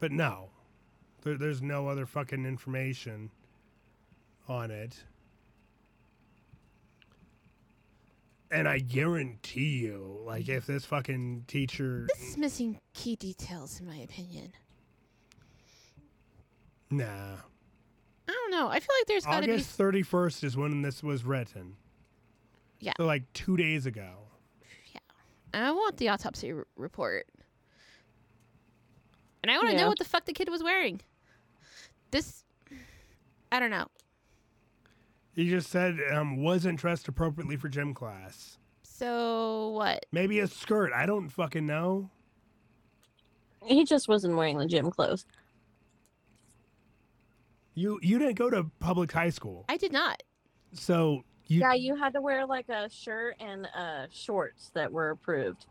But 0.00 0.12
no, 0.12 0.50
there, 1.22 1.36
there's 1.36 1.62
no 1.62 1.88
other 1.88 2.06
fucking 2.06 2.44
information 2.46 3.30
on 4.48 4.70
it. 4.70 5.02
And 8.50 8.66
I 8.66 8.78
guarantee 8.78 9.78
you, 9.80 10.20
like, 10.24 10.48
if 10.48 10.64
this 10.64 10.84
fucking 10.86 11.44
teacher, 11.48 12.06
This 12.16 12.30
is 12.30 12.36
missing 12.38 12.78
key 12.94 13.14
details, 13.16 13.78
in 13.78 13.86
my 13.86 13.96
opinion. 13.96 14.52
nah, 16.90 17.04
I 18.26 18.32
don't 18.32 18.50
know. 18.50 18.68
I 18.68 18.80
feel 18.80 18.94
like 18.98 19.06
there's 19.06 19.24
got 19.26 19.40
to 19.40 19.46
be. 19.46 19.52
August 19.52 19.70
thirty 19.70 20.02
first 20.02 20.44
is 20.44 20.56
when 20.56 20.80
this 20.82 21.02
was 21.02 21.24
written. 21.24 21.76
Yeah. 22.80 22.92
So 22.96 23.04
like 23.04 23.30
two 23.34 23.56
days 23.58 23.84
ago. 23.86 24.12
Yeah. 24.94 25.00
I 25.52 25.70
want 25.72 25.96
the 25.98 26.08
autopsy 26.08 26.52
r- 26.52 26.66
report, 26.76 27.26
and 29.48 29.54
I 29.54 29.58
want 29.58 29.70
to 29.70 29.74
Yeah. 29.76 29.82
know 29.84 29.88
what 29.88 29.98
the 29.98 30.04
fuck 30.04 30.26
the 30.26 30.32
kid 30.34 30.50
was 30.50 30.62
wearing. 30.62 31.00
This, 32.10 32.44
I 33.50 33.58
don't 33.58 33.70
know. 33.70 33.86
He 35.34 35.48
just 35.48 35.70
said 35.70 35.96
um, 36.12 36.42
wasn't 36.42 36.78
dressed 36.78 37.08
appropriately 37.08 37.56
for 37.56 37.68
gym 37.70 37.94
class. 37.94 38.58
So 38.82 39.70
what? 39.70 40.04
Maybe 40.12 40.40
a 40.40 40.46
skirt. 40.46 40.92
I 40.92 41.06
don't 41.06 41.30
fucking 41.30 41.64
know. 41.66 42.10
He 43.64 43.84
just 43.84 44.06
wasn't 44.08 44.36
wearing 44.36 44.58
the 44.58 44.66
gym 44.66 44.90
clothes. 44.90 45.24
You 47.74 47.98
you 48.02 48.18
didn't 48.18 48.34
go 48.36 48.50
to 48.50 48.64
public 48.80 49.12
high 49.12 49.30
school, 49.30 49.64
I 49.68 49.76
did 49.76 49.92
not. 49.92 50.22
so 50.72 51.22
you 51.46 51.60
Yeah, 51.60 51.74
you 51.74 51.94
had 51.96 52.12
to 52.14 52.20
wear 52.20 52.44
like 52.44 52.68
a 52.68 52.90
shirt 52.90 53.36
and 53.40 53.66
uh, 53.74 54.06
shorts 54.10 54.70
that 54.74 54.92
were 54.92 55.10
approved. 55.10 55.66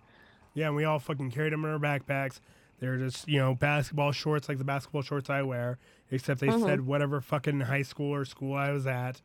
yeah. 0.53 0.67
And 0.67 0.75
we 0.75 0.85
all 0.85 0.99
fucking 0.99 1.31
carried 1.31 1.53
them 1.53 1.65
in 1.65 1.71
our 1.71 1.77
backpacks. 1.79 2.39
They're 2.79 2.97
just 2.97 3.27
you 3.27 3.39
know 3.39 3.55
basketball 3.55 4.11
shorts 4.11 4.47
like 4.47 4.57
the 4.59 4.63
basketball 4.63 5.01
shorts 5.01 5.29
I 5.29 5.41
wear, 5.41 5.79
except 6.11 6.39
they 6.41 6.47
Mhm. 6.47 6.63
said 6.63 6.81
whatever 6.81 7.21
fucking 7.21 7.61
high 7.61 7.81
school 7.81 8.13
or 8.13 8.23
school 8.25 8.53
I 8.53 8.71
was 8.71 8.85
at, 8.85 9.21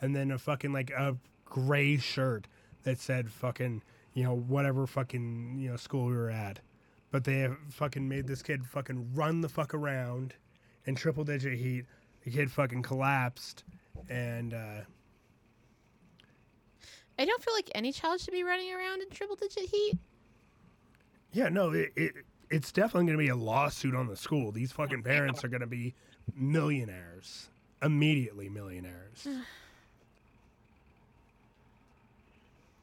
and 0.00 0.14
then 0.14 0.30
a 0.30 0.38
fucking 0.38 0.72
like 0.72 0.90
a 0.90 1.16
gray 1.44 1.96
shirt 1.96 2.46
that 2.82 2.98
said 2.98 3.30
fucking 3.30 3.82
you 4.12 4.24
know 4.24 4.34
whatever 4.36 4.86
fucking 4.86 5.58
you 5.58 5.70
know 5.70 5.76
school 5.76 6.06
we 6.06 6.12
were 6.14 6.30
at. 6.30 6.60
But 7.10 7.24
they 7.24 7.38
have 7.40 7.56
fucking 7.70 8.08
made 8.08 8.26
this 8.26 8.42
kid 8.42 8.66
fucking 8.66 9.14
run 9.14 9.40
the 9.40 9.48
fuck 9.48 9.72
around 9.74 10.34
in 10.84 10.94
triple 10.94 11.24
digit 11.24 11.58
heat. 11.58 11.86
The 12.24 12.30
kid 12.30 12.50
fucking 12.50 12.82
collapsed, 12.82 13.64
and 14.10 14.52
uh, 14.52 14.82
I 17.18 17.24
don't 17.24 17.42
feel 17.42 17.54
like 17.54 17.70
any 17.74 17.92
child 17.92 18.20
should 18.20 18.32
be 18.32 18.44
running 18.44 18.72
around 18.72 19.02
in 19.02 19.10
triple 19.10 19.36
digit 19.36 19.68
heat. 19.70 19.98
Yeah, 21.32 21.48
no, 21.48 21.70
it, 21.72 21.92
it 21.96 22.14
it's 22.50 22.72
definitely 22.72 23.06
going 23.06 23.18
to 23.18 23.24
be 23.24 23.28
a 23.28 23.36
lawsuit 23.36 23.94
on 23.94 24.08
the 24.08 24.16
school. 24.16 24.50
These 24.52 24.72
fucking 24.72 25.02
parents 25.02 25.44
are 25.44 25.48
going 25.48 25.60
to 25.60 25.66
be 25.66 25.94
millionaires, 26.34 27.48
immediately 27.82 28.48
millionaires. 28.48 29.26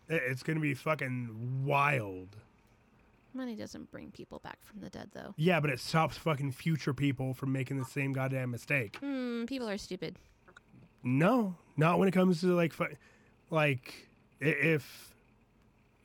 It's 0.10 0.42
going 0.42 0.56
to 0.56 0.62
be 0.62 0.74
fucking 0.74 1.66
wild. 1.66 2.38
Money 3.34 3.56
doesn't 3.56 3.92
bring 3.92 4.10
people 4.10 4.40
back 4.40 4.58
from 4.64 4.80
the 4.80 4.90
dead, 4.90 5.10
though. 5.14 5.34
Yeah, 5.36 5.60
but 5.60 5.70
it 5.70 5.80
stops 5.80 6.18
fucking 6.18 6.54
future 6.54 6.94
people 6.94 7.34
from 7.34 7.52
making 7.52 7.78
the 7.78 7.86
same 7.86 8.14
goddamn 8.14 8.52
mistake. 8.52 8.98
Hmm, 9.02 9.46
people 9.46 9.70
are 9.70 9.78
stupid. 9.78 10.16
No, 11.04 11.56
not 11.76 12.00
when 12.00 12.08
it 12.08 12.14
comes 12.14 12.42
to 12.42 12.56
like, 12.56 12.74
fu- 12.74 12.96
like 13.52 14.08
if 14.40 15.14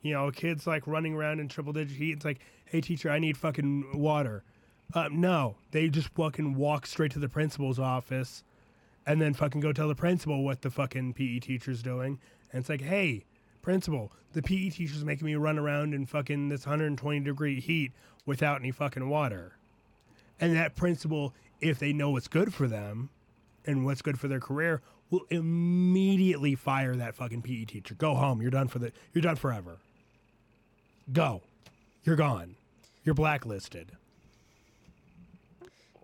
you 0.01 0.13
know 0.13 0.27
a 0.27 0.31
kid's 0.31 0.67
like 0.67 0.85
running 0.85 1.15
around 1.15 1.39
in 1.39 1.47
triple 1.47 1.73
digit 1.73 1.97
heat. 1.97 2.11
It's 2.11 2.25
like, 2.25 2.39
hey 2.73 2.81
teacher, 2.81 3.11
I 3.11 3.19
need 3.19 3.37
fucking 3.37 3.99
water. 3.99 4.43
Uh, 4.95 5.07
no, 5.11 5.57
they 5.69 5.89
just 5.89 6.09
fucking 6.09 6.55
walk 6.55 6.87
straight 6.87 7.11
to 7.11 7.19
the 7.19 7.29
principal's 7.29 7.77
office, 7.77 8.43
and 9.05 9.21
then 9.21 9.35
fucking 9.35 9.61
go 9.61 9.71
tell 9.71 9.87
the 9.87 9.93
principal 9.93 10.43
what 10.43 10.63
the 10.63 10.71
fucking 10.71 11.13
PE 11.13 11.37
teacher's 11.37 11.83
doing. 11.83 12.19
And 12.51 12.61
it's 12.61 12.69
like, 12.69 12.81
hey, 12.81 13.25
principal, 13.61 14.11
the 14.33 14.41
PE 14.41 14.71
teacher's 14.71 15.05
making 15.05 15.27
me 15.27 15.35
run 15.35 15.59
around 15.59 15.93
in 15.93 16.07
fucking 16.07 16.49
this 16.49 16.65
120 16.65 17.19
degree 17.19 17.59
heat 17.59 17.91
without 18.25 18.59
any 18.59 18.71
fucking 18.71 19.07
water. 19.07 19.55
And 20.41 20.55
that 20.55 20.75
principal, 20.75 21.31
if 21.61 21.77
they 21.77 21.93
know 21.93 22.09
what's 22.09 22.27
good 22.27 22.55
for 22.55 22.67
them 22.67 23.11
and 23.67 23.85
what's 23.85 24.01
good 24.01 24.19
for 24.19 24.27
their 24.27 24.39
career, 24.39 24.81
will 25.11 25.27
immediately 25.29 26.55
fire 26.55 26.95
that 26.95 27.13
fucking 27.13 27.43
PE 27.43 27.65
teacher. 27.65 27.93
Go 27.93 28.15
home. 28.15 28.41
You're 28.41 28.49
done 28.49 28.67
for 28.67 28.79
the. 28.79 28.91
You're 29.13 29.21
done 29.21 29.35
forever. 29.35 29.77
Go. 31.11 31.43
You're 32.03 32.15
gone. 32.15 32.55
You're 33.03 33.15
blacklisted. 33.15 33.91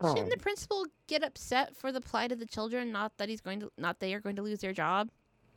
Shouldn't 0.02 0.28
oh. 0.28 0.30
the 0.30 0.38
principal 0.38 0.86
get 1.08 1.24
upset 1.24 1.76
for 1.76 1.92
the 1.92 2.00
plight 2.00 2.32
of 2.32 2.40
the 2.40 2.46
children? 2.46 2.92
Not 2.92 3.18
that 3.18 3.28
he's 3.28 3.42
going 3.42 3.60
to, 3.60 3.72
not 3.78 4.00
they 4.00 4.14
are 4.14 4.22
going 4.22 4.38
to 4.38 4.42
lose 4.42 4.60
their 4.60 4.72
job. 4.72 5.10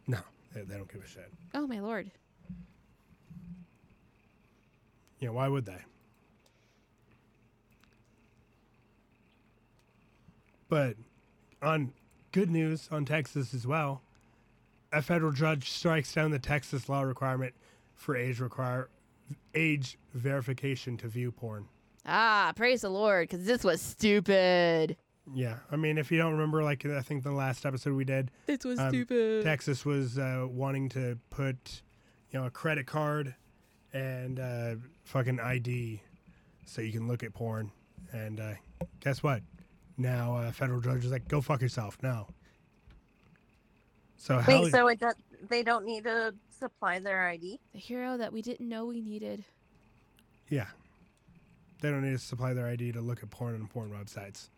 No, 0.09 0.19
they, 0.53 0.63
they 0.63 0.75
don't 0.75 0.93
give 0.93 1.03
a 1.03 1.07
shit. 1.07 1.33
Oh 1.55 1.67
my 1.67 1.79
lord! 1.79 2.11
Yeah, 5.21 5.31
why 5.31 5.47
would 5.47 5.65
they? 5.65 5.79
But 10.69 10.97
on 11.63 11.93
good 12.33 12.51
news 12.51 12.89
on 12.91 13.05
Texas 13.05 13.55
as 13.55 13.65
well, 13.65 14.03
a 14.93 15.03
federal 15.03 15.31
judge 15.31 15.71
strikes 15.71 16.13
down 16.13 16.33
the 16.33 16.41
Texas 16.41 16.89
law 16.89 17.03
requirement 17.03 17.55
for 17.95 18.17
age 18.17 18.41
require 18.41 18.89
age 19.55 19.99
verification 20.15 20.97
to 20.99 21.09
view 21.09 21.33
porn. 21.33 21.67
Ah, 22.07 22.53
praise 22.57 22.81
the 22.83 22.91
Lord, 22.91 23.29
because 23.29 23.47
this 23.47 23.63
was 23.65 23.81
stupid. 23.81 24.97
Yeah, 25.33 25.59
I 25.71 25.77
mean, 25.77 25.99
if 25.99 26.11
you 26.11 26.19
don't 26.19 26.33
remember, 26.33 26.63
like 26.65 26.85
I 26.85 27.01
think 27.01 27.23
the 27.23 27.31
last 27.33 27.65
episode 27.65 27.95
we 27.95 28.05
did, 28.05 28.31
This 28.47 28.65
was 28.65 28.79
Um, 28.81 28.89
stupid. 28.91 29.45
Texas 29.45 29.85
was 29.85 30.19
uh, 30.19 30.47
wanting 30.51 30.89
to 30.91 31.17
put, 31.31 31.83
you 32.31 32.41
know, 32.41 32.47
a 32.47 32.51
credit 32.51 32.87
card 32.87 33.35
and 33.93 34.41
uh, 34.41 34.75
fucking 35.05 35.39
ID 35.39 36.03
so 36.65 36.83
you 36.83 36.91
can 36.93 37.07
look 37.07 37.23
at 37.23 37.33
porn. 37.35 37.71
And 38.13 38.41
uh, 38.41 38.55
guess 39.01 39.23
what? 39.23 39.43
Now 39.97 40.37
uh, 40.37 40.51
federal 40.51 40.81
judge 40.81 41.05
is 41.05 41.13
like, 41.13 41.29
go 41.29 41.41
fuck 41.41 41.61
yourself. 41.61 41.99
No. 42.03 42.27
So 44.17 44.39
how? 44.39 44.63
Wait, 44.63 44.73
so 44.73 44.89
it 44.89 44.99
does, 45.01 45.15
they 45.49 45.63
don't 45.63 45.85
need 45.85 46.05
to 46.05 46.35
supply 46.59 46.99
their 46.99 47.29
ID? 47.29 47.59
the 47.73 47.79
hero 47.79 48.17
that 48.17 48.33
we 48.33 48.43
didn't 48.43 48.69
know 48.69 48.87
we 48.87 49.01
needed. 49.01 49.45
yeah, 50.49 50.67
they 51.81 51.91
don't 51.91 52.03
need 52.03 52.13
to 52.13 52.19
supply 52.19 52.55
their 52.55 52.67
ID 52.67 52.93
to 52.93 53.01
look 53.01 53.23
at 53.23 53.31
porn 53.31 53.55
on 53.55 53.67
porn 53.67 53.91
websites. 53.91 54.49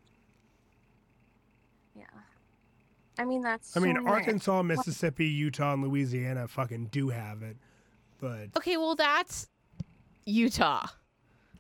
Yeah. 1.96 2.04
I 3.18 3.24
mean, 3.24 3.42
that's. 3.42 3.76
I 3.76 3.80
mean, 3.80 3.96
so 3.96 4.02
rare. 4.02 4.14
Arkansas, 4.14 4.62
Mississippi, 4.62 5.26
Utah, 5.26 5.74
and 5.74 5.84
Louisiana 5.84 6.48
fucking 6.48 6.86
do 6.86 7.10
have 7.10 7.42
it, 7.42 7.56
but 8.20 8.48
Okay, 8.56 8.76
well 8.76 8.94
that's 8.96 9.48
Utah. 10.26 10.86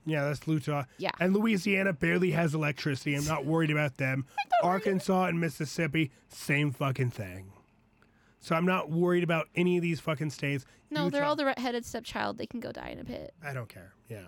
Yeah, 0.06 0.24
that's 0.24 0.46
Utah. 0.46 0.84
Yeah. 0.98 1.12
And 1.18 1.32
Louisiana 1.34 1.94
barely 1.94 2.32
has 2.32 2.54
electricity. 2.54 3.14
I'm 3.14 3.24
not 3.24 3.46
worried 3.46 3.70
about 3.70 3.96
them. 3.96 4.26
Arkansas 4.62 5.26
and 5.26 5.40
Mississippi, 5.40 6.10
same 6.28 6.72
fucking 6.72 7.10
thing. 7.10 7.53
So 8.44 8.54
I'm 8.54 8.66
not 8.66 8.90
worried 8.90 9.24
about 9.24 9.48
any 9.54 9.78
of 9.78 9.82
these 9.82 10.00
fucking 10.00 10.28
states. 10.28 10.66
No, 10.90 11.08
they're 11.08 11.24
all 11.24 11.34
the 11.34 11.46
redheaded 11.46 11.86
stepchild. 11.86 12.36
They 12.36 12.44
can 12.44 12.60
go 12.60 12.72
die 12.72 12.90
in 12.90 12.98
a 12.98 13.04
pit. 13.04 13.32
I 13.42 13.54
don't 13.54 13.70
care. 13.70 13.94
Yeah. 14.10 14.26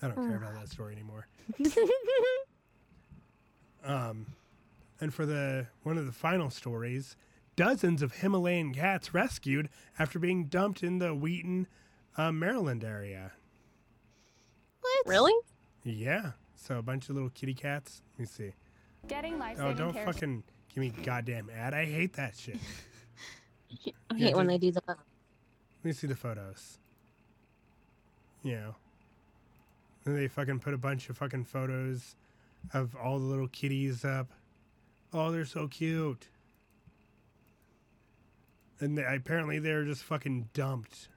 I 0.00 0.06
don't 0.06 0.28
care 0.28 0.36
about 0.36 0.54
that 0.54 0.68
story 0.68 0.92
anymore. 0.94 1.26
Um, 3.86 4.28
and 4.98 5.12
for 5.12 5.26
the 5.26 5.66
one 5.82 5.98
of 5.98 6.06
the 6.06 6.12
final 6.12 6.48
stories, 6.48 7.16
dozens 7.54 8.00
of 8.00 8.14
Himalayan 8.14 8.72
cats 8.72 9.12
rescued 9.12 9.68
after 9.98 10.18
being 10.18 10.46
dumped 10.46 10.82
in 10.82 11.00
the 11.00 11.14
Wheaton, 11.14 11.66
uh, 12.16 12.32
Maryland 12.32 12.82
area. 12.82 13.32
What? 14.80 15.06
Really? 15.06 15.34
Yeah, 15.82 16.32
so 16.64 16.78
a 16.78 16.82
bunch 16.82 17.08
of 17.10 17.14
little 17.14 17.30
kitty 17.30 17.52
cats. 17.54 18.00
Let 18.14 18.20
me 18.20 18.26
see. 18.26 18.52
Getting 19.06 19.38
life 19.38 19.58
Oh, 19.60 19.74
don't 19.74 19.92
care. 19.92 20.06
fucking 20.06 20.42
give 20.74 20.80
me 20.80 20.90
goddamn 21.02 21.50
ad. 21.54 21.74
I 21.74 21.84
hate 21.84 22.14
that 22.14 22.34
shit. 22.36 22.56
I 24.10 24.14
Yeah, 24.16 24.26
hate 24.28 24.36
when 24.36 24.46
just- 24.48 24.60
they 24.60 24.66
do 24.68 24.72
that. 24.72 24.84
Let 24.88 24.96
me 25.84 25.92
see 25.92 26.06
the 26.06 26.16
photos. 26.16 26.78
You 28.42 28.52
know. 28.56 28.74
And 30.06 30.16
they 30.16 30.28
fucking 30.28 30.60
put 30.60 30.72
a 30.74 30.78
bunch 30.78 31.08
of 31.10 31.18
fucking 31.18 31.44
photos 31.44 32.16
of 32.72 32.94
all 32.96 33.18
the 33.18 33.24
little 33.26 33.48
kitties 33.48 34.04
up. 34.04 34.28
Oh, 35.12 35.30
they're 35.30 35.44
so 35.44 35.68
cute. 35.68 36.28
And 38.80 38.96
they, 38.98 39.04
apparently 39.04 39.58
they're 39.58 39.84
just 39.84 40.02
fucking 40.02 40.48
dumped. 40.54 41.08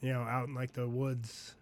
You 0.00 0.12
know, 0.12 0.20
out 0.22 0.48
in 0.48 0.54
like 0.54 0.72
the 0.72 0.86
woods. 0.88 1.54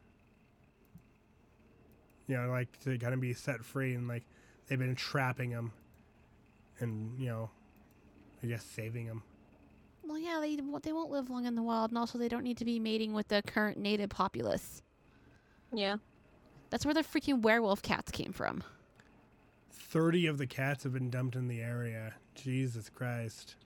You 2.32 2.38
know, 2.38 2.48
like 2.48 2.80
to 2.84 2.96
kind 2.96 3.12
of 3.12 3.20
be 3.20 3.34
set 3.34 3.62
free 3.62 3.92
and 3.94 4.08
like 4.08 4.24
they've 4.66 4.78
been 4.78 4.94
trapping 4.94 5.50
them 5.50 5.70
and, 6.80 7.18
you 7.18 7.26
know, 7.26 7.50
I 8.42 8.46
guess 8.46 8.64
saving 8.64 9.06
them. 9.06 9.22
Well, 10.02 10.18
yeah, 10.18 10.38
they 10.40 10.56
they 10.56 10.92
won't 10.92 11.10
live 11.10 11.28
long 11.28 11.44
in 11.44 11.54
the 11.54 11.62
wild, 11.62 11.90
and 11.90 11.98
also 11.98 12.16
they 12.16 12.30
don't 12.30 12.42
need 12.42 12.56
to 12.56 12.64
be 12.64 12.80
mating 12.80 13.12
with 13.12 13.28
the 13.28 13.42
current 13.42 13.76
native 13.76 14.08
populace. 14.08 14.82
Yeah. 15.74 15.96
That's 16.70 16.86
where 16.86 16.94
the 16.94 17.02
freaking 17.02 17.42
werewolf 17.42 17.82
cats 17.82 18.10
came 18.10 18.32
from. 18.32 18.64
30 19.70 20.26
of 20.26 20.38
the 20.38 20.46
cats 20.46 20.84
have 20.84 20.94
been 20.94 21.10
dumped 21.10 21.36
in 21.36 21.48
the 21.48 21.60
area. 21.60 22.14
Jesus 22.34 22.88
Christ. 22.88 23.56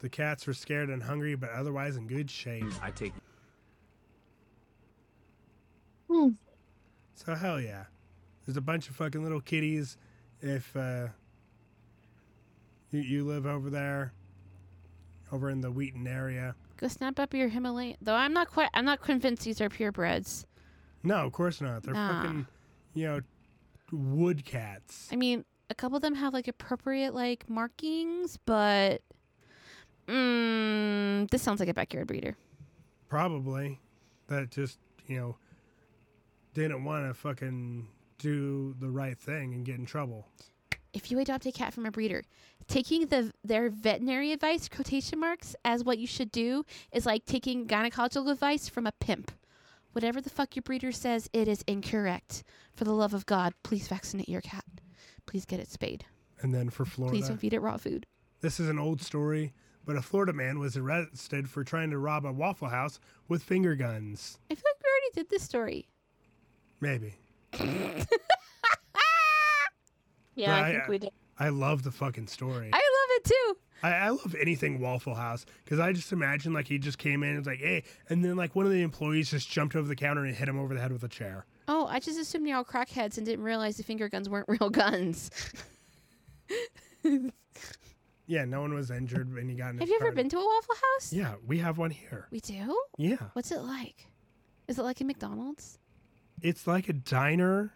The 0.00 0.08
cats 0.08 0.44
were 0.44 0.54
scared 0.54 0.90
and 0.90 1.04
hungry, 1.04 1.36
but 1.36 1.50
otherwise 1.50 1.96
in 1.96 2.08
good 2.08 2.28
shape. 2.28 2.64
I 2.82 2.90
take 2.90 3.12
Hmm. 6.08 6.30
So, 7.26 7.34
hell 7.34 7.60
yeah. 7.60 7.86
There's 8.46 8.56
a 8.56 8.60
bunch 8.60 8.88
of 8.88 8.94
fucking 8.94 9.20
little 9.20 9.40
kitties. 9.40 9.96
If 10.40 10.76
uh, 10.76 11.08
you, 12.92 13.00
you 13.00 13.24
live 13.24 13.46
over 13.46 13.68
there, 13.68 14.12
over 15.32 15.50
in 15.50 15.60
the 15.60 15.72
Wheaton 15.72 16.06
area. 16.06 16.54
Go 16.76 16.86
snap 16.86 17.18
up 17.18 17.34
your 17.34 17.48
Himalayan. 17.48 17.96
Though 18.00 18.14
I'm 18.14 18.32
not 18.32 18.48
quite. 18.52 18.70
I'm 18.74 18.84
not 18.84 19.00
convinced 19.02 19.42
these 19.42 19.60
are 19.60 19.68
purebreds. 19.68 20.44
No, 21.02 21.16
of 21.26 21.32
course 21.32 21.60
not. 21.60 21.82
They're 21.82 21.94
Nah. 21.94 22.22
fucking, 22.22 22.46
you 22.94 23.06
know, 23.06 23.20
wood 23.90 24.44
cats. 24.44 25.08
I 25.10 25.16
mean, 25.16 25.44
a 25.68 25.74
couple 25.74 25.96
of 25.96 26.02
them 26.02 26.14
have 26.14 26.32
like 26.32 26.46
appropriate 26.46 27.12
like 27.12 27.50
markings, 27.50 28.38
but 28.46 29.02
mm, 30.06 31.28
this 31.30 31.42
sounds 31.42 31.58
like 31.58 31.68
a 31.68 31.74
backyard 31.74 32.06
breeder. 32.06 32.36
Probably. 33.08 33.80
That 34.28 34.50
just, 34.50 34.78
you 35.08 35.18
know, 35.18 35.36
didn't 36.56 36.84
want 36.84 37.06
to 37.06 37.12
fucking 37.12 37.86
do 38.18 38.74
the 38.80 38.88
right 38.88 39.18
thing 39.18 39.52
and 39.52 39.64
get 39.64 39.78
in 39.78 39.84
trouble. 39.84 40.26
If 40.94 41.10
you 41.10 41.18
adopt 41.18 41.44
a 41.44 41.52
cat 41.52 41.74
from 41.74 41.84
a 41.84 41.90
breeder, 41.90 42.22
taking 42.66 43.06
the 43.08 43.30
their 43.44 43.68
veterinary 43.68 44.32
advice 44.32 44.66
quotation 44.66 45.20
marks 45.20 45.54
as 45.66 45.84
what 45.84 45.98
you 45.98 46.06
should 46.06 46.32
do 46.32 46.64
is 46.92 47.04
like 47.04 47.26
taking 47.26 47.66
gynecological 47.66 48.30
advice 48.30 48.70
from 48.70 48.86
a 48.86 48.92
pimp. 48.92 49.32
Whatever 49.92 50.22
the 50.22 50.30
fuck 50.30 50.56
your 50.56 50.62
breeder 50.62 50.92
says, 50.92 51.28
it 51.34 51.46
is 51.46 51.62
incorrect. 51.66 52.42
For 52.74 52.84
the 52.84 52.92
love 52.92 53.12
of 53.12 53.26
God, 53.26 53.52
please 53.62 53.86
vaccinate 53.88 54.28
your 54.28 54.40
cat. 54.40 54.64
Please 55.26 55.44
get 55.44 55.60
it 55.60 55.70
spayed. 55.70 56.06
And 56.40 56.54
then 56.54 56.70
for 56.70 56.86
Florida. 56.86 57.18
Please 57.18 57.28
don't 57.28 57.38
feed 57.38 57.52
it 57.52 57.60
raw 57.60 57.76
food. 57.76 58.06
This 58.40 58.58
is 58.60 58.70
an 58.70 58.78
old 58.78 59.02
story, 59.02 59.52
but 59.84 59.96
a 59.96 60.02
Florida 60.02 60.32
man 60.32 60.58
was 60.58 60.76
arrested 60.76 61.50
for 61.50 61.64
trying 61.64 61.90
to 61.90 61.98
rob 61.98 62.24
a 62.24 62.32
Waffle 62.32 62.68
House 62.68 62.98
with 63.28 63.42
finger 63.42 63.74
guns. 63.74 64.38
I 64.50 64.54
feel 64.54 64.64
like 64.64 64.82
we 64.82 64.90
already 64.90 65.14
did 65.14 65.30
this 65.30 65.42
story. 65.42 65.88
Maybe. 66.80 67.14
Yeah, 70.38 70.48
Well, 70.50 70.64
I 70.64 70.68
I- 70.68 70.72
think 70.72 70.88
we 70.88 70.98
did. 70.98 71.10
I 71.38 71.48
love 71.48 71.82
the 71.82 71.90
fucking 71.90 72.26
story. 72.28 72.68
I 72.72 72.76
love 72.76 73.10
it 73.16 73.24
too. 73.24 73.56
I, 73.82 73.92
I 73.92 74.08
love 74.10 74.34
anything 74.40 74.80
Waffle 74.80 75.14
House 75.14 75.44
because 75.64 75.80
I 75.80 75.92
just 75.92 76.12
imagine 76.12 76.52
like 76.52 76.66
he 76.66 76.78
just 76.78 76.98
came 76.98 77.22
in 77.22 77.30
and 77.30 77.38
was 77.38 77.46
like, 77.46 77.58
hey, 77.60 77.84
and 78.10 78.22
then 78.24 78.36
like 78.36 78.54
one 78.54 78.66
of 78.66 78.72
the 78.72 78.82
employees 78.82 79.30
just 79.30 79.48
jumped 79.50 79.74
over 79.76 79.88
the 79.88 79.96
counter 79.96 80.24
and 80.26 80.34
hit 80.36 80.46
him 80.48 80.58
over 80.58 80.74
the 80.74 80.80
head 80.80 80.92
with 80.92 81.02
a 81.04 81.08
chair. 81.08 81.46
Oh, 81.68 81.86
I 81.86 82.00
just 82.00 82.18
assumed 82.18 82.46
you're 82.46 82.56
all 82.58 82.64
crackheads 82.64 83.16
and 83.16 83.24
didn't 83.26 83.44
realize 83.46 83.76
the 83.78 83.82
finger 83.82 84.08
guns 84.10 84.28
weren't 84.28 84.48
real 84.60 84.68
guns. 84.70 85.30
Yeah, 88.28 88.44
no 88.44 88.60
one 88.60 88.74
was 88.74 88.90
injured 88.90 89.32
when 89.32 89.48
he 89.48 89.54
got 89.54 89.70
in 89.70 89.78
Have 89.78 89.88
you 89.88 89.96
ever 90.00 90.10
been 90.10 90.28
to 90.30 90.36
a 90.36 90.44
Waffle 90.44 90.74
House? 90.96 91.12
Yeah, 91.12 91.34
we 91.46 91.58
have 91.58 91.78
one 91.78 91.90
here. 91.92 92.26
We 92.32 92.40
do? 92.40 92.76
Yeah. 92.98 93.18
What's 93.34 93.52
it 93.52 93.60
like? 93.60 94.08
Is 94.66 94.80
it 94.80 94.82
like 94.82 95.00
a 95.00 95.04
McDonald's? 95.04 95.78
It's 96.42 96.66
like 96.66 96.88
a 96.88 96.92
diner, 96.92 97.72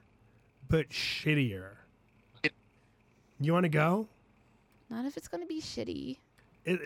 but 0.68 0.90
shittier. 0.90 1.76
You 3.40 3.52
want 3.54 3.64
to 3.64 3.70
go? 3.70 4.06
Not 4.90 5.06
if 5.06 5.16
it's 5.16 5.28
going 5.28 5.42
to 5.42 5.46
be 5.46 5.60
shitty. 5.60 6.18
It, 6.64 6.80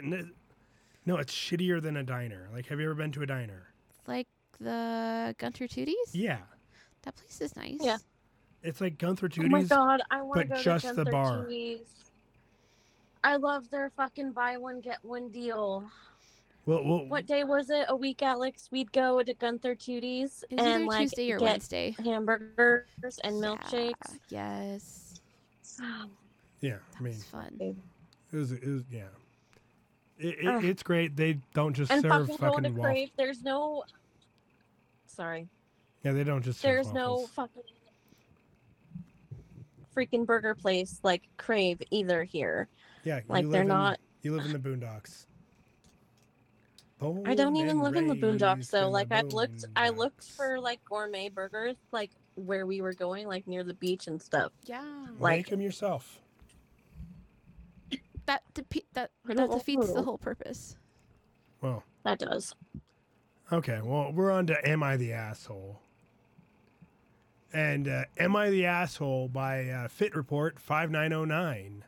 no, 1.04 1.16
it's 1.16 1.34
shittier 1.34 1.82
than 1.82 1.96
a 1.96 2.02
diner. 2.04 2.48
Like, 2.52 2.66
have 2.66 2.78
you 2.78 2.86
ever 2.86 2.94
been 2.94 3.10
to 3.12 3.22
a 3.22 3.26
diner? 3.26 3.68
Like 4.06 4.28
the 4.60 5.34
Gunther 5.38 5.66
Toody's? 5.66 6.14
Yeah. 6.14 6.38
That 7.02 7.16
place 7.16 7.40
is 7.40 7.56
nice. 7.56 7.78
Yeah. 7.80 7.98
It's 8.62 8.80
like 8.80 8.98
Gunther 8.98 9.28
Oh 9.38 9.42
my 9.48 9.62
god, 9.64 10.00
I 10.10 10.22
want 10.22 10.40
to 10.40 10.46
but 10.46 10.56
go 10.56 10.62
just 10.62 10.86
to 10.86 10.94
the 10.94 11.04
bar. 11.04 11.44
Toody's. 11.44 11.80
I 13.22 13.36
love 13.36 13.68
their 13.70 13.90
fucking 13.90 14.32
buy 14.32 14.56
one 14.56 14.80
get 14.80 14.98
one 15.02 15.28
deal. 15.28 15.84
Well, 16.66 16.82
well, 16.84 17.06
What 17.06 17.26
day 17.26 17.44
was 17.44 17.68
it? 17.68 17.84
A 17.88 17.96
week, 17.96 18.22
Alex? 18.22 18.68
We'd 18.72 18.90
go 18.92 19.22
to 19.22 19.34
Gunther 19.34 19.74
Toody's 19.74 20.44
It 20.50 20.58
and 20.58 20.86
like 20.86 21.00
Tuesday 21.10 21.30
or 21.30 21.38
get 21.38 21.44
Wednesday. 21.50 21.94
hamburgers 22.02 23.18
and 23.22 23.36
milkshakes. 23.36 24.18
Yeah, 24.30 24.62
yes. 24.72 25.20
yeah, 26.60 26.76
I 26.98 27.02
mean, 27.02 27.12
It's 27.14 27.24
fun. 27.24 27.54
it 27.60 28.36
was, 28.36 28.52
it 28.52 28.66
was 28.66 28.82
yeah. 28.90 29.02
It, 30.18 30.38
it, 30.40 30.46
Ugh. 30.46 30.64
it's 30.64 30.82
great. 30.82 31.16
They 31.16 31.38
don't 31.54 31.74
just 31.74 31.90
and 31.92 32.00
serve 32.00 32.28
fucking 32.28 32.36
going 32.36 32.38
to 32.38 32.68
fucking 32.70 32.76
waffles. 32.76 32.92
Crave. 32.94 33.10
There's 33.16 33.42
no. 33.42 33.82
Sorry. 35.06 35.48
Yeah, 36.02 36.12
they 36.12 36.24
don't 36.24 36.42
just 36.42 36.60
serve 36.60 36.68
There's 36.84 36.92
no 36.92 37.26
fucking 37.34 37.62
freaking 39.94 40.24
burger 40.26 40.54
place 40.54 41.00
like 41.02 41.22
Crave 41.36 41.82
either 41.90 42.24
here. 42.24 42.68
Yeah, 43.04 43.20
Like 43.28 43.48
they're 43.50 43.62
in- 43.62 43.68
not. 43.68 43.98
You 44.22 44.34
live 44.36 44.46
in 44.46 44.52
the 44.52 44.58
boondocks. 44.58 45.26
I 47.26 47.34
don't 47.34 47.56
even 47.56 47.70
and 47.70 47.82
live 47.82 47.96
in 47.96 48.06
the 48.08 48.14
boondocks 48.14 48.56
raised 48.56 48.72
though. 48.72 48.88
Like 48.90 49.12
I've 49.12 49.32
looked, 49.32 49.64
I 49.76 49.88
looked 49.90 50.24
for 50.24 50.58
like 50.60 50.84
gourmet 50.84 51.28
burgers, 51.28 51.76
like 51.92 52.10
where 52.36 52.66
we 52.66 52.80
were 52.80 52.92
going, 52.94 53.26
like 53.28 53.46
near 53.46 53.64
the 53.64 53.74
beach 53.74 54.06
and 54.06 54.20
stuff. 54.20 54.52
Yeah. 54.64 54.82
like- 55.18 55.38
Make 55.38 55.46
them 55.48 55.60
yourself. 55.60 56.20
That 58.26 58.42
depe- 58.54 58.86
that 58.94 59.10
that 59.26 59.36
don't 59.36 59.50
defeats 59.52 59.92
the 59.92 60.02
whole 60.02 60.16
purpose. 60.18 60.76
Well, 61.60 61.82
That 62.04 62.18
does. 62.18 62.54
okay. 63.52 63.80
Well, 63.82 64.12
we're 64.12 64.30
on 64.30 64.46
to 64.46 64.68
"Am 64.68 64.82
I 64.82 64.96
the 64.96 65.12
Asshole?" 65.12 65.78
And 67.52 67.86
uh, 67.86 68.04
"Am 68.18 68.34
I 68.34 68.48
the 68.48 68.64
Asshole?" 68.64 69.28
by 69.28 69.68
uh, 69.68 69.88
Fit 69.88 70.16
Report 70.16 70.58
five 70.58 70.90
nine 70.90 71.10
zero 71.10 71.24
nine. 71.26 71.84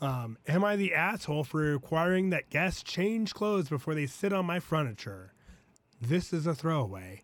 Um, 0.00 0.38
am 0.48 0.64
I 0.64 0.76
the 0.76 0.94
asshole 0.94 1.44
for 1.44 1.58
requiring 1.58 2.30
that 2.30 2.48
guests 2.48 2.82
change 2.82 3.34
clothes 3.34 3.68
before 3.68 3.94
they 3.94 4.06
sit 4.06 4.32
on 4.32 4.46
my 4.46 4.58
furniture? 4.58 5.34
This 6.00 6.32
is 6.32 6.46
a 6.46 6.54
throwaway. 6.54 7.22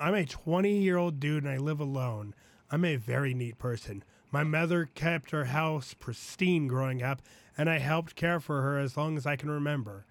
I'm 0.00 0.14
a 0.14 0.24
20 0.24 0.78
year 0.78 0.96
old 0.96 1.20
dude 1.20 1.44
and 1.44 1.52
I 1.52 1.58
live 1.58 1.80
alone. 1.80 2.34
I'm 2.70 2.84
a 2.84 2.96
very 2.96 3.34
neat 3.34 3.58
person. 3.58 4.02
My 4.30 4.42
mother 4.42 4.88
kept 4.94 5.32
her 5.32 5.44
house 5.44 5.92
pristine 5.94 6.66
growing 6.66 7.02
up, 7.02 7.20
and 7.56 7.68
I 7.68 7.78
helped 7.78 8.16
care 8.16 8.40
for 8.40 8.62
her 8.62 8.78
as 8.78 8.96
long 8.96 9.16
as 9.16 9.26
I 9.26 9.36
can 9.36 9.50
remember. 9.50 10.06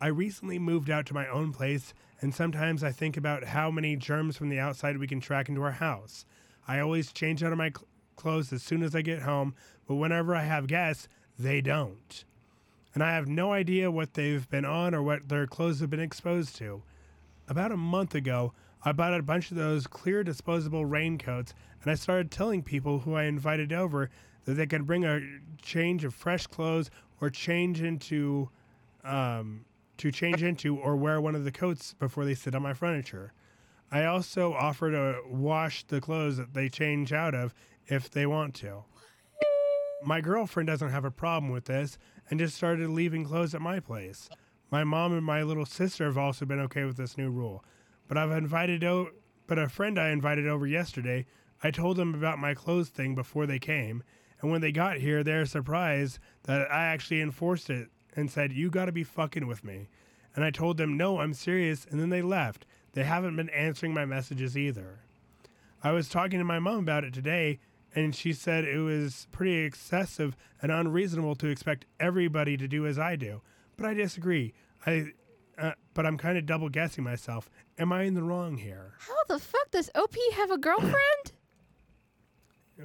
I 0.00 0.06
recently 0.08 0.58
moved 0.58 0.88
out 0.88 1.04
to 1.06 1.14
my 1.14 1.28
own 1.28 1.52
place, 1.52 1.92
and 2.22 2.34
sometimes 2.34 2.82
I 2.82 2.90
think 2.90 3.16
about 3.16 3.44
how 3.44 3.70
many 3.70 3.94
germs 3.96 4.36
from 4.36 4.48
the 4.48 4.58
outside 4.58 4.96
we 4.96 5.06
can 5.06 5.20
track 5.20 5.48
into 5.48 5.62
our 5.62 5.70
house. 5.72 6.24
I 6.66 6.80
always 6.80 7.12
change 7.12 7.44
out 7.44 7.52
of 7.52 7.58
my 7.58 7.68
cl- 7.68 7.86
clothes 8.16 8.52
as 8.52 8.62
soon 8.62 8.82
as 8.82 8.96
I 8.96 9.02
get 9.02 9.22
home, 9.22 9.54
but 9.86 9.96
whenever 9.96 10.34
I 10.34 10.42
have 10.42 10.66
guests, 10.66 11.06
they 11.40 11.60
don't. 11.60 12.24
And 12.92 13.02
I 13.02 13.14
have 13.14 13.28
no 13.28 13.52
idea 13.52 13.90
what 13.90 14.14
they've 14.14 14.48
been 14.50 14.64
on 14.64 14.94
or 14.94 15.02
what 15.02 15.28
their 15.28 15.46
clothes 15.46 15.80
have 15.80 15.90
been 15.90 16.00
exposed 16.00 16.56
to. 16.56 16.82
About 17.48 17.72
a 17.72 17.76
month 17.76 18.14
ago, 18.14 18.52
I 18.84 18.92
bought 18.92 19.14
a 19.14 19.22
bunch 19.22 19.50
of 19.50 19.56
those 19.56 19.86
clear 19.86 20.24
disposable 20.24 20.84
raincoats, 20.84 21.54
and 21.82 21.90
I 21.90 21.94
started 21.94 22.30
telling 22.30 22.62
people 22.62 23.00
who 23.00 23.14
I 23.14 23.24
invited 23.24 23.72
over 23.72 24.10
that 24.44 24.54
they 24.54 24.66
could 24.66 24.86
bring 24.86 25.04
a 25.04 25.20
change 25.62 26.04
of 26.04 26.14
fresh 26.14 26.46
clothes 26.46 26.90
or 27.20 27.30
change 27.30 27.82
into 27.82 28.48
um, 29.04 29.64
to 29.98 30.10
change 30.10 30.42
into 30.42 30.76
or 30.76 30.96
wear 30.96 31.20
one 31.20 31.34
of 31.34 31.44
the 31.44 31.52
coats 31.52 31.94
before 31.94 32.24
they 32.24 32.34
sit 32.34 32.54
on 32.54 32.62
my 32.62 32.72
furniture. 32.72 33.32
I 33.90 34.04
also 34.04 34.52
offer 34.52 34.90
to 34.90 35.20
wash 35.28 35.84
the 35.84 36.00
clothes 36.00 36.36
that 36.38 36.54
they 36.54 36.68
change 36.68 37.12
out 37.12 37.34
of 37.34 37.54
if 37.86 38.10
they 38.10 38.24
want 38.24 38.54
to. 38.56 38.84
My 40.02 40.20
girlfriend 40.20 40.66
doesn't 40.66 40.90
have 40.90 41.04
a 41.04 41.10
problem 41.10 41.52
with 41.52 41.66
this 41.66 41.98
and 42.30 42.40
just 42.40 42.56
started 42.56 42.88
leaving 42.88 43.24
clothes 43.24 43.54
at 43.54 43.60
my 43.60 43.80
place. 43.80 44.30
My 44.70 44.82
mom 44.82 45.12
and 45.12 45.24
my 45.24 45.42
little 45.42 45.66
sister 45.66 46.06
have 46.06 46.16
also 46.16 46.46
been 46.46 46.60
okay 46.60 46.84
with 46.84 46.96
this 46.96 47.18
new 47.18 47.30
rule. 47.30 47.64
But 48.08 48.16
I've 48.16 48.30
invited 48.30 48.82
o- 48.82 49.10
but 49.46 49.58
a 49.58 49.68
friend 49.68 49.98
I 49.98 50.10
invited 50.10 50.46
over 50.46 50.66
yesterday, 50.66 51.26
I 51.62 51.70
told 51.70 51.96
them 51.96 52.14
about 52.14 52.38
my 52.38 52.54
clothes 52.54 52.88
thing 52.88 53.14
before 53.14 53.46
they 53.46 53.58
came, 53.58 54.02
and 54.40 54.50
when 54.50 54.62
they 54.62 54.72
got 54.72 54.98
here, 54.98 55.22
they're 55.22 55.44
surprised 55.44 56.18
that 56.44 56.70
I 56.72 56.84
actually 56.86 57.20
enforced 57.20 57.68
it 57.68 57.90
and 58.16 58.30
said, 58.30 58.52
"You 58.52 58.70
got 58.70 58.86
to 58.86 58.92
be 58.92 59.04
fucking 59.04 59.46
with 59.46 59.62
me." 59.62 59.88
And 60.34 60.44
I 60.44 60.50
told 60.50 60.76
them, 60.76 60.96
"No, 60.96 61.18
I'm 61.18 61.34
serious," 61.34 61.84
and 61.84 62.00
then 62.00 62.08
they 62.08 62.22
left. 62.22 62.64
They 62.92 63.04
haven't 63.04 63.36
been 63.36 63.50
answering 63.50 63.92
my 63.92 64.06
messages 64.06 64.56
either. 64.56 65.00
I 65.82 65.92
was 65.92 66.08
talking 66.08 66.38
to 66.38 66.44
my 66.44 66.58
mom 66.58 66.78
about 66.78 67.04
it 67.04 67.12
today, 67.12 67.58
and 67.94 68.14
she 68.14 68.32
said 68.32 68.64
it 68.64 68.78
was 68.78 69.26
pretty 69.32 69.58
excessive 69.58 70.36
and 70.62 70.70
unreasonable 70.70 71.34
to 71.36 71.48
expect 71.48 71.86
everybody 71.98 72.56
to 72.56 72.68
do 72.68 72.86
as 72.86 72.98
I 72.98 73.16
do. 73.16 73.40
But 73.76 73.86
I 73.86 73.94
disagree. 73.94 74.52
I, 74.86 75.12
uh, 75.58 75.72
but 75.94 76.06
I'm 76.06 76.16
kind 76.16 76.38
of 76.38 76.46
double 76.46 76.68
guessing 76.68 77.04
myself. 77.04 77.50
Am 77.78 77.92
I 77.92 78.04
in 78.04 78.14
the 78.14 78.22
wrong 78.22 78.56
here? 78.56 78.94
How 78.98 79.14
the 79.28 79.38
fuck 79.38 79.70
does 79.70 79.90
OP 79.94 80.14
have 80.34 80.50
a 80.50 80.58
girlfriend? 80.58 80.94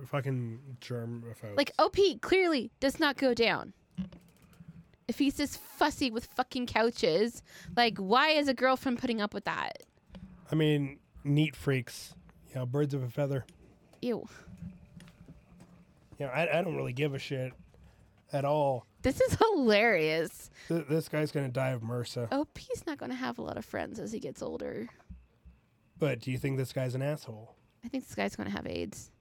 Fucking 0.07 0.59
germ 0.81 1.23
like 1.55 1.71
OP 1.79 1.95
clearly 2.19 2.69
does 2.81 2.99
not 2.99 3.15
go 3.15 3.33
down. 3.33 3.71
If 5.07 5.19
he's 5.19 5.35
this 5.35 5.55
fussy 5.55 6.11
with 6.11 6.25
fucking 6.25 6.65
couches, 6.65 7.41
like 7.77 7.97
why 7.97 8.31
is 8.31 8.49
a 8.49 8.53
girlfriend 8.53 8.99
putting 8.99 9.21
up 9.21 9.33
with 9.33 9.45
that? 9.45 9.83
I 10.51 10.55
mean, 10.55 10.99
neat 11.23 11.55
freaks. 11.55 12.13
You 12.49 12.55
know, 12.55 12.65
birds 12.65 12.93
of 12.93 13.03
a 13.03 13.09
feather. 13.09 13.45
Ew. 14.01 14.27
You 16.17 16.25
know, 16.25 16.31
I, 16.31 16.59
I 16.59 16.61
don't 16.61 16.75
really 16.75 16.93
give 16.93 17.13
a 17.13 17.19
shit 17.19 17.53
at 18.31 18.45
all. 18.45 18.85
This 19.01 19.21
is 19.21 19.35
hilarious. 19.35 20.49
Th- 20.67 20.85
this 20.89 21.09
guy's 21.09 21.31
gonna 21.31 21.49
die 21.49 21.69
of 21.71 21.81
MRSA. 21.81 22.27
Oh, 22.31 22.47
he's 22.57 22.85
not 22.87 22.97
to 23.11 23.17
have 23.17 23.37
a 23.37 23.41
lot 23.41 23.57
of 23.57 23.65
friends 23.65 23.99
as 23.99 24.11
he 24.11 24.19
gets 24.19 24.41
older. 24.41 24.87
But 25.99 26.19
do 26.19 26.31
you 26.31 26.37
think 26.37 26.57
this 26.57 26.73
guy's 26.73 26.95
an 26.95 27.01
asshole? 27.01 27.55
I 27.83 27.87
think 27.87 28.05
this 28.05 28.15
guy's 28.15 28.35
to 28.49 28.55
have 28.55 28.67
AIDS. 28.67 29.11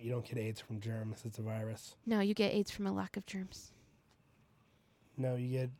You 0.00 0.12
don't 0.12 0.24
get 0.24 0.38
AIDS 0.38 0.60
from 0.60 0.80
germs. 0.80 1.22
It's 1.24 1.38
a 1.38 1.42
virus. 1.42 1.96
No, 2.06 2.20
you 2.20 2.34
get 2.34 2.54
AIDS 2.54 2.70
from 2.70 2.86
a 2.86 2.92
lack 2.92 3.16
of 3.16 3.26
germs. 3.26 3.72
No, 5.16 5.34
you 5.34 5.58
get 5.58 5.70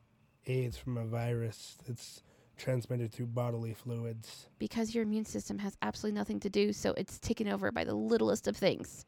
AIDS 0.47 0.77
from 0.77 0.97
a 0.97 1.05
virus 1.05 1.77
that's 1.87 2.23
transmitted 2.57 3.13
through 3.13 3.27
bodily 3.27 3.73
fluids. 3.73 4.49
because 4.59 4.93
your 4.93 5.05
immune 5.05 5.25
system 5.25 5.59
has 5.59 5.77
absolutely 5.81 6.19
nothing 6.19 6.41
to 6.41 6.51
do, 6.51 6.73
so 6.73 6.93
it's 6.97 7.21
taken 7.21 7.47
over 7.47 7.71
by 7.71 7.85
the 7.85 7.95
littlest 7.95 8.49
of 8.49 8.57
things. 8.57 9.05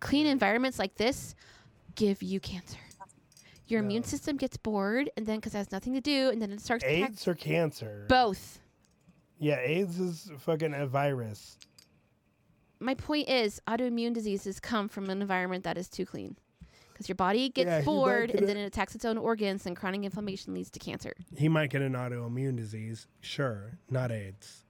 Clean 0.00 0.26
environments 0.26 0.78
like 0.78 0.96
this 0.96 1.34
give 1.94 2.22
you 2.22 2.40
cancer. 2.40 2.78
Your 3.66 3.80
No. 3.80 3.86
immune 3.86 4.04
system 4.04 4.36
gets 4.36 4.56
bored, 4.58 5.10
and 5.16 5.24
then 5.26 5.38
because 5.38 5.54
it 5.54 5.58
has 5.58 5.72
nothing 5.72 5.94
to 5.94 6.00
do, 6.00 6.28
and 6.30 6.40
then 6.42 6.50
it 6.52 6.60
starts 6.60 6.84
AIDS 6.84 7.26
or 7.26 7.34
cancer? 7.34 8.04
both. 8.08 8.60
yeah, 9.38 9.58
AIDS 9.60 9.98
is 9.98 10.30
fucking 10.38 10.74
a 10.74 10.86
virus. 10.86 11.56
My 12.78 12.94
point 12.94 13.28
is, 13.28 13.60
autoimmune 13.66 14.12
diseases 14.12 14.60
come 14.60 14.88
from 14.88 15.08
an 15.08 15.22
environment 15.22 15.64
that 15.64 15.78
is 15.78 15.88
too 15.88 16.04
clean. 16.04 16.36
Because 16.92 17.08
your 17.08 17.16
body 17.16 17.48
gets 17.48 17.66
Yeah, 17.68 17.80
bored, 17.82 18.30
and 18.30 18.46
then 18.46 18.56
it 18.56 18.64
attacks 18.64 18.94
its 18.94 19.04
own 19.04 19.16
organs, 19.18 19.66
and 19.66 19.74
chronic 19.76 20.02
inflammation 20.04 20.54
leads 20.54 20.70
to 20.70 20.78
cancer. 20.78 21.12
He 21.36 21.48
might 21.48 21.70
get 21.70 21.82
an 21.82 21.94
autoimmune 21.94 22.56
disease. 22.56 23.06
Sure, 23.20 23.78
not 23.90 24.12
AIDS. 24.12 24.64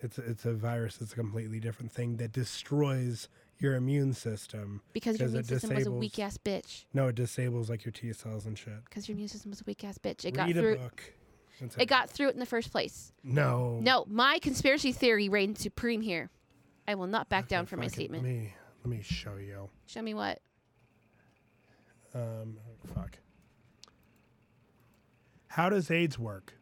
It's 0.00 0.18
it's 0.18 0.44
a 0.44 0.52
virus. 0.52 1.00
It's 1.00 1.12
a 1.12 1.16
completely 1.16 1.60
different 1.60 1.90
thing 1.92 2.16
that 2.18 2.32
destroys 2.32 3.28
your 3.58 3.74
immune 3.76 4.12
system. 4.12 4.82
Because 4.92 5.18
your 5.18 5.28
immune 5.28 5.40
it 5.40 5.46
system 5.46 5.70
was 5.70 5.76
a 5.76 5.80
disables- 5.84 6.00
weak 6.00 6.18
ass 6.18 6.38
bitch. 6.38 6.84
No, 6.92 7.08
it 7.08 7.14
disables 7.14 7.70
like 7.70 7.84
your 7.84 7.92
T 7.92 8.12
cells 8.12 8.46
and 8.46 8.58
shit. 8.58 8.84
Because 8.84 9.08
your 9.08 9.14
immune 9.14 9.28
system 9.28 9.50
was 9.50 9.60
a 9.60 9.64
weak 9.66 9.84
ass 9.84 9.98
bitch. 9.98 10.24
It 10.24 10.34
got 10.34 10.46
Read 10.48 10.56
a 10.56 10.60
through. 10.60 10.76
book. 10.76 11.12
It 11.78 11.86
got 11.86 12.10
through 12.10 12.28
it 12.28 12.34
in 12.34 12.40
the 12.40 12.46
first 12.46 12.72
place. 12.72 13.12
no. 13.22 13.78
No, 13.80 14.04
my 14.08 14.38
conspiracy 14.40 14.90
theory 14.92 15.28
reigns 15.28 15.60
supreme 15.60 16.00
here. 16.00 16.30
I 16.88 16.96
will 16.96 17.06
not 17.06 17.28
back 17.28 17.44
Okay, 17.44 17.54
down 17.56 17.66
from 17.66 17.80
my 17.80 17.86
it. 17.86 17.92
statement. 17.92 18.24
Let 18.24 18.28
me 18.32 18.54
let 18.84 18.90
me 18.90 19.02
show 19.02 19.36
you. 19.36 19.70
Show 19.86 20.02
me 20.02 20.12
what? 20.14 20.40
Um, 22.12 22.58
fuck. 22.94 23.18
How 25.48 25.68
does 25.70 25.90
AIDS 25.90 26.18
work? 26.18 26.54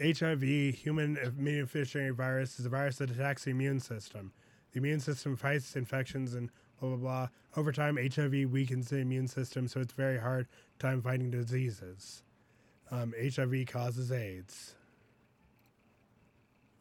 HIV, 0.00 0.42
human 0.42 1.16
immunodeficiency 1.16 2.12
virus, 2.12 2.58
is 2.58 2.66
a 2.66 2.68
virus 2.68 2.96
that 2.96 3.10
attacks 3.10 3.44
the 3.44 3.50
immune 3.50 3.80
system. 3.80 4.32
The 4.72 4.78
immune 4.78 5.00
system 5.00 5.36
fights 5.36 5.76
infections 5.76 6.34
and 6.34 6.50
blah 6.80 6.90
blah 6.90 6.98
blah. 6.98 7.28
Over 7.56 7.70
time, 7.70 7.96
HIV 7.96 8.50
weakens 8.50 8.88
the 8.88 8.98
immune 8.98 9.28
system, 9.28 9.68
so 9.68 9.80
it's 9.80 9.92
very 9.92 10.18
hard 10.18 10.48
time 10.78 11.00
fighting 11.00 11.30
diseases. 11.30 12.22
Um, 12.90 13.14
HIV 13.18 13.66
causes 13.68 14.10
AIDS. 14.10 14.74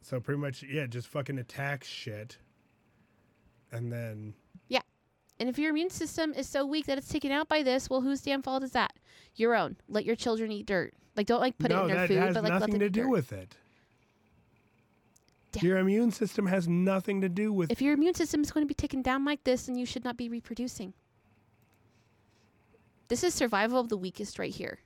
So 0.01 0.20
pretty 0.20 0.41
much, 0.41 0.64
yeah, 0.64 0.88
just 0.88 1.07
fucking 1.07 1.38
attacks 1.38 1.88
shit, 1.88 2.38
and 3.72 3.91
then 3.91 4.34
And 5.39 5.49
if 5.49 5.57
your 5.57 5.71
immune 5.71 5.89
system 5.89 6.34
is 6.34 6.47
so 6.47 6.65
weak 6.65 6.86
that 6.86 6.97
it's 6.97 7.09
taken 7.09 7.31
out 7.31 7.49
by 7.49 7.63
this, 7.63 7.89
well, 7.89 8.01
whose 8.01 8.21
damn 8.21 8.41
fault 8.41 8.63
is 8.63 8.71
that? 8.71 8.93
Your 9.36 9.55
own. 9.55 9.77
Let 9.88 10.05
your 10.05 10.15
children 10.15 10.51
eat 10.51 10.65
dirt. 10.65 10.93
Like, 11.15 11.27
don't 11.27 11.41
like 11.41 11.57
put 11.57 11.71
no, 11.71 11.86
it 11.86 11.89
in 11.89 11.97
their 11.97 12.07
food, 12.07 12.34
but 12.34 12.43
like 12.43 12.43
let 12.43 12.59
nothing 12.59 12.71
them 12.71 12.79
to 12.79 12.86
eat 12.86 12.91
do 12.91 13.01
dirt. 13.03 13.09
with 13.09 13.34
it. 13.34 13.55
Damn. 15.51 15.65
Your 15.65 15.77
immune 15.77 16.11
system 16.11 16.47
has 16.47 16.67
nothing 16.67 17.21
to 17.21 17.29
do 17.29 17.53
with 17.53 17.69
it. 17.69 17.73
If 17.73 17.81
your 17.81 17.93
immune 17.93 18.15
system 18.15 18.41
is 18.41 18.51
going 18.51 18.65
to 18.65 18.67
be 18.67 18.73
taken 18.73 19.01
down 19.01 19.23
like 19.23 19.43
this, 19.43 19.67
then 19.67 19.75
you 19.75 19.86
should 19.86 20.03
not 20.03 20.17
be 20.17 20.29
reproducing. 20.29 20.93
This 23.07 23.23
is 23.23 23.34
survival 23.36 23.79
of 23.79 23.89
the 23.89 23.97
weakest 23.97 24.39
right 24.39 24.53
here. 24.53 24.79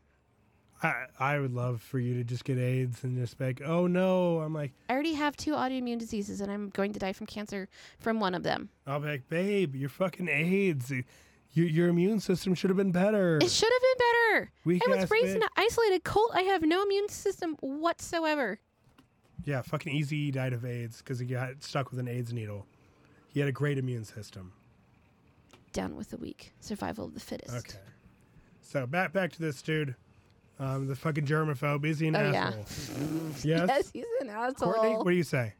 I, 0.84 1.05
I 1.19 1.39
would 1.39 1.53
love 1.53 1.82
for 1.82 1.97
you 1.97 2.13
to 2.15 2.23
just 2.23 2.43
get 2.43 2.59
AIDS 2.59 3.03
and 3.03 3.17
just 3.17 3.38
be 3.38 3.45
like, 3.45 3.61
oh 3.65 3.88
no. 3.88 4.39
I'm 4.39 4.53
like, 4.53 4.73
I 4.89 4.93
already 4.93 5.13
have 5.13 5.36
two 5.36 5.53
autoimmune 5.53 5.97
diseases, 5.97 6.41
and 6.41 6.51
I'm 6.51 6.69
going 6.69 6.93
to 6.93 6.99
die 6.99 7.13
from 7.13 7.25
cancer 7.25 7.67
from 7.99 8.19
one 8.19 8.36
of 8.36 8.43
them. 8.43 8.69
I'll 8.86 8.99
be 8.99 9.07
like, 9.07 9.30
babe, 9.30 9.75
you're 9.75 9.89
fucking 9.89 10.28
AIDS. 10.30 10.91
Your, 11.53 11.65
your 11.67 11.88
immune 11.88 12.19
system 12.19 12.53
should 12.53 12.69
have 12.69 12.78
been 12.78 12.91
better. 12.91 13.38
It 13.38 13.49
should 13.49 13.71
have 13.71 13.82
been 13.82 13.97
better. 13.97 14.51
Weak 14.65 14.84
I 14.88 14.95
was 14.95 15.09
raised 15.09 15.36
in 15.36 15.41
an 15.41 15.49
isolated 15.55 16.03
cult. 16.03 16.32
I 16.36 16.41
have 16.41 16.61
no 16.61 16.84
immune 16.84 17.09
system 17.09 17.57
whatsoever. 17.61 18.59
Yeah, 19.45 19.61
fucking 19.61 19.93
Eazy 19.93 20.32
died 20.32 20.53
of 20.53 20.65
AIDS 20.65 20.97
because 20.97 21.19
he 21.19 21.25
got 21.25 21.63
stuck 21.63 21.89
with 21.89 21.99
an 21.99 22.07
AIDS 22.07 22.34
needle. 22.34 22.67
He 23.30 23.39
had 23.39 23.49
a 23.49 23.53
great 23.53 23.78
immune 23.78 24.03
system. 24.03 24.51
Down 25.73 25.95
with 25.95 26.09
the 26.09 26.17
weak. 26.17 26.53
Survival 26.59 27.05
of 27.05 27.13
the 27.13 27.19
fittest. 27.19 27.55
Okay. 27.55 27.80
So 28.61 28.86
back 28.86 29.13
back 29.13 29.32
to 29.34 29.39
this 29.39 29.61
dude. 29.61 29.95
Um, 30.60 30.88
the 30.88 30.95
fucking 30.95 31.26
germaphobe. 31.26 31.86
Is 31.86 31.99
he 31.99 32.08
an 32.08 32.16
Oh, 32.16 32.32
yeah. 32.32 32.47
asshole? 32.47 32.66
yes. 33.43 33.45
Yes, 33.45 33.89
he's 33.93 34.05
an 34.22 34.30
asshole. 34.30 34.74
Courtney, 34.74 34.95
what 34.95 35.05
do 35.08 35.16
you 35.16 35.24
say? 35.24 35.53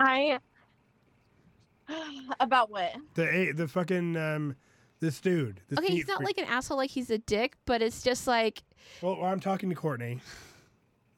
I 0.00 0.38
about 2.40 2.70
what? 2.70 2.92
The 3.14 3.28
a- 3.28 3.52
the 3.52 3.68
fucking 3.68 4.16
um, 4.16 4.56
this 5.00 5.20
dude. 5.20 5.60
This 5.68 5.78
okay, 5.78 5.92
he's 5.92 6.06
not 6.08 6.18
freak- 6.18 6.26
like 6.26 6.38
an 6.38 6.44
asshole, 6.52 6.76
like 6.76 6.90
he's 6.90 7.10
a 7.10 7.18
dick, 7.18 7.56
but 7.66 7.82
it's 7.82 8.02
just 8.02 8.26
like 8.26 8.62
Well, 9.02 9.22
I'm 9.24 9.40
talking 9.40 9.68
to 9.70 9.74
Courtney, 9.74 10.20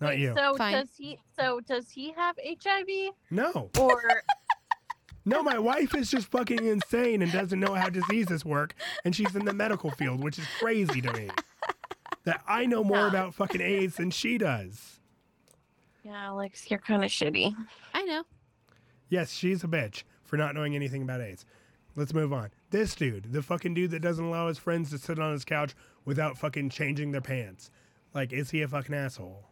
not 0.01 0.19
you. 0.19 0.35
So 0.37 0.55
Fine. 0.57 0.73
does 0.73 0.89
he? 0.97 1.19
So 1.39 1.61
does 1.61 1.91
he 1.91 2.13
have 2.13 2.37
HIV 2.63 3.13
No, 3.31 3.71
or? 3.79 4.01
no, 5.25 5.43
my 5.43 5.59
wife 5.59 5.95
is 5.95 6.11
just 6.11 6.31
fucking 6.31 6.65
insane 6.65 7.21
and 7.23 7.31
doesn't 7.33 7.61
know 7.61 7.75
how 7.75 7.89
diseases 7.91 8.45
work, 8.45 8.75
and 9.05 9.15
she's 9.15 9.35
in 9.37 9.45
the 9.45 9.53
medical 9.55 9.91
field, 9.91 10.23
which 10.23 10.39
is 10.39 10.47
crazy 10.59 11.01
to 11.03 11.13
me. 11.13 11.29
That 12.25 12.43
I 12.47 12.66
know 12.66 12.85
more 12.85 12.99
No. 12.99 13.07
about 13.09 13.35
fucking 13.35 13.61
AIDS 13.61 13.97
than 13.97 14.11
she 14.11 14.37
does. 14.39 15.01
yeah, 16.05 16.27
Alex, 16.27 16.71
you're 16.71 16.79
kind 16.81 17.05
of 17.05 17.11
shitty. 17.11 17.55
I 17.95 18.03
know. 18.03 18.25
Yes, 19.09 19.33
she's 19.33 19.64
a 19.64 19.68
bitch 19.68 20.03
for 20.25 20.37
not 20.37 20.55
knowing 20.55 20.75
anything 20.75 21.03
about 21.03 21.21
AIDS. 21.21 21.45
Let's 21.97 22.14
move 22.14 22.33
on. 22.33 22.51
This 22.71 22.95
dude, 22.95 23.33
the 23.33 23.43
fucking 23.43 23.75
dude 23.75 23.91
that 23.91 24.01
doesn't 24.01 24.25
allow 24.25 24.49
his 24.49 24.59
friends 24.59 24.91
to 24.91 24.99
sit 24.99 25.18
on 25.18 25.33
his 25.33 25.45
couch 25.45 25.75
without 26.05 26.39
fucking 26.39 26.71
changing 26.71 27.11
their 27.12 27.21
pants. 27.21 27.71
Like, 28.14 28.33
is 28.33 28.51
he 28.51 28.62
a 28.62 28.68
fucking 28.68 28.95
asshole? 28.95 29.45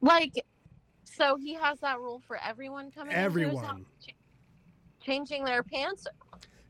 Like, 0.00 0.44
so 1.04 1.36
he 1.36 1.54
has 1.54 1.80
that 1.80 1.98
rule 1.98 2.22
for 2.26 2.38
everyone 2.44 2.90
coming. 2.90 3.12
into 3.12 3.22
his 3.40 3.48
house, 3.58 3.64
Everyone. 3.64 3.86
ch- 4.06 4.14
changing 5.04 5.44
their 5.44 5.62
pants, 5.62 6.06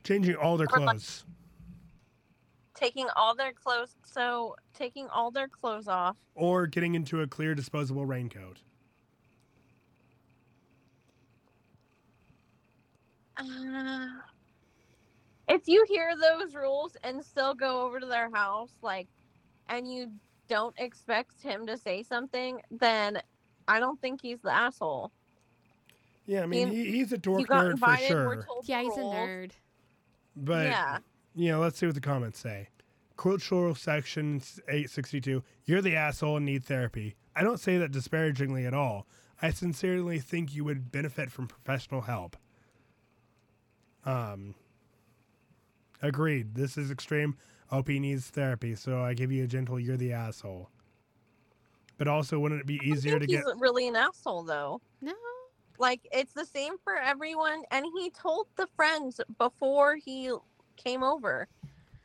Changing 0.05 0.37
all 0.37 0.57
their 0.57 0.67
Or 0.73 0.79
like- 0.81 0.89
clothes. 0.91 1.25
Taking 2.79 3.09
all 3.17 3.35
their 3.35 3.53
clothes. 3.53 3.97
So 4.05 4.57
taking 4.75 5.09
all 5.09 5.31
their 5.31 5.49
clothes 5.49 5.89
off. 5.89 6.17
Or 6.35 6.67
getting 6.67 6.95
into 6.95 7.21
a 7.21 7.27
clear 7.27 7.55
disposable 7.55 8.07
raincoat. 8.07 8.59
Uh, 13.37 14.07
if 15.49 15.63
you 15.67 15.85
hear 15.89 16.13
those 16.21 16.55
rules 16.55 16.97
and 17.05 17.25
still 17.25 17.55
go 17.55 17.83
over 17.83 18.01
to 18.01 18.07
their 18.07 18.31
house, 18.33 18.73
like, 18.83 19.09
and 19.69 19.91
you 19.91 20.11
don't 20.49 20.75
expect 20.79 21.41
him 21.43 21.67
to 21.67 21.77
say 21.77 22.03
something, 22.03 22.61
then 22.71 23.21
I 23.69 23.79
don't 23.79 24.01
think 24.01 24.21
he's 24.23 24.41
the 24.41 24.53
asshole. 24.53 25.13
Yeah, 26.27 26.43
I 26.43 26.47
mean, 26.47 26.69
he, 26.69 26.91
he's 26.91 27.13
a 27.13 27.19
dork 27.19 27.41
you 27.41 27.47
nerd 27.47 27.63
for 27.63 27.71
invited. 27.71 28.11
We're 28.11 28.35
sure. 28.43 28.47
Yeah, 28.65 28.83
he's 28.83 28.97
a 28.97 29.01
nerd. 29.01 29.53
But, 30.37 30.65
yeah. 30.65 30.99
You 31.35 31.51
know, 31.51 31.61
let's 31.61 31.79
see 31.79 31.87
what 31.87 31.95
the 31.95 32.01
comments 32.01 32.39
say. 32.39 32.69
Cultural 33.17 33.75
section 33.75 34.37
862, 34.69 35.43
you're 35.65 35.83
the 35.83 35.97
asshole 35.97 36.37
and 36.37 36.47
need 36.47 36.65
therapy. 36.65 37.17
I 37.35 37.43
don't 37.43 37.59
say 37.61 37.79
that 37.79 37.91
disparagingly 37.91 38.65
at 38.67 38.75
all. 38.75 39.07
I 39.43 39.51
sincerely 39.51 40.19
think 40.19 40.55
you 40.55 40.65
would 40.65 40.91
benefit 40.91 41.31
from 41.31 41.47
professional 41.49 42.03
help. 42.03 42.37
Um, 44.05 44.55
Agreed. 46.03 46.55
This 46.55 46.79
is 46.79 46.91
extreme. 46.91 47.37
OP 47.71 47.89
needs 47.89 48.29
therapy, 48.29 48.75
so 48.75 49.01
I 49.03 49.15
give 49.15 49.31
you 49.33 49.45
a 49.45 49.47
gentle. 49.47 49.79
You're 49.79 49.97
the 49.97 50.13
asshole. 50.13 50.71
But 51.99 52.09
also, 52.09 52.39
wouldn't 52.39 52.61
it 52.61 52.67
be 52.67 52.81
I 52.83 52.87
easier 52.87 53.15
to 53.15 53.27
think 53.27 53.31
get? 53.31 53.45
he's 53.45 53.61
really 53.61 53.89
an 53.89 53.97
asshole 53.97 54.45
though. 54.45 54.81
No. 55.01 55.13
Like 55.79 56.01
it's 56.13 56.33
the 56.33 56.47
same 56.47 56.75
for 56.83 56.97
everyone, 56.97 57.63
and 57.71 57.85
he 57.97 58.11
told 58.11 58.47
the 58.57 58.69
friends 58.77 59.21
before 59.39 59.97
he 59.97 60.33
came 60.79 61.03
over. 61.03 61.47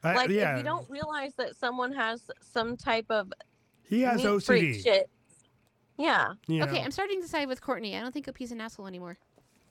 I- 0.04 0.16
Like 0.16 0.30
yeah, 0.30 0.54
if 0.54 0.58
you 0.58 0.64
don't 0.66 0.90
realize 0.90 1.34
that 1.36 1.56
someone 1.56 1.94
has 1.94 2.30
some 2.42 2.76
type 2.76 3.06
of 3.10 3.32
he 3.90 4.02
has 4.02 4.24
neat 4.24 4.44
freak 4.44 4.64
OCD. 4.76 4.84
shit. 4.84 5.10
Yeah. 5.98 6.34
you 6.48 6.64
Okay, 6.64 6.74
know? 6.80 6.82
I'm 6.82 6.92
starting 6.92 7.22
to 7.22 7.28
side 7.28 7.48
with 7.48 7.62
Courtney. 7.62 7.96
I 7.96 8.02
don't 8.02 8.12
think 8.14 8.28
he's 8.38 8.52
an 8.52 8.60
asshole 8.60 8.88
anymore. 8.88 9.18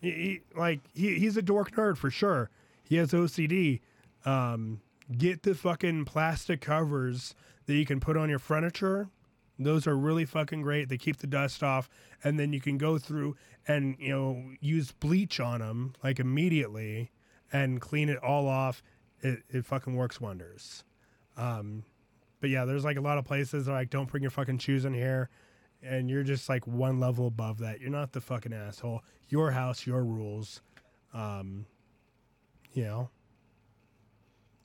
he, 0.01 0.11
he- 0.11 0.41
like 0.57 0.81
he, 0.95 1.19
he's 1.19 1.37
a 1.37 1.43
dork 1.43 1.73
nerd 1.73 1.97
for 1.99 2.11
sure. 2.11 2.49
He 2.85 2.97
has 2.97 3.13
OCD. 3.13 3.81
Um, 4.25 4.81
get 5.19 5.43
the 5.43 5.55
fucking 5.55 6.05
plastic 6.05 6.61
covers 6.61 7.35
that 7.67 7.75
you 7.75 7.85
can 7.85 8.01
put 8.01 8.17
on 8.17 8.31
your 8.31 8.39
furniture. 8.39 9.09
Those 9.59 9.87
are 9.87 9.97
really 9.97 10.25
fucking 10.25 10.63
great. 10.63 10.89
They 10.89 10.97
keep 10.99 11.19
the 11.19 11.27
dust 11.27 11.63
off, 11.63 11.89
and 12.25 12.39
then 12.39 12.53
you 12.53 12.61
can 12.61 12.79
go 12.79 12.99
through 12.99 13.37
and 13.69 13.97
you 13.99 14.09
know 14.11 14.43
use 14.61 14.93
bleach 14.93 15.39
on 15.41 15.61
them 15.61 15.95
like 16.03 16.19
immediately 16.21 17.11
and 17.53 17.81
clean 17.81 18.09
it 18.09 18.19
all 18.19 18.49
off. 18.49 18.83
It 19.23 19.43
it 19.49 19.65
fucking 19.65 19.95
works 19.95 20.21
wonders. 20.21 20.85
Um, 21.37 21.85
but 22.41 22.51
yeah, 22.51 22.65
there's 22.65 22.85
like 22.85 22.97
a 22.97 23.01
lot 23.01 23.19
of 23.19 23.25
places 23.25 23.69
like 23.69 23.89
don't 23.91 24.11
bring 24.11 24.23
your 24.23 24.31
fucking 24.31 24.59
shoes 24.59 24.85
in 24.85 24.93
here, 24.95 25.31
and 25.83 26.11
you're 26.11 26.25
just 26.25 26.49
like 26.49 26.67
one 26.67 26.99
level 27.01 27.27
above 27.27 27.59
that. 27.59 27.81
You're 27.81 27.91
not 27.91 28.13
the 28.13 28.21
fucking 28.21 28.53
asshole. 28.53 29.03
Your 29.29 29.53
house, 29.53 29.87
your 29.87 30.05
rules. 30.05 30.61
Um, 31.15 31.67
you 32.73 32.85
know, 32.85 33.11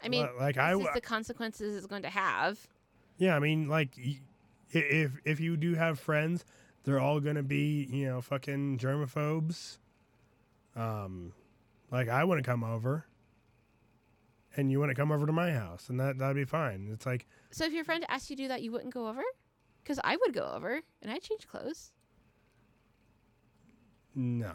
I 0.04 0.10
mean, 0.10 0.24
Li- 0.26 0.32
like 0.40 0.58
I, 0.58 0.74
this 0.76 0.88
is 0.88 0.94
the 0.94 1.02
consequences 1.02 1.76
it's 1.76 1.88
going 1.88 2.04
to 2.04 2.10
have. 2.10 2.58
yeah, 3.18 3.36
I 3.36 3.40
mean, 3.40 3.68
like 3.68 3.90
if 4.72 5.12
if 5.24 5.40
you 5.40 5.58
do 5.58 5.76
have 5.76 6.00
friends, 6.00 6.46
they're 6.84 7.00
all 7.00 7.20
gonna 7.20 7.44
be 7.44 7.88
you 7.92 8.08
know 8.08 8.22
fucking 8.22 8.80
germaphobes. 8.80 9.78
Um, 10.76 11.34
like 11.92 12.08
I 12.10 12.24
want 12.24 12.44
to 12.44 12.50
come 12.50 12.64
over, 12.64 13.06
and 14.58 14.72
you 14.72 14.80
want 14.80 14.90
to 14.90 14.96
come 14.96 15.12
over 15.12 15.26
to 15.28 15.32
my 15.32 15.52
house, 15.52 15.88
and 15.88 16.00
that 16.00 16.18
that'd 16.18 16.36
be 16.36 16.44
fine. 16.44 16.90
It's 16.92 17.06
like 17.06 17.28
So 17.52 17.66
if 17.66 17.72
your 17.72 17.86
friend 17.86 18.04
asked 18.10 18.30
you 18.30 18.36
to 18.36 18.42
do 18.44 18.48
that, 18.50 18.64
you 18.64 18.72
wouldn't 18.72 18.94
go 18.94 19.08
over? 19.08 19.22
Because 19.84 20.00
I 20.04 20.18
would 20.18 20.34
go 20.34 20.52
over 20.54 20.82
and 21.02 21.12
I'd 21.12 21.22
change 21.22 21.48
clothes. 21.48 21.92
no, 24.16 24.52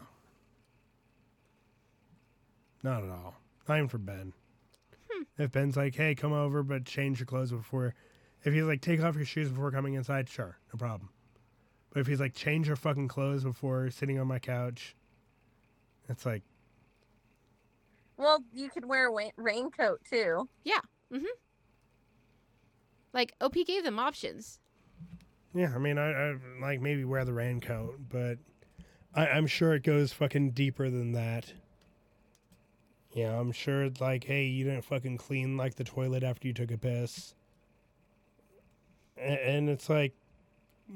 not 2.82 3.04
at 3.04 3.10
all. 3.10 3.36
Not 3.68 3.76
even 3.76 3.88
for 3.88 3.98
Ben. 3.98 4.32
Hmm. 5.08 5.22
If 5.38 5.52
Ben's 5.52 5.76
like, 5.76 5.94
"Hey, 5.94 6.16
come 6.16 6.32
over, 6.32 6.64
but 6.64 6.84
change 6.84 7.20
your 7.20 7.26
clothes 7.26 7.52
before," 7.52 7.94
if 8.44 8.52
he's 8.52 8.64
like, 8.64 8.80
"Take 8.80 9.00
off 9.02 9.14
your 9.14 9.24
shoes 9.24 9.50
before 9.50 9.70
coming 9.70 9.94
inside," 9.94 10.28
sure, 10.28 10.58
no 10.72 10.76
problem. 10.78 11.10
But 11.90 12.00
if 12.00 12.08
he's 12.08 12.18
like, 12.20 12.34
"Change 12.34 12.66
your 12.66 12.76
fucking 12.76 13.06
clothes 13.06 13.44
before 13.44 13.88
sitting 13.90 14.18
on 14.18 14.26
my 14.26 14.40
couch," 14.40 14.96
it's 16.08 16.26
like, 16.26 16.42
Well, 18.16 18.44
you 18.52 18.68
could 18.70 18.84
wear 18.84 19.06
a 19.06 19.12
wa- 19.12 19.30
raincoat 19.36 20.00
too. 20.08 20.48
Yeah. 20.64 20.80
Mm-hmm. 21.12 21.24
Like 23.12 23.32
OP 23.40 23.54
gave 23.66 23.84
them 23.84 23.98
options. 23.98 24.58
yeah. 25.54 25.72
I 25.74 25.78
mean, 25.78 25.98
I, 25.98 26.10
I 26.12 26.34
like 26.60 26.80
maybe 26.80 27.04
wear 27.04 27.24
the 27.24 27.32
raincoat, 27.32 28.00
but 28.08 28.38
I, 29.14 29.26
I'm 29.28 29.46
sure 29.46 29.74
it 29.74 29.82
goes 29.82 30.12
fucking 30.12 30.52
deeper 30.52 30.88
than 30.88 31.12
that. 31.12 31.52
Yeah, 33.12 33.38
I'm 33.38 33.52
sure 33.52 33.82
it's 33.82 34.00
like, 34.00 34.24
hey, 34.24 34.46
you 34.46 34.64
didn't 34.64 34.86
fucking 34.86 35.18
clean 35.18 35.58
like 35.58 35.74
the 35.74 35.84
toilet 35.84 36.22
after 36.22 36.48
you 36.48 36.54
took 36.54 36.70
a 36.70 36.78
piss. 36.78 37.34
A- 39.18 39.46
And 39.48 39.68
it's 39.68 39.90
like, 39.90 40.14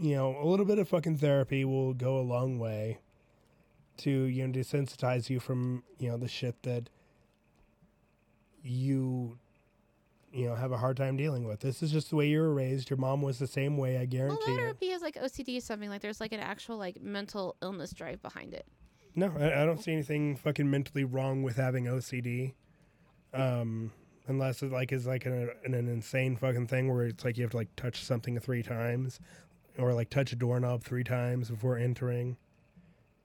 you 0.00 0.14
know, 0.16 0.34
a 0.40 0.46
little 0.46 0.64
bit 0.64 0.78
of 0.78 0.88
fucking 0.88 1.18
therapy 1.18 1.64
will 1.66 1.92
go 1.92 2.18
a 2.18 2.22
long 2.22 2.58
way 2.58 3.00
to, 3.98 4.10
you 4.10 4.46
know, 4.48 4.52
desensitize 4.58 5.28
you 5.28 5.38
from, 5.40 5.82
you 5.98 6.08
know, 6.08 6.16
the 6.16 6.28
shit 6.28 6.62
that 6.62 6.88
you, 8.66 9.38
you 10.32 10.46
know, 10.46 10.54
have 10.54 10.72
a 10.72 10.76
hard 10.76 10.96
time 10.96 11.16
dealing 11.16 11.44
with. 11.46 11.60
This 11.60 11.82
is 11.82 11.90
just 11.90 12.10
the 12.10 12.16
way 12.16 12.28
you 12.28 12.40
were 12.40 12.52
raised. 12.52 12.90
Your 12.90 12.98
mom 12.98 13.22
was 13.22 13.38
the 13.38 13.46
same 13.46 13.76
way, 13.76 13.96
I 13.96 14.00
Well, 14.00 14.06
guarantee 14.06 14.56
that 14.56 14.62
or 14.62 14.68
it. 14.68 14.70
OP 14.82 14.84
has 14.90 15.02
like 15.02 15.14
OCD 15.16 15.58
or 15.58 15.60
something. 15.60 15.88
Like 15.88 16.02
there's 16.02 16.20
like 16.20 16.32
an 16.32 16.40
actual 16.40 16.76
like 16.76 17.00
mental 17.02 17.56
illness 17.62 17.92
drive 17.92 18.20
behind 18.22 18.54
it. 18.54 18.66
No, 19.14 19.32
I, 19.38 19.62
I 19.62 19.64
don't 19.64 19.82
see 19.82 19.92
anything 19.92 20.36
fucking 20.36 20.70
mentally 20.70 21.04
wrong 21.04 21.42
with 21.42 21.56
having 21.56 21.84
OCD. 21.86 22.54
Um, 23.32 23.92
unless 24.28 24.62
it 24.62 24.72
like 24.72 24.92
is 24.92 25.06
like 25.06 25.26
an, 25.26 25.50
an, 25.64 25.74
an 25.74 25.88
insane 25.88 26.36
fucking 26.36 26.66
thing 26.66 26.92
where 26.92 27.04
it's 27.06 27.24
like 27.24 27.36
you 27.36 27.44
have 27.44 27.50
to 27.52 27.56
like 27.56 27.74
touch 27.76 28.02
something 28.04 28.38
three 28.38 28.62
times, 28.62 29.20
or 29.78 29.92
like 29.94 30.10
touch 30.10 30.32
a 30.32 30.36
doorknob 30.36 30.82
three 30.82 31.04
times 31.04 31.50
before 31.50 31.76
entering. 31.78 32.36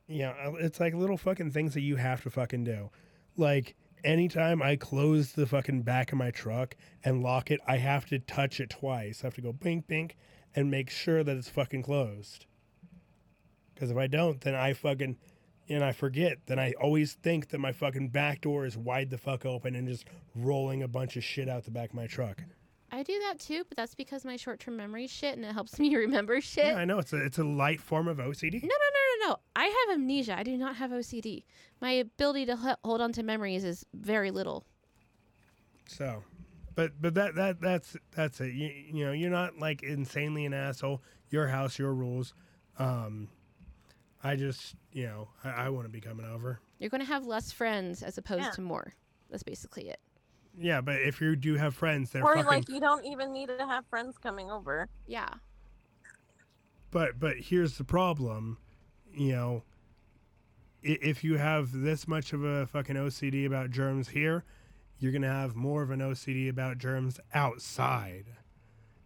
Yeah, 0.07 0.33
uh, 0.45 0.53
it's 0.59 0.79
like 0.79 0.93
little 0.93 1.17
fucking 1.17 1.51
things 1.51 1.73
that 1.73 1.81
you 1.81 1.95
have 1.95 2.21
to 2.23 2.29
fucking 2.29 2.63
do. 2.65 2.89
Like 3.37 3.75
anytime 4.03 4.61
I 4.61 4.75
close 4.75 5.31
the 5.31 5.47
fucking 5.47 5.83
back 5.83 6.11
of 6.11 6.17
my 6.17 6.31
truck 6.31 6.75
and 7.03 7.23
lock 7.23 7.51
it, 7.51 7.59
I 7.67 7.77
have 7.77 8.05
to 8.07 8.19
touch 8.19 8.59
it 8.59 8.69
twice. 8.69 9.21
I 9.23 9.27
have 9.27 9.35
to 9.35 9.41
go 9.41 9.53
bink 9.53 9.87
bink 9.87 10.17
and 10.55 10.69
make 10.69 10.89
sure 10.89 11.23
that 11.23 11.37
it's 11.37 11.49
fucking 11.49 11.83
closed. 11.83 12.45
Because 13.73 13.91
if 13.91 13.97
I 13.97 14.07
don't, 14.07 14.41
then 14.41 14.55
I 14.55 14.73
fucking 14.73 15.17
and 15.69 15.83
I 15.83 15.93
forget, 15.93 16.39
then 16.47 16.59
I 16.59 16.73
always 16.73 17.13
think 17.13 17.49
that 17.49 17.59
my 17.59 17.71
fucking 17.71 18.09
back 18.09 18.41
door 18.41 18.65
is 18.65 18.77
wide 18.77 19.09
the 19.09 19.17
fuck 19.17 19.45
open 19.45 19.75
and 19.75 19.87
just 19.87 20.05
rolling 20.35 20.83
a 20.83 20.87
bunch 20.87 21.15
of 21.15 21.23
shit 21.23 21.47
out 21.47 21.63
the 21.63 21.71
back 21.71 21.89
of 21.89 21.95
my 21.95 22.07
truck. 22.07 22.43
I 22.91 23.03
do 23.03 23.17
that 23.27 23.39
too, 23.39 23.63
but 23.69 23.77
that's 23.77 23.95
because 23.95 24.25
my 24.25 24.35
short 24.35 24.59
term 24.59 24.75
memory 24.75 25.05
is 25.05 25.11
shit 25.11 25.37
and 25.37 25.45
it 25.45 25.53
helps 25.53 25.79
me 25.79 25.95
remember 25.95 26.41
shit. 26.41 26.65
Yeah, 26.65 26.75
I 26.75 26.85
know 26.85 26.99
it's 26.99 27.13
a 27.13 27.23
it's 27.23 27.37
a 27.37 27.43
light 27.43 27.79
form 27.79 28.07
of 28.07 28.17
OCD. 28.17 28.61
No, 28.61 28.67
no, 28.67 28.69
no, 28.69 29.00
no, 29.21 29.27
no. 29.29 29.35
I 29.55 29.65
have 29.65 29.95
amnesia. 29.99 30.37
I 30.37 30.43
do 30.43 30.57
not 30.57 30.75
have 30.77 30.91
OCD. 30.91 31.43
My 31.79 31.91
ability 31.91 32.45
to 32.47 32.53
h- 32.53 32.75
hold 32.83 33.01
on 33.01 33.11
to 33.13 33.23
memories 33.23 33.63
is 33.63 33.85
very 33.93 34.31
little. 34.31 34.65
So, 35.87 36.23
but 36.75 36.93
but 37.01 37.13
that 37.15 37.35
that 37.35 37.61
that's 37.61 37.95
that's 38.15 38.39
it. 38.41 38.53
You, 38.53 38.69
you 38.93 39.05
know, 39.05 39.11
you're 39.11 39.29
not 39.31 39.57
like 39.59 39.83
insanely 39.83 40.45
an 40.45 40.53
asshole. 40.53 41.01
Your 41.29 41.47
house, 41.47 41.77
your 41.79 41.93
rules. 41.93 42.33
Um, 42.79 43.29
I 44.23 44.35
just 44.35 44.75
you 44.91 45.05
know 45.07 45.29
I, 45.43 45.49
I 45.65 45.69
want 45.69 45.85
to 45.85 45.89
be 45.91 46.01
coming 46.01 46.25
over. 46.25 46.59
You're 46.79 46.89
going 46.89 47.01
to 47.01 47.07
have 47.07 47.25
less 47.25 47.51
friends 47.51 48.01
as 48.03 48.17
opposed 48.17 48.43
Yeah. 48.43 48.51
to 48.51 48.61
more. 48.61 48.93
That's 49.29 49.43
basically 49.43 49.89
it. 49.89 49.99
Yeah, 50.57 50.81
but 50.81 50.95
if 51.01 51.21
you 51.21 51.35
do 51.37 51.55
have 51.55 51.73
friends, 51.75 52.09
they're 52.11 52.23
or 52.23 52.35
fucking. 52.35 52.45
like 52.47 52.69
you 52.69 52.79
don't 52.81 53.05
even 53.05 53.31
need 53.31 53.47
to 53.47 53.65
have 53.65 53.85
friends 53.85 54.17
coming 54.17 54.51
over. 54.51 54.89
Yeah. 55.07 55.29
But 56.91 57.19
but 57.19 57.37
here's 57.37 57.77
the 57.77 57.85
problem, 57.85 58.57
you 59.13 59.31
know. 59.33 59.63
If 60.83 61.23
you 61.23 61.37
have 61.37 61.71
this 61.71 62.07
much 62.07 62.33
of 62.33 62.43
a 62.43 62.65
fucking 62.65 62.95
OCD 62.95 63.45
about 63.45 63.69
germs 63.69 64.09
here, 64.09 64.43
you're 64.97 65.11
gonna 65.11 65.27
have 65.27 65.55
more 65.55 65.83
of 65.83 65.91
an 65.91 65.99
OCD 65.99 66.49
about 66.49 66.79
germs 66.79 67.19
outside. 67.35 68.25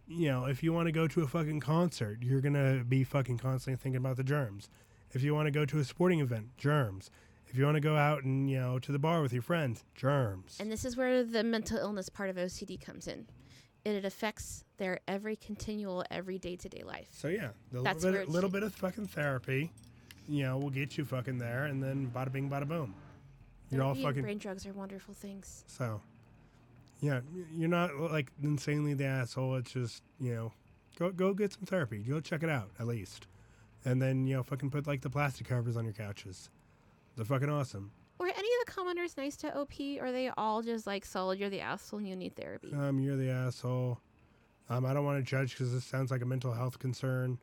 You 0.06 0.28
know, 0.28 0.46
if 0.46 0.62
you 0.62 0.72
want 0.72 0.86
to 0.86 0.92
go 0.92 1.06
to 1.06 1.22
a 1.22 1.26
fucking 1.26 1.60
concert, 1.60 2.20
you're 2.22 2.40
gonna 2.40 2.82
be 2.82 3.04
fucking 3.04 3.36
constantly 3.36 3.76
thinking 3.76 3.98
about 3.98 4.16
the 4.16 4.24
germs. 4.24 4.70
If 5.12 5.22
you 5.22 5.34
want 5.34 5.46
to 5.46 5.50
go 5.50 5.64
to 5.66 5.78
a 5.78 5.84
sporting 5.84 6.20
event, 6.20 6.56
germs. 6.56 7.10
If 7.48 7.56
you 7.56 7.64
want 7.64 7.76
to 7.76 7.80
go 7.80 7.96
out 7.96 8.24
and 8.24 8.50
you 8.50 8.58
know 8.58 8.78
to 8.78 8.92
the 8.92 8.98
bar 8.98 9.22
with 9.22 9.32
your 9.32 9.42
friends, 9.42 9.84
germs. 9.94 10.56
And 10.60 10.70
this 10.70 10.84
is 10.84 10.96
where 10.96 11.24
the 11.24 11.44
mental 11.44 11.78
illness 11.78 12.08
part 12.08 12.28
of 12.30 12.36
OCD 12.36 12.80
comes 12.80 13.06
in. 13.06 13.26
It 13.84 14.04
affects 14.04 14.64
their 14.78 15.00
every 15.06 15.36
continual, 15.36 16.04
every 16.10 16.38
day 16.38 16.56
to 16.56 16.68
day 16.68 16.82
life. 16.84 17.08
So 17.12 17.28
yeah, 17.28 17.50
the 17.70 17.82
That's 17.82 18.02
little 18.02 18.20
bit, 18.20 18.28
little 18.28 18.50
bit 18.50 18.62
of 18.64 18.74
fucking 18.74 19.06
therapy, 19.06 19.72
you 20.28 20.42
know, 20.44 20.58
we'll 20.58 20.70
get 20.70 20.96
you 20.98 21.04
fucking 21.04 21.38
there, 21.38 21.64
and 21.64 21.82
then 21.82 22.10
bada 22.14 22.32
bing, 22.32 22.48
bada 22.50 22.66
boom. 22.66 22.94
You're 23.70 23.82
all 23.82 23.94
fucking 23.94 24.22
brain 24.22 24.38
drugs 24.38 24.66
are 24.66 24.72
wonderful 24.72 25.14
things. 25.14 25.64
so. 25.66 26.00
Yeah, 27.00 27.20
you're 27.54 27.68
not 27.68 27.94
like 27.94 28.32
insanely 28.42 28.94
the 28.94 29.04
asshole. 29.04 29.56
It's 29.56 29.72
just 29.72 30.02
you 30.18 30.34
know, 30.34 30.52
go 30.98 31.10
go 31.10 31.34
get 31.34 31.52
some 31.52 31.64
therapy. 31.66 31.98
Go 31.98 32.20
check 32.20 32.42
it 32.42 32.48
out 32.48 32.70
at 32.80 32.86
least, 32.86 33.26
and 33.84 34.00
then 34.00 34.26
you 34.26 34.36
know, 34.36 34.42
fucking 34.42 34.70
put 34.70 34.86
like 34.86 35.02
the 35.02 35.10
plastic 35.10 35.46
covers 35.46 35.76
on 35.76 35.84
your 35.84 35.92
couches. 35.92 36.48
They're 37.14 37.26
fucking 37.26 37.50
awesome. 37.50 37.90
Were 38.18 38.28
any 38.28 38.38
of 38.38 38.66
the 38.66 38.72
commenters 38.72 39.16
nice 39.18 39.36
to 39.38 39.54
OP, 39.54 39.72
or 40.00 40.06
are 40.06 40.12
they 40.12 40.30
all 40.38 40.62
just 40.62 40.86
like 40.86 41.04
solid? 41.04 41.38
You're 41.38 41.50
the 41.50 41.60
asshole 41.60 41.98
and 41.98 42.08
you 42.08 42.16
need 42.16 42.34
therapy. 42.34 42.72
Um, 42.72 42.98
you're 42.98 43.16
the 43.16 43.28
asshole. 43.28 44.00
Um, 44.70 44.86
I 44.86 44.94
don't 44.94 45.04
want 45.04 45.18
to 45.18 45.22
judge 45.22 45.50
because 45.50 45.72
this 45.72 45.84
sounds 45.84 46.10
like 46.10 46.22
a 46.22 46.26
mental 46.26 46.52
health 46.52 46.78
concern. 46.78 47.38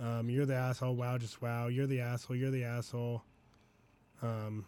Um, 0.00 0.28
you're 0.28 0.46
the 0.46 0.54
asshole. 0.54 0.94
Wow, 0.94 1.18
just 1.18 1.40
wow. 1.40 1.68
You're 1.68 1.86
the 1.86 2.00
asshole. 2.00 2.36
You're 2.36 2.50
the 2.50 2.64
asshole. 2.64 3.22
Um, 4.22 4.64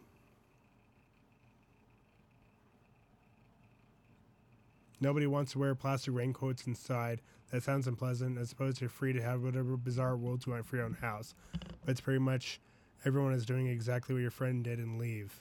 nobody 5.01 5.27
wants 5.27 5.53
to 5.53 5.59
wear 5.59 5.75
plastic 5.75 6.15
raincoats 6.15 6.67
inside. 6.67 7.21
That 7.51 7.63
sounds 7.63 7.87
unpleasant. 7.87 8.39
I 8.39 8.45
suppose 8.45 8.81
you're 8.81 8.91
free 8.91 9.13
to 9.13 9.23
have 9.23 9.43
whatever 9.43 9.77
bizarre 9.77 10.17
worlds 10.17 10.47
you 10.47 10.53
want 10.53 10.67
for 10.67 10.77
your 10.77 10.85
own 10.85 10.95
house. 10.95 11.35
But 11.61 11.93
it's 11.93 12.01
pretty 12.01 12.19
much 12.21 12.61
everyone 13.05 13.33
is 13.33 13.47
doing 13.47 13.67
exactly 13.69 14.15
what 14.15 14.23
your 14.23 14.31
friend 14.31 14.65
did 14.65 14.79
and 14.79 14.99
leave. 14.99 15.41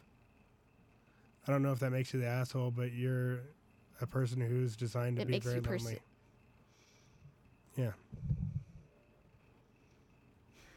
I 1.47 1.51
don't 1.51 1.61
know 1.61 1.71
if 1.71 1.79
that 1.79 1.91
makes 1.91 2.13
you 2.13 2.19
the 2.19 2.27
asshole, 2.27 2.71
but 2.71 2.93
you're 2.93 3.39
a 4.01 4.07
person 4.07 4.41
who's 4.41 4.75
designed 4.75 5.17
to 5.17 5.21
It 5.23 5.27
be 5.27 5.33
makes 5.33 5.45
very 5.45 5.61
lonely. 5.61 5.99
Yeah. 7.75 7.91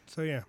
So 0.08 0.22
yeah, 0.22 0.42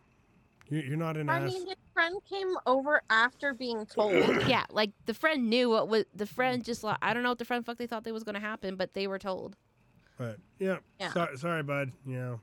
you, 0.70 0.80
you're 0.80 0.98
not 0.98 1.18
an 1.18 1.30
I 1.30 1.38
ass. 1.40 1.52
mean, 1.52 1.68
his 1.68 1.76
friend 1.94 2.16
came 2.30 2.56
over 2.66 3.02
after 3.10 3.54
being 3.54 3.86
told. 3.86 4.14
yeah, 4.48 4.66
like 4.72 4.92
the 5.06 5.14
friend 5.14 5.50
knew 5.50 5.70
what 5.70 5.88
was 5.88 6.06
the 6.16 6.26
friend 6.26 6.64
just 6.64 6.84
like 6.84 6.98
I 7.02 7.14
don't 7.14 7.24
know 7.24 7.30
what 7.30 7.40
the 7.40 7.46
friend 7.46 7.66
fuck 7.66 7.78
they 7.78 7.88
thought 7.88 8.04
they 8.04 8.12
was 8.12 8.24
gonna 8.24 8.40
happen, 8.40 8.76
but 8.76 8.94
they 8.94 9.08
were 9.08 9.20
told. 9.20 9.56
But 10.18 10.38
yeah, 10.60 10.78
Yeah. 11.00 11.12
So, 11.14 11.28
sorry, 11.36 11.64
bud. 11.64 11.92
You 12.06 12.16
know, 12.18 12.40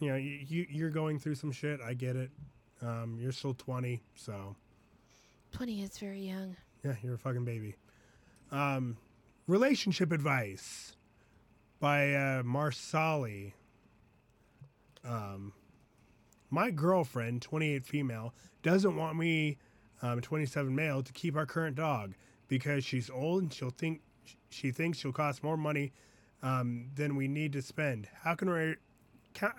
you 0.00 0.08
know, 0.08 0.16
you, 0.16 0.38
you 0.46 0.66
you're 0.68 0.90
going 0.90 1.18
through 1.18 1.36
some 1.36 1.52
shit. 1.52 1.80
I 1.80 1.94
get 1.94 2.16
it. 2.16 2.30
Um, 2.82 3.18
you're 3.20 3.30
still 3.32 3.52
20, 3.52 4.00
so 4.14 4.56
Twenty 5.52 5.82
is 5.82 5.98
very 5.98 6.20
young. 6.20 6.56
yeah, 6.82 6.94
you're 7.02 7.14
a 7.14 7.18
fucking 7.18 7.44
baby. 7.44 7.74
Um, 8.50 8.96
relationship 9.46 10.12
advice 10.12 10.96
by 11.78 12.14
uh, 12.14 12.42
Marsali. 12.42 13.52
Um, 15.04 15.52
my 16.50 16.70
girlfriend, 16.70 17.42
28 17.42 17.84
female, 17.84 18.34
doesn't 18.62 18.96
want 18.96 19.16
me, 19.16 19.56
um, 20.02 20.20
27 20.20 20.74
male, 20.74 21.02
to 21.02 21.12
keep 21.12 21.36
our 21.36 21.46
current 21.46 21.76
dog 21.76 22.14
because 22.48 22.84
she's 22.84 23.08
old 23.10 23.42
and 23.42 23.52
she'll 23.52 23.70
think 23.70 24.00
she 24.50 24.70
thinks 24.72 24.98
she'll 24.98 25.12
cost 25.12 25.42
more 25.42 25.56
money 25.56 25.92
um, 26.42 26.86
than 26.94 27.14
we 27.16 27.28
need 27.28 27.52
to 27.52 27.62
spend. 27.62 28.08
How 28.22 28.34
can 28.34 28.48
I, 28.48 28.74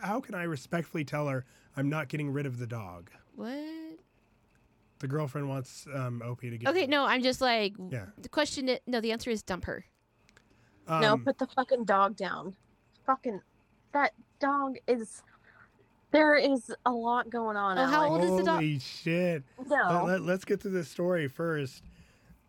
how 0.02 0.20
can 0.20 0.36
I 0.36 0.44
respectfully 0.44 1.06
tell 1.06 1.28
her 1.28 1.46
I'm 1.78 1.90
not 1.90 2.10
getting 2.10 2.32
rid 2.32 2.46
of 2.46 2.58
the 2.60 2.68
dog? 2.68 3.10
What? 3.36 3.58
The 5.00 5.08
girlfriend 5.08 5.48
wants 5.50 5.88
um, 5.94 6.22
OP 6.24 6.42
to 6.42 6.58
get. 6.58 6.70
Okay, 6.70 6.86
no, 6.88 7.06
I'm 7.06 7.24
just 7.24 7.42
like 7.42 7.74
Yeah. 7.90 8.08
the 8.18 8.30
question. 8.30 8.70
i- 8.70 8.80
No, 8.86 9.00
the 9.02 9.12
answer 9.12 9.30
is 9.32 9.42
dump 9.42 9.66
her. 9.66 9.86
no, 10.88 11.14
Um, 11.14 11.24
put 11.24 11.38
the 11.40 11.48
fucking 11.48 11.86
dog 11.86 12.16
down. 12.18 12.56
Fucking 13.06 13.42
that 13.94 14.14
dog 14.40 14.78
is. 14.88 15.24
There 16.12 16.36
is 16.36 16.72
a 16.86 16.92
lot 16.92 17.30
going 17.30 17.56
on. 17.58 17.78
Oh, 17.78 17.86
how 17.86 18.06
Alex. 18.06 18.26
old 18.26 18.32
is 18.34 18.38
the 18.38 18.44
dog? 18.44 18.56
Holy 18.56 18.80
shit! 18.80 19.44
No, 19.68 20.04
Let, 20.06 20.22
us 20.22 20.44
get 20.46 20.62
to 20.62 20.70
the 20.70 20.84
story 20.84 21.28
first. 21.28 21.84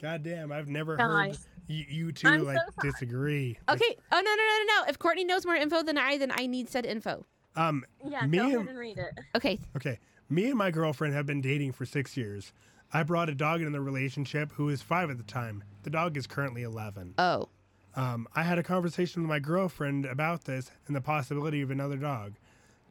God 0.00 0.22
damn, 0.24 0.50
I've 0.50 0.68
never 0.68 0.96
heard 0.96 1.38
you, 1.68 1.84
you 1.88 2.12
two 2.12 2.26
I'm 2.26 2.44
like 2.44 2.56
sorry. 2.58 2.90
disagree. 2.90 3.56
Like, 3.68 3.80
Okay. 3.80 3.96
Oh 4.10 4.16
no 4.16 4.20
no 4.20 4.36
no 4.36 4.64
no 4.76 4.82
no! 4.82 4.90
If 4.90 4.98
Courtney 4.98 5.24
knows 5.24 5.46
more 5.46 5.54
info 5.54 5.82
than 5.84 5.96
I, 5.96 6.18
then 6.18 6.32
I 6.34 6.46
need 6.46 6.68
said 6.68 6.84
info. 6.84 7.24
Um. 7.54 7.84
Yeah, 8.04 8.26
me 8.26 8.38
go 8.38 8.44
and- 8.44 8.54
ahead 8.56 8.68
and 8.68 8.78
read 8.78 8.98
it. 8.98 9.12
Okay. 9.36 9.58
Okay. 9.76 9.98
Me 10.28 10.46
and 10.48 10.56
my 10.58 10.70
girlfriend 10.70 11.14
have 11.14 11.26
been 11.26 11.40
dating 11.40 11.72
for 11.72 11.84
six 11.84 12.16
years. 12.16 12.52
I 12.92 13.02
brought 13.04 13.28
a 13.28 13.34
dog 13.34 13.60
into 13.60 13.70
the 13.72 13.80
relationship 13.80 14.52
who 14.52 14.64
was 14.66 14.82
five 14.82 15.08
at 15.10 15.18
the 15.18 15.22
time. 15.24 15.62
The 15.84 15.90
dog 15.90 16.16
is 16.16 16.26
currently 16.26 16.62
eleven. 16.62 17.14
Oh. 17.18 17.48
Um, 17.94 18.26
I 18.34 18.42
had 18.42 18.58
a 18.58 18.62
conversation 18.62 19.22
with 19.22 19.28
my 19.28 19.38
girlfriend 19.38 20.06
about 20.06 20.44
this 20.44 20.70
and 20.86 20.96
the 20.96 21.00
possibility 21.02 21.60
of 21.62 21.70
another 21.70 21.96
dog. 21.96 22.34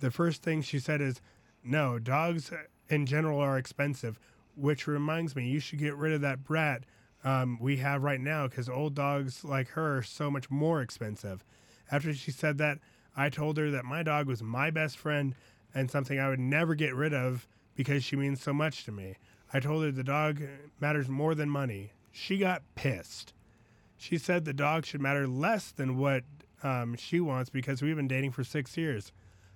The 0.01 0.11
first 0.11 0.43
thing 0.43 0.61
she 0.61 0.79
said 0.79 0.99
is, 0.99 1.21
No, 1.63 1.99
dogs 1.99 2.51
in 2.89 3.05
general 3.05 3.39
are 3.39 3.57
expensive, 3.57 4.19
which 4.55 4.87
reminds 4.87 5.35
me, 5.35 5.47
you 5.47 5.59
should 5.59 5.79
get 5.79 5.95
rid 5.95 6.11
of 6.11 6.21
that 6.21 6.43
brat 6.43 6.83
um, 7.23 7.59
we 7.61 7.77
have 7.77 8.03
right 8.03 8.19
now 8.19 8.47
because 8.47 8.67
old 8.67 8.95
dogs 8.95 9.43
like 9.43 9.69
her 9.69 9.99
are 9.99 10.03
so 10.03 10.31
much 10.31 10.49
more 10.49 10.81
expensive. 10.81 11.43
After 11.91 12.13
she 12.13 12.31
said 12.31 12.57
that, 12.57 12.79
I 13.15 13.29
told 13.29 13.57
her 13.57 13.69
that 13.71 13.85
my 13.85 14.01
dog 14.01 14.27
was 14.27 14.41
my 14.41 14.71
best 14.71 14.97
friend 14.97 15.35
and 15.73 15.91
something 15.91 16.19
I 16.19 16.29
would 16.29 16.39
never 16.39 16.75
get 16.75 16.95
rid 16.95 17.13
of 17.13 17.47
because 17.75 18.03
she 18.03 18.15
means 18.15 18.41
so 18.41 18.53
much 18.53 18.85
to 18.85 18.91
me. 18.91 19.17
I 19.53 19.59
told 19.59 19.83
her 19.83 19.91
the 19.91 20.03
dog 20.03 20.41
matters 20.79 21.09
more 21.09 21.35
than 21.35 21.49
money. 21.49 21.91
She 22.11 22.37
got 22.37 22.63
pissed. 22.75 23.33
She 23.97 24.17
said 24.17 24.45
the 24.45 24.53
dog 24.53 24.85
should 24.85 25.01
matter 25.01 25.27
less 25.27 25.71
than 25.71 25.97
what 25.97 26.23
um, 26.63 26.95
she 26.95 27.19
wants 27.19 27.49
because 27.49 27.81
we've 27.81 27.95
been 27.95 28.07
dating 28.07 28.31
for 28.31 28.43
six 28.43 28.75
years. 28.77 29.11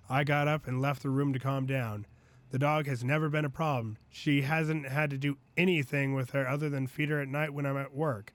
I 0.08 0.24
got 0.24 0.48
up 0.48 0.66
and 0.66 0.80
left 0.80 1.02
the 1.02 1.10
room 1.10 1.32
to 1.32 1.38
calm 1.38 1.66
down. 1.66 2.06
The 2.50 2.58
dog 2.58 2.86
has 2.86 3.02
never 3.02 3.28
been 3.28 3.44
a 3.44 3.50
problem. 3.50 3.98
She 4.08 4.42
hasn't 4.42 4.88
had 4.88 5.10
to 5.10 5.18
do 5.18 5.36
anything 5.56 6.14
with 6.14 6.30
her 6.30 6.48
other 6.48 6.68
than 6.68 6.86
feed 6.86 7.08
her 7.08 7.20
at 7.20 7.28
night 7.28 7.52
when 7.52 7.66
I'm 7.66 7.76
at 7.76 7.94
work. 7.94 8.32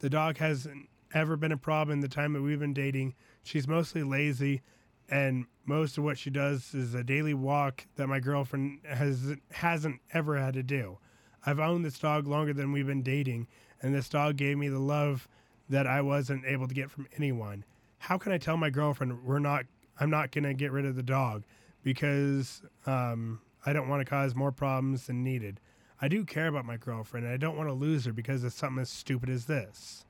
The 0.00 0.10
dog 0.10 0.36
hasn't 0.38 0.88
ever 1.14 1.36
been 1.36 1.52
a 1.52 1.56
problem 1.56 1.94
in 1.94 2.00
the 2.00 2.08
time 2.08 2.34
that 2.34 2.42
we've 2.42 2.60
been 2.60 2.74
dating. 2.74 3.14
She's 3.42 3.66
mostly 3.66 4.02
lazy, 4.02 4.60
and 5.08 5.46
most 5.64 5.96
of 5.96 6.04
what 6.04 6.18
she 6.18 6.28
does 6.28 6.74
is 6.74 6.94
a 6.94 7.02
daily 7.02 7.32
walk 7.32 7.86
that 7.96 8.08
my 8.08 8.20
girlfriend 8.20 8.80
has 8.86 9.36
hasn't 9.52 10.00
ever 10.12 10.36
had 10.36 10.54
to 10.54 10.62
do. 10.62 10.98
I've 11.46 11.60
owned 11.60 11.84
this 11.84 11.98
dog 11.98 12.26
longer 12.26 12.52
than 12.52 12.72
we've 12.72 12.86
been 12.86 13.02
dating, 13.02 13.46
and 13.80 13.94
this 13.94 14.08
dog 14.08 14.36
gave 14.36 14.58
me 14.58 14.68
the 14.68 14.78
love 14.78 15.28
that 15.68 15.86
I 15.86 16.02
wasn't 16.02 16.44
able 16.44 16.68
to 16.68 16.74
get 16.74 16.90
from 16.90 17.08
anyone. 17.16 17.64
How 17.98 18.18
can 18.18 18.32
I 18.32 18.38
tell 18.38 18.56
my 18.56 18.70
girlfriend 18.70 19.24
we're 19.24 19.38
not? 19.38 19.64
I'm 19.98 20.10
not 20.10 20.30
gonna 20.32 20.54
get 20.54 20.72
rid 20.72 20.84
of 20.84 20.96
the 20.96 21.02
dog 21.02 21.44
because 21.82 22.62
um, 22.86 23.40
I 23.64 23.72
don't 23.72 23.88
want 23.88 24.00
to 24.00 24.04
cause 24.04 24.34
more 24.34 24.52
problems 24.52 25.06
than 25.06 25.22
needed. 25.22 25.60
I 26.00 26.08
do 26.08 26.24
care 26.24 26.48
about 26.48 26.64
my 26.64 26.76
girlfriend, 26.76 27.24
and 27.26 27.32
I 27.32 27.36
don't 27.38 27.56
want 27.56 27.68
to 27.68 27.72
lose 27.72 28.04
her 28.04 28.12
because 28.12 28.44
of 28.44 28.52
something 28.52 28.82
as 28.82 28.90
stupid 28.90 29.30
as 29.30 29.46
this. 29.46 30.04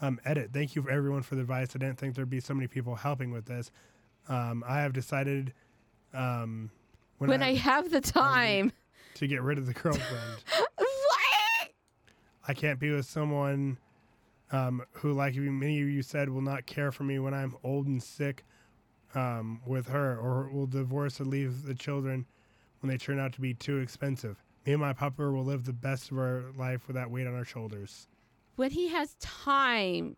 Um, 0.00 0.20
edit. 0.24 0.50
Thank 0.52 0.76
you 0.76 0.82
for 0.82 0.90
everyone 0.90 1.22
for 1.22 1.34
the 1.34 1.40
advice. 1.40 1.70
I 1.74 1.78
didn't 1.78 1.98
think 1.98 2.14
there'd 2.14 2.30
be 2.30 2.38
so 2.38 2.54
many 2.54 2.68
people 2.68 2.94
helping 2.94 3.32
with 3.32 3.46
this. 3.46 3.72
Um, 4.28 4.62
I 4.66 4.80
have 4.80 4.92
decided 4.92 5.52
um, 6.14 6.70
when, 7.18 7.30
When 7.30 7.42
I, 7.42 7.48
I 7.48 7.54
have 7.54 7.90
the 7.90 8.00
time. 8.00 8.72
to 9.14 9.26
get 9.26 9.42
rid 9.42 9.58
of 9.58 9.66
the 9.66 9.72
girlfriend. 9.72 10.44
what? 10.76 11.70
I 12.46 12.54
can't 12.54 12.78
be 12.78 12.90
with 12.92 13.06
someone 13.06 13.78
um, 14.52 14.82
who, 14.92 15.12
like 15.12 15.34
many 15.34 15.82
of 15.82 15.88
you 15.88 16.02
said, 16.02 16.28
will 16.28 16.42
not 16.42 16.66
care 16.66 16.92
for 16.92 17.02
me 17.02 17.18
when 17.18 17.34
I'm 17.34 17.56
old 17.64 17.86
and 17.86 18.00
sick 18.02 18.44
um, 19.14 19.60
with 19.66 19.86
her, 19.88 20.16
or 20.18 20.48
will 20.52 20.66
divorce 20.66 21.20
or 21.20 21.24
leave 21.24 21.64
the 21.64 21.74
children 21.74 22.26
when 22.80 22.90
they 22.90 22.96
turn 22.98 23.18
out 23.18 23.32
to 23.34 23.40
be 23.40 23.54
too 23.54 23.78
expensive. 23.78 24.42
Me 24.66 24.72
and 24.72 24.80
my 24.80 24.92
pupper 24.92 25.32
will 25.32 25.44
live 25.44 25.64
the 25.64 25.72
best 25.72 26.10
of 26.10 26.18
our 26.18 26.44
life 26.56 26.86
with 26.86 26.94
that 26.96 27.10
weight 27.10 27.26
on 27.26 27.34
our 27.34 27.44
shoulders. 27.44 28.06
When 28.56 28.70
he 28.70 28.88
has 28.88 29.14
time, 29.20 30.16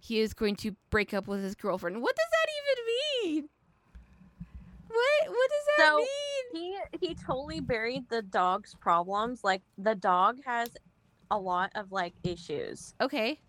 he 0.00 0.20
is 0.20 0.34
going 0.34 0.56
to 0.56 0.72
break 0.90 1.14
up 1.14 1.26
with 1.26 1.42
his 1.42 1.54
girlfriend. 1.54 2.02
What 2.02 2.14
does 2.14 2.26
that 2.30 3.32
even 3.32 3.34
mean? 3.34 3.48
What? 4.88 5.28
What 5.28 5.50
does 5.50 5.66
that 5.78 5.86
So- 5.88 5.96
mean? 5.98 6.06
He 6.52 6.78
he 7.08 7.14
totally 7.14 7.60
buried 7.60 8.08
the 8.08 8.22
dog's 8.22 8.74
problems. 8.74 9.42
Like 9.44 9.62
the 9.76 9.94
dog 9.94 10.38
has 10.46 10.68
a 11.30 11.38
lot 11.38 11.70
of 11.74 11.90
like 11.92 12.14
issues. 12.22 12.94
Okay. 13.00 13.40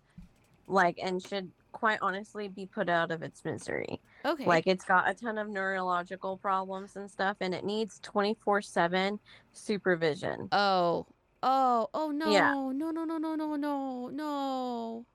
Like 0.66 0.98
and 1.02 1.22
should 1.22 1.50
quite 1.72 2.00
honestly 2.02 2.48
be 2.48 2.66
put 2.66 2.88
out 2.88 3.10
of 3.10 3.22
its 3.22 3.44
misery. 3.44 4.00
Okay. 4.24 4.44
Like 4.44 4.66
it's 4.66 4.84
got 4.84 5.08
a 5.08 5.14
ton 5.14 5.38
of 5.38 5.48
neurological 5.48 6.36
problems 6.36 6.96
and 6.96 7.10
stuff, 7.10 7.36
and 7.40 7.54
it 7.54 7.64
needs 7.64 8.00
24 8.00 8.62
7 8.62 9.18
supervision. 9.52 10.48
Oh, 10.52 11.06
oh, 11.42 11.88
oh, 11.94 12.10
no, 12.10 12.30
yeah. 12.30 12.52
no, 12.52 12.70
no, 12.72 12.90
no, 12.90 13.04
no, 13.04 13.34
no, 13.34 13.56
no, 13.56 14.08
no. 14.08 15.06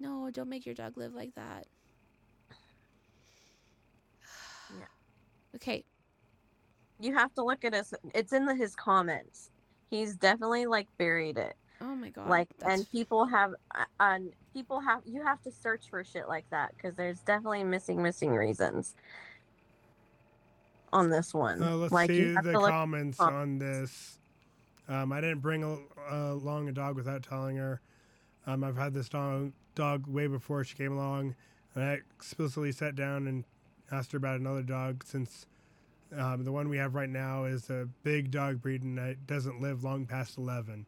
No, 0.00 0.30
don't 0.30 0.48
make 0.48 0.66
your 0.66 0.74
dog 0.74 0.96
live 0.96 1.14
like 1.14 1.34
that. 1.34 1.66
Yeah. 4.70 4.86
Okay. 5.56 5.84
You 7.00 7.14
have 7.14 7.34
to 7.34 7.44
look 7.44 7.64
at 7.64 7.74
us. 7.74 7.92
It's 8.14 8.32
in 8.32 8.46
the, 8.46 8.54
his 8.54 8.74
comments. 8.74 9.50
He's 9.90 10.16
definitely 10.16 10.66
like 10.66 10.88
buried 10.98 11.38
it. 11.38 11.56
Oh 11.80 11.94
my 11.94 12.08
god. 12.10 12.28
like 12.28 12.48
that's- 12.58 12.80
and 12.80 12.90
people 12.90 13.26
have 13.26 13.54
uh, 13.74 13.84
and 14.00 14.32
people 14.52 14.80
have 14.80 15.02
you 15.04 15.22
have 15.22 15.42
to 15.42 15.50
search 15.50 15.88
for 15.90 16.02
shit 16.04 16.28
like 16.28 16.48
that 16.50 16.72
because 16.76 16.94
there's 16.94 17.18
definitely 17.20 17.64
missing 17.64 18.02
missing 18.02 18.30
reasons 18.34 18.94
on 20.92 21.10
this 21.10 21.34
one 21.34 21.62
Uh, 21.62 21.74
let's 21.76 21.92
like 21.92 22.08
see 22.08 22.18
you 22.18 22.34
the 22.42 22.52
to 22.52 22.60
look 22.60 22.70
comments 22.70 23.18
comments. 23.18 23.36
on 23.36 23.58
this. 23.58 24.18
Um, 24.88 25.12
I 25.12 25.20
didn't 25.20 25.40
bring 25.40 25.64
a, 25.64 25.78
along 26.12 26.68
a 26.68 26.72
dog 26.72 26.94
without 26.96 27.22
telling 27.22 27.56
her. 27.56 27.80
Um, 28.46 28.62
I've 28.62 28.76
had 28.76 28.92
this 28.94 29.08
dog 29.08 29.52
dog 29.74 30.06
way 30.06 30.26
before 30.26 30.62
she 30.62 30.76
came 30.76 30.92
along, 30.92 31.34
and 31.74 31.82
I 31.82 31.92
explicitly 31.94 32.70
sat 32.70 32.94
down 32.94 33.26
and 33.26 33.44
asked 33.90 34.12
her 34.12 34.18
about 34.18 34.38
another 34.38 34.62
dog 34.62 35.02
since 35.04 35.46
um, 36.16 36.44
the 36.44 36.52
one 36.52 36.68
we 36.68 36.76
have 36.76 36.94
right 36.94 37.08
now 37.08 37.44
is 37.44 37.70
a 37.70 37.88
big 38.04 38.30
dog 38.30 38.60
breed 38.62 38.82
and 38.82 38.98
it 38.98 39.26
doesn't 39.26 39.60
live 39.60 39.82
long 39.82 40.06
past 40.06 40.36
eleven. 40.38 40.86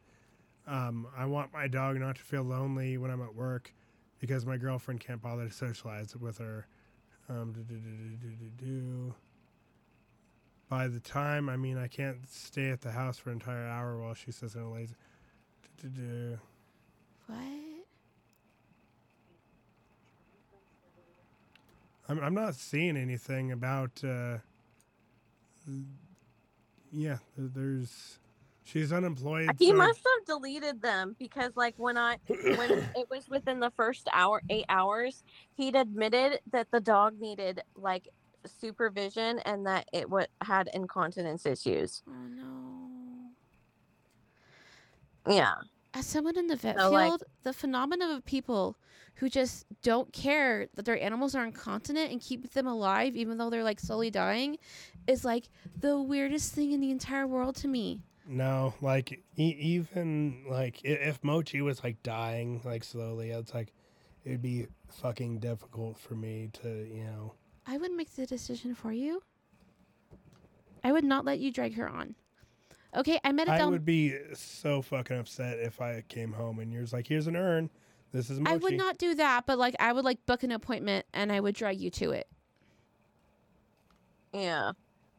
Um, 0.66 1.06
I 1.16 1.26
want 1.26 1.52
my 1.52 1.68
dog 1.68 1.96
not 1.98 2.16
to 2.16 2.22
feel 2.22 2.42
lonely 2.42 2.98
when 2.98 3.10
I'm 3.10 3.22
at 3.22 3.34
work 3.34 3.72
because 4.18 4.44
my 4.44 4.56
girlfriend 4.56 5.00
can't 5.00 5.22
bother 5.22 5.46
to 5.46 5.52
socialize 5.52 6.16
with 6.16 6.38
her. 6.38 6.66
Um, 7.28 7.52
do, 7.52 7.62
do, 7.62 8.64
do, 8.64 9.14
by 10.68 10.88
the 10.88 11.00
time 11.00 11.48
I 11.48 11.56
mean 11.56 11.78
I 11.78 11.86
can't 11.86 12.18
stay 12.28 12.70
at 12.70 12.80
the 12.80 12.90
house 12.90 13.18
for 13.18 13.30
an 13.30 13.34
entire 13.34 13.66
hour 13.66 13.98
while 13.98 14.14
she 14.14 14.30
sits 14.32 14.54
in 14.54 14.62
a 14.62 14.72
lazy. 14.72 14.94
What? 17.26 17.38
I'm 22.08 22.20
I'm 22.20 22.34
not 22.34 22.54
seeing 22.54 22.96
anything 22.96 23.52
about. 23.52 24.02
Uh, 24.04 24.38
yeah, 26.92 27.18
there's. 27.36 28.18
She's 28.66 28.92
unemployed. 28.92 29.48
He 29.60 29.68
so- 29.68 29.74
must 29.74 30.00
have 30.00 30.26
deleted 30.26 30.82
them 30.82 31.14
because, 31.20 31.52
like, 31.56 31.74
when 31.76 31.96
I 31.96 32.18
when 32.28 32.70
it 32.96 33.08
was 33.08 33.28
within 33.28 33.60
the 33.60 33.70
first 33.70 34.08
hour, 34.12 34.42
eight 34.50 34.64
hours, 34.68 35.22
he'd 35.54 35.76
admitted 35.76 36.40
that 36.50 36.68
the 36.72 36.80
dog 36.80 37.18
needed 37.20 37.62
like 37.76 38.08
supervision 38.44 39.38
and 39.40 39.64
that 39.66 39.86
it 39.92 40.10
would 40.10 40.26
had 40.42 40.68
incontinence 40.74 41.46
issues. 41.46 42.02
Oh 42.08 42.12
no. 42.28 42.52
Yeah, 45.28 45.54
As 45.94 46.06
someone 46.06 46.36
in 46.38 46.46
the 46.48 46.54
vet 46.56 46.76
So, 46.76 46.90
field, 46.90 46.92
like- 46.92 47.20
the 47.42 47.52
phenomenon 47.52 48.10
of 48.10 48.24
people 48.24 48.76
who 49.16 49.28
just 49.28 49.64
don't 49.82 50.12
care 50.12 50.68
that 50.74 50.84
their 50.84 51.00
animals 51.00 51.34
are 51.34 51.44
incontinent 51.44 52.12
and 52.12 52.20
keep 52.20 52.52
them 52.52 52.66
alive 52.66 53.16
even 53.16 53.38
though 53.38 53.48
they're 53.50 53.64
like 53.64 53.80
slowly 53.80 54.10
dying 54.10 54.58
is 55.06 55.24
like 55.24 55.48
the 55.80 55.98
weirdest 56.00 56.52
thing 56.52 56.70
in 56.72 56.80
the 56.80 56.90
entire 56.90 57.26
world 57.26 57.56
to 57.56 57.68
me. 57.68 58.02
No, 58.28 58.74
like 58.80 59.12
e- 59.36 59.56
even 59.58 60.44
like 60.48 60.80
i- 60.84 60.88
if 60.88 61.22
Mochi 61.22 61.60
was 61.62 61.84
like 61.84 62.02
dying 62.02 62.60
like 62.64 62.82
slowly, 62.84 63.30
it's 63.30 63.54
like 63.54 63.72
it'd 64.24 64.42
be 64.42 64.66
fucking 64.88 65.38
difficult 65.38 65.96
for 65.98 66.14
me 66.14 66.50
to, 66.62 66.68
you 66.92 67.04
know. 67.04 67.34
I 67.66 67.78
would 67.78 67.92
make 67.92 68.14
the 68.14 68.26
decision 68.26 68.74
for 68.74 68.92
you. 68.92 69.22
I 70.82 70.92
would 70.92 71.04
not 71.04 71.24
let 71.24 71.38
you 71.38 71.52
drag 71.52 71.74
her 71.74 71.88
on. 71.88 72.14
Okay, 72.94 73.18
I 73.24 73.32
met 73.32 73.48
it 73.48 73.52
I 73.52 73.64
would 73.66 73.84
be 73.84 74.16
so 74.34 74.82
fucking 74.82 75.18
upset 75.18 75.58
if 75.58 75.80
I 75.80 76.02
came 76.08 76.32
home 76.32 76.58
and 76.58 76.72
you're 76.72 76.82
just 76.82 76.92
like, 76.92 77.06
"Here's 77.06 77.26
an 77.26 77.36
urn. 77.36 77.70
This 78.12 78.30
is 78.30 78.40
Mochi." 78.40 78.54
I 78.54 78.56
would 78.56 78.76
not 78.76 78.98
do 78.98 79.14
that, 79.16 79.46
but 79.46 79.58
like 79.58 79.74
I 79.78 79.92
would 79.92 80.04
like 80.04 80.24
book 80.26 80.42
an 80.42 80.50
appointment 80.52 81.06
and 81.12 81.30
I 81.30 81.40
would 81.40 81.54
drag 81.54 81.78
you 81.80 81.90
to 81.90 82.10
it. 82.12 82.26
yeah. 84.32 84.72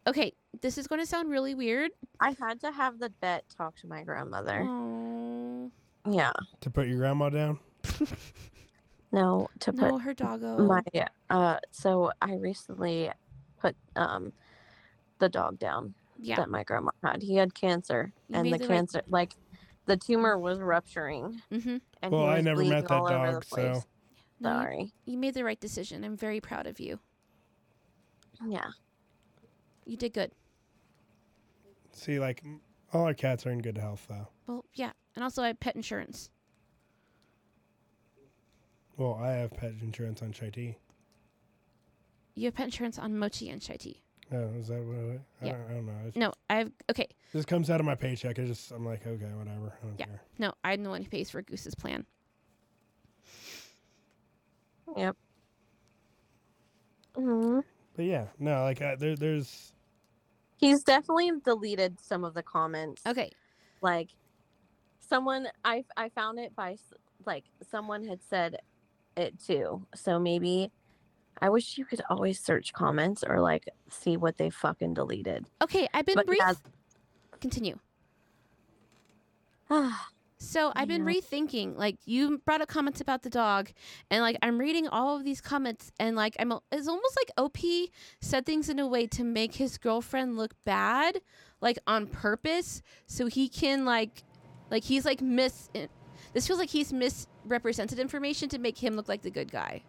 Okay, 0.05 0.33
this 0.61 0.77
is 0.77 0.87
going 0.87 1.01
to 1.01 1.05
sound 1.07 1.29
really 1.29 1.55
weird. 1.55 1.91
I 2.19 2.35
had 2.39 2.59
to 2.61 2.71
have 2.71 2.99
the 2.99 3.11
vet 3.21 3.45
talk 3.49 3.75
to 3.77 3.87
my 3.87 4.03
grandmother. 4.03 4.63
Oh 4.67 5.71
Yeah, 6.09 6.31
to 6.61 6.69
put 6.69 6.87
your 6.87 6.97
grandma 6.97 7.29
down. 7.29 7.59
no, 9.11 9.49
to 9.59 9.71
put 9.73 9.81
no, 9.91 9.97
her 9.97 10.13
doggo. 10.13 10.57
my 10.59 10.81
uh. 11.29 11.57
So 11.71 12.11
I 12.21 12.35
recently 12.35 13.11
put 13.59 13.75
um 13.95 14.33
the 15.19 15.29
dog 15.29 15.57
down 15.59 15.93
yeah, 16.19 16.35
that 16.37 16.49
my 16.49 16.63
grandma 16.63 16.91
had. 17.03 17.21
He 17.23 17.35
had 17.35 17.53
cancer, 17.53 18.11
You 18.29 18.35
and 18.37 18.45
the 18.47 18.51
the 18.51 18.57
right- 18.59 18.67
cancer 18.67 19.01
like 19.07 19.33
the 19.85 19.97
tumor 19.97 20.37
was 20.37 20.59
rupturing, 20.59 21.41
mm-hmm. 21.51 21.77
and 22.01 22.11
Well, 22.11 22.23
he 22.23 22.27
I 22.27 22.35
was 22.35 22.45
never 22.45 22.61
met 22.63 22.65
bleeding 22.65 22.81
that 22.87 22.91
all 22.91 23.07
over 23.07 23.25
the 23.27 23.31
dog, 23.33 23.45
so- 23.45 23.55
place. 23.55 23.85
No, 24.39 24.49
you- 24.51 24.61
Sorry. 24.61 24.93
you 25.05 25.17
made 25.17 25.33
the 25.33 25.43
right 25.43 25.59
decision. 25.59 26.03
I'm 26.03 26.15
very 26.17 26.39
proud 26.41 26.67
of 26.67 26.79
you. 26.79 26.99
Yeah. 28.45 28.67
You 29.85 29.97
did 29.97 30.13
good. 30.13 30.31
See, 31.97 32.19
like 32.19 32.41
m- 32.45 32.61
all 32.93 33.05
our 33.05 33.13
cats 33.13 33.45
are 33.45 33.49
in 33.51 33.59
good 33.59 33.77
health 33.77 34.05
though. 34.07 34.27
Well, 34.45 34.65
yeah, 34.75 34.91
and 35.15 35.23
also 35.23 35.41
I 35.43 35.47
have 35.47 35.59
pet 35.59 35.75
insurance. 35.75 36.29
Well, 38.97 39.15
I 39.21 39.31
have 39.31 39.51
pet 39.51 39.73
insurance 39.81 40.21
on 40.21 40.31
Chai 40.31 40.49
Tea. 40.49 40.77
You 42.35 42.45
have 42.45 42.53
pet 42.55 42.65
insurance 42.65 42.97
on 42.99 43.17
Mochi 43.17 43.49
and 43.49 43.61
Chai 43.61 43.75
Tea. 43.77 44.01
Oh, 44.31 44.49
is 44.59 44.67
that 44.67 44.81
what 44.83 44.95
it? 45.15 45.21
I, 45.41 45.45
Yeah. 45.45 45.51
don't, 45.53 45.61
I 45.69 45.73
don't 45.73 45.85
know. 45.85 45.93
It's, 46.07 46.17
No, 46.17 46.33
I've 46.49 46.71
okay. 46.91 47.07
This 47.33 47.45
comes 47.45 47.69
out 47.69 47.79
of 47.79 47.85
my 47.85 47.95
paycheck. 47.95 48.37
I 48.39 48.45
just 48.45 48.71
I'm 48.71 48.85
like, 48.85 49.05
okay, 49.07 49.25
whatever. 49.35 49.73
I 49.81 49.85
don't 49.87 49.99
Yeah. 49.99 50.05
care. 50.05 50.21
No, 50.37 50.53
I'm 50.63 50.83
the 50.83 50.89
one 50.89 51.01
who 51.01 51.09
pays 51.09 51.29
for 51.29 51.41
Goose's 51.41 51.75
plan. 51.75 52.05
Yep. 54.95 55.15
hmm 57.15 57.59
But 57.95 58.05
yeah, 58.05 58.27
no, 58.39 58.63
like 58.63 58.81
uh, 58.81 58.95
there, 58.97 59.15
there's 59.15 59.73
He's 60.57 60.83
definitely 60.83 61.31
deleted 61.43 61.99
some 61.99 62.23
of 62.23 62.33
the 62.33 62.43
comments. 62.43 63.01
Okay, 63.07 63.31
Like, 63.81 64.09
someone 64.99 65.47
I 65.63 65.85
I 65.95 66.09
found 66.09 66.39
it 66.39 66.55
by 66.55 66.77
like 67.25 67.45
someone 67.69 68.03
had 68.05 68.21
said 68.23 68.57
it 69.15 69.39
too. 69.39 69.85
So 69.95 70.19
maybe 70.19 70.71
I 71.41 71.49
wish 71.49 71.77
you 71.77 71.85
could 71.85 72.01
always 72.09 72.39
search 72.39 72.73
comments 72.73 73.23
or 73.27 73.39
like 73.39 73.65
see 73.89 74.17
what 74.17 74.37
they 74.37 74.49
fucking 74.49 74.95
deleted. 74.95 75.45
okay. 75.61 75.87
I've 75.93 76.05
been 76.05 76.15
But 76.15 76.25
brief. 76.27 76.41
Continue. 77.39 77.77
Ah, 79.69 80.07
So 80.39 80.71
I've 80.75 80.87
been 80.87 81.05
Yeah. 81.07 81.13
rethinking. 81.15 81.77
Like 81.77 81.97
you 82.05 82.37
brought 82.45 82.61
up 82.61 82.67
comments 82.67 83.01
about 83.01 83.23
the 83.23 83.29
dog, 83.29 83.71
and 84.11 84.21
like 84.21 84.37
I'm 84.41 84.59
reading 84.59 84.87
all 84.87 85.15
of 85.17 85.23
these 85.23 85.41
comments, 85.41 85.91
and 85.99 86.15
like 86.15 86.35
I'm. 86.39 86.53
It's 86.71 86.87
almost 86.87 87.17
like 87.17 87.31
OP 87.37 87.57
said 88.21 88.45
things 88.45 88.69
in 88.69 88.77
a 88.79 88.87
way 88.87 89.07
to 89.07 89.23
make 89.23 89.55
his 89.55 89.77
girlfriend 89.77 90.37
look 90.37 90.53
bad, 90.63 91.21
like 91.59 91.79
on 91.87 92.05
purpose, 92.07 92.81
so 93.07 93.25
he 93.25 93.49
can 93.49 93.83
like, 93.83 94.23
like 94.69 94.83
he's 94.83 95.05
like 95.05 95.21
mis. 95.21 95.69
Eh, 95.73 95.87
this 96.33 96.45
feels 96.45 96.59
like 96.59 96.69
he's 96.69 96.93
misrepresented 96.93 97.97
information 97.97 98.47
to 98.49 98.59
make 98.59 98.77
him 98.77 98.95
look 98.95 99.07
like 99.07 99.23
the 99.23 99.31
good 99.31 99.51
guy, 99.51 99.81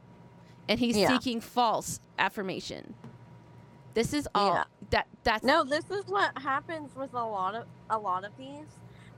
and 0.67 0.81
he's 0.81 0.97
Yeah. 0.97 1.09
seeking 1.09 1.43
false 1.43 2.01
affirmation. 2.19 2.95
This 3.93 4.15
is 4.15 4.27
all 4.35 4.55
Yeah. 4.55 4.65
that. 4.91 5.09
That's 5.25 5.45
no, 5.45 5.63
this 5.63 5.91
is 5.91 6.07
what 6.07 6.39
happens 6.39 6.97
with 6.97 7.13
a 7.13 7.23
lot 7.25 7.55
of 7.55 7.67
a 7.91 7.99
lot 7.99 8.25
of 8.25 8.35
these. 8.39 8.65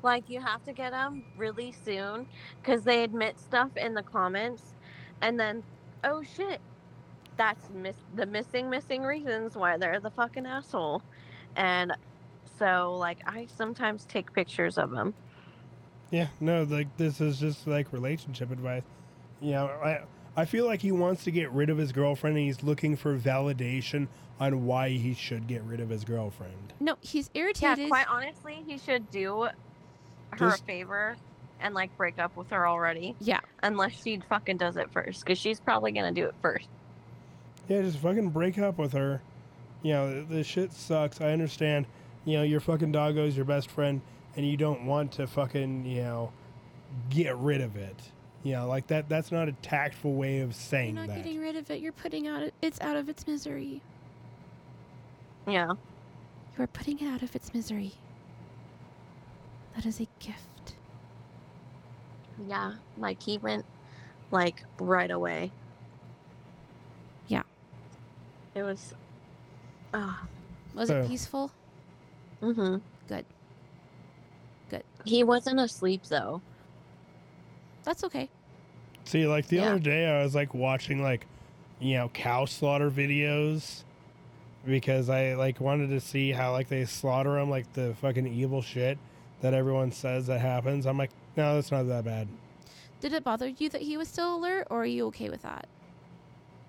Like 0.02 0.28
you 0.30 0.40
have 0.40 0.64
to 0.64 0.72
get 0.72 0.92
them 0.92 1.24
really 1.36 1.72
soon 1.84 2.26
because 2.62 2.84
they 2.84 3.04
admit 3.04 3.38
stuff 3.38 3.76
in 3.76 3.94
the 3.94 4.02
comments, 4.02 4.74
and 5.20 5.38
then 5.38 5.62
oh 6.04 6.22
shit, 6.36 6.60
that's 7.36 7.68
miss 7.70 7.96
the 8.14 8.26
missing 8.26 8.70
missing 8.70 9.02
reasons 9.02 9.56
why 9.56 9.76
they're 9.76 10.00
the 10.00 10.10
fucking 10.10 10.46
asshole, 10.46 11.02
and 11.56 11.92
so 12.58 12.96
like 12.98 13.18
I 13.26 13.46
sometimes 13.54 14.04
take 14.06 14.32
pictures 14.32 14.78
of 14.78 14.90
them. 14.90 15.14
yeah, 16.10 16.28
no, 16.40 16.62
like 16.64 16.96
this 16.96 17.20
is 17.20 17.38
just 17.38 17.66
like 17.66 17.92
relationship 17.92 18.50
advice. 18.50 18.82
You 19.40 19.52
know, 19.52 19.66
I 19.66 20.00
I 20.36 20.44
feel 20.44 20.64
like 20.64 20.80
he 20.80 20.92
wants 20.92 21.24
to 21.24 21.30
get 21.30 21.50
rid 21.52 21.68
of 21.70 21.78
his 21.78 21.92
girlfriend 21.92 22.36
and 22.36 22.46
he's 22.46 22.62
looking 22.62 22.96
for 22.96 23.18
validation 23.18 24.08
on 24.38 24.64
why 24.64 24.90
he 24.90 25.12
should 25.12 25.46
get 25.46 25.62
rid 25.64 25.80
of 25.80 25.90
his 25.90 26.04
girlfriend. 26.04 26.72
no. 26.80 26.96
He's 27.00 27.28
irritated. 27.34 27.62
Yeah, 27.62 27.68
irritated. 27.68 27.90
quite 27.90 28.06
honestly, 28.08 28.64
he 28.66 28.78
should 28.78 29.10
do 29.10 29.48
her 30.32 30.38
Just- 30.50 30.62
a 30.62 30.64
favor 30.64 31.16
and 31.60 31.74
like 31.74 31.94
break 31.98 32.18
up 32.18 32.36
with 32.36 32.48
her 32.50 32.66
already, 32.66 33.14
yeah. 33.20 33.40
unless 33.62 34.02
she 34.02 34.18
fucking 34.28 34.56
does 34.56 34.76
it 34.76 34.90
first, 34.92 35.20
because 35.24 35.38
she's 35.38 35.60
probably 35.60 35.92
gonna 35.92 36.12
do 36.12 36.24
it 36.26 36.34
first. 36.40 36.68
Yeah, 37.68 37.82
just 37.82 37.98
fucking 37.98 38.30
break 38.30 38.58
up 38.58 38.78
with 38.78 38.92
her. 38.94 39.20
You 39.82 39.92
know, 39.92 40.24
this 40.24 40.46
shit 40.46 40.72
sucks. 40.72 41.20
I 41.20 41.32
understand. 41.32 41.86
You 42.24 42.38
know, 42.38 42.42
your 42.42 42.60
fucking 42.60 42.92
doggo's 42.92 43.36
your 43.36 43.44
best 43.44 43.70
friend, 43.70 44.00
and 44.36 44.46
you 44.46 44.56
don't 44.56 44.84
want 44.86 45.12
to 45.12 45.26
fucking, 45.26 45.84
you 45.86 46.02
know, 46.02 46.32
get 47.10 47.36
rid 47.36 47.60
of 47.60 47.76
it. 47.76 47.96
You 48.42 48.52
know, 48.54 48.66
like 48.66 48.86
that. 48.88 49.08
That's 49.08 49.30
not 49.30 49.48
a 49.48 49.52
tactful 49.52 50.14
way 50.14 50.40
of 50.40 50.54
saying 50.54 50.96
You're 50.96 51.04
saying 51.04 51.08
not 51.08 51.14
that. 51.14 51.24
getting 51.24 51.40
rid 51.40 51.56
of 51.56 51.70
it. 51.70 51.80
You're 51.80 51.92
putting 51.92 52.26
out 52.26 52.42
it. 52.42 52.54
It's 52.62 52.80
out 52.80 52.96
of 52.96 53.08
its 53.08 53.26
misery. 53.26 53.82
Yeah. 55.46 55.68
You 56.56 56.64
are 56.64 56.66
putting 56.66 56.98
it 56.98 57.06
out 57.06 57.22
of 57.22 57.34
its 57.36 57.52
misery. 57.54 57.92
That 59.74 59.86
is 59.86 60.00
a 60.00 60.08
gift. 60.18 60.74
Yeah, 62.48 62.74
like 62.96 63.22
he 63.22 63.38
went 63.38 63.64
like 64.30 64.62
right 64.78 65.10
away. 65.10 65.52
Yeah. 67.28 67.42
It 68.54 68.62
was 68.62 68.94
ah 69.94 70.26
Was 70.74 70.88
So- 70.88 71.02
it 71.02 71.08
peaceful? 71.08 71.50
Mm 72.42 72.54
mhm. 72.54 72.80
Good. 73.08 73.24
Good. 74.70 74.84
He 75.04 75.22
wasn't 75.24 75.60
asleep 75.60 76.04
though. 76.04 76.40
That's 77.84 78.04
okay. 78.04 78.28
See, 79.04 79.26
like 79.26 79.46
the 79.48 79.56
Yeah. 79.56 79.70
other 79.70 79.78
day, 79.80 80.06
I 80.08 80.22
was 80.22 80.34
like 80.34 80.54
watching 80.54 81.02
like, 81.02 81.26
you 81.80 81.94
know, 81.94 82.08
cow 82.10 82.44
slaughter 82.44 82.90
videos 82.90 83.82
because 84.64 85.08
I 85.10 85.34
like 85.34 85.60
wanted 85.60 85.88
to 85.88 86.00
see 86.00 86.30
how 86.32 86.52
like 86.52 86.68
they 86.68 86.84
slaughter 86.84 87.34
them, 87.34 87.50
like 87.50 87.72
the 87.72 87.94
fucking 88.00 88.26
evil 88.26 88.62
shit 88.62 88.98
that 89.40 89.54
everyone 89.54 89.92
says 89.92 90.26
that 90.26 90.40
happens. 90.40 90.86
I'm 90.86 90.98
like, 90.98 91.10
no, 91.36 91.54
that's 91.54 91.70
not 91.70 91.86
that 91.88 92.04
bad. 92.04 92.28
Did 93.00 93.12
it 93.12 93.24
bother 93.24 93.48
you 93.48 93.68
that 93.70 93.80
he 93.82 93.96
was 93.96 94.08
still 94.08 94.36
alert, 94.36 94.66
or 94.70 94.82
are 94.82 94.86
you 94.86 95.06
okay 95.06 95.30
with 95.30 95.42
that? 95.42 95.66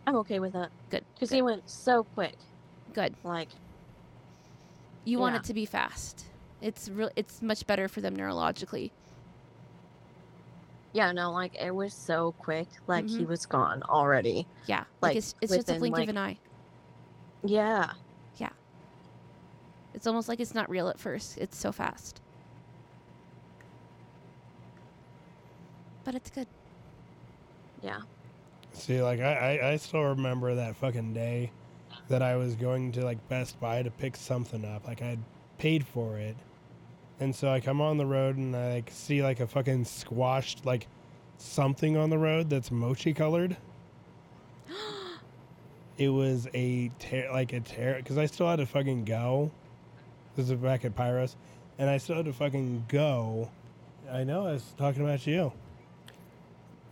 I'm 0.07 0.15
okay 0.17 0.39
with 0.39 0.53
that. 0.53 0.71
Good. 0.89 1.03
Because 1.13 1.29
he 1.29 1.41
went 1.41 1.69
so 1.69 2.03
quick. 2.03 2.35
Good. 2.93 3.15
Like 3.23 3.49
You 5.03 5.17
want 5.19 5.33
Yeah. 5.33 5.39
it 5.39 5.43
to 5.45 5.53
be 5.53 5.65
fast. 5.65 6.25
It's 6.61 6.87
real. 6.89 7.09
It's 7.15 7.41
much 7.41 7.65
better 7.67 7.87
for 7.87 8.01
them 8.01 8.15
neurologically. 8.15 8.91
yeah, 10.93 11.11
no, 11.13 11.31
like 11.31 11.55
it 11.55 11.73
was 11.73 11.93
so 11.93 12.33
quick. 12.37 12.67
Like 12.87 13.07
he 13.07 13.19
Mhm. 13.19 13.27
was 13.27 13.45
gone 13.45 13.81
already. 13.83 14.45
Yeah. 14.67 14.79
Like, 15.01 15.11
Like, 15.11 15.15
it's 15.17 15.35
it's 15.41 15.55
just 15.55 15.69
a 15.69 15.75
blink 15.75 15.95
like- 15.95 16.03
of 16.03 16.09
an 16.09 16.17
eye. 16.17 16.37
Yeah. 17.43 17.93
Yeah. 18.37 18.49
It's 19.93 20.05
almost 20.05 20.27
like 20.29 20.39
it's 20.39 20.53
not 20.53 20.69
real 20.69 20.89
at 20.89 20.99
first. 20.99 21.37
It's 21.37 21.57
so 21.57 21.71
fast. 21.71 22.20
But 26.03 26.15
it's 26.15 26.29
good. 26.29 26.47
Yeah. 27.81 28.01
See, 28.73 29.01
like 29.01 29.19
I, 29.19 29.59
I, 29.59 29.69
I 29.71 29.77
still 29.77 30.03
remember 30.03 30.55
that 30.55 30.75
fucking 30.75 31.13
day 31.13 31.51
that 32.09 32.21
I 32.21 32.35
was 32.35 32.55
going 32.55 32.91
to 32.93 33.03
like 33.03 33.27
Best 33.29 33.59
Buy 33.59 33.83
to 33.83 33.91
pick 33.91 34.15
something 34.15 34.65
up. 34.65 34.87
Like 34.87 35.01
I 35.01 35.07
had 35.07 35.19
paid 35.57 35.85
for 35.85 36.17
it, 36.17 36.35
And 37.19 37.35
so 37.35 37.49
I 37.49 37.59
come 37.59 37.81
on 37.81 37.97
the 37.97 38.05
road 38.05 38.37
and 38.37 38.55
I 38.55 38.75
like 38.75 38.89
see 38.91 39.21
like 39.21 39.39
a 39.39 39.47
fucking 39.47 39.85
squashed 39.85 40.65
like 40.65 40.87
something 41.37 41.97
on 41.97 42.09
the 42.09 42.17
road 42.17 42.49
that's 42.49 42.71
mochi 42.71 43.13
colored. 43.13 43.55
it 45.97 46.09
was 46.09 46.47
a 46.53 46.89
tear 46.99 47.31
like 47.31 47.53
a 47.53 47.59
tear 47.59 47.95
because 47.97 48.17
I 48.17 48.25
still 48.25 48.49
had 48.49 48.57
to 48.57 48.65
fucking 48.65 49.05
go. 49.05 49.51
This 50.35 50.49
is 50.49 50.55
back 50.55 50.85
at 50.85 50.95
Pyros, 50.95 51.35
and 51.77 51.89
I 51.89 51.97
still 51.97 52.15
had 52.15 52.25
to 52.25 52.33
fucking 52.33 52.85
go. 52.87 53.51
I 54.09 54.23
know 54.23 54.47
I 54.47 54.53
was 54.53 54.73
talking 54.77 55.03
about 55.03 55.27
you. 55.27 55.51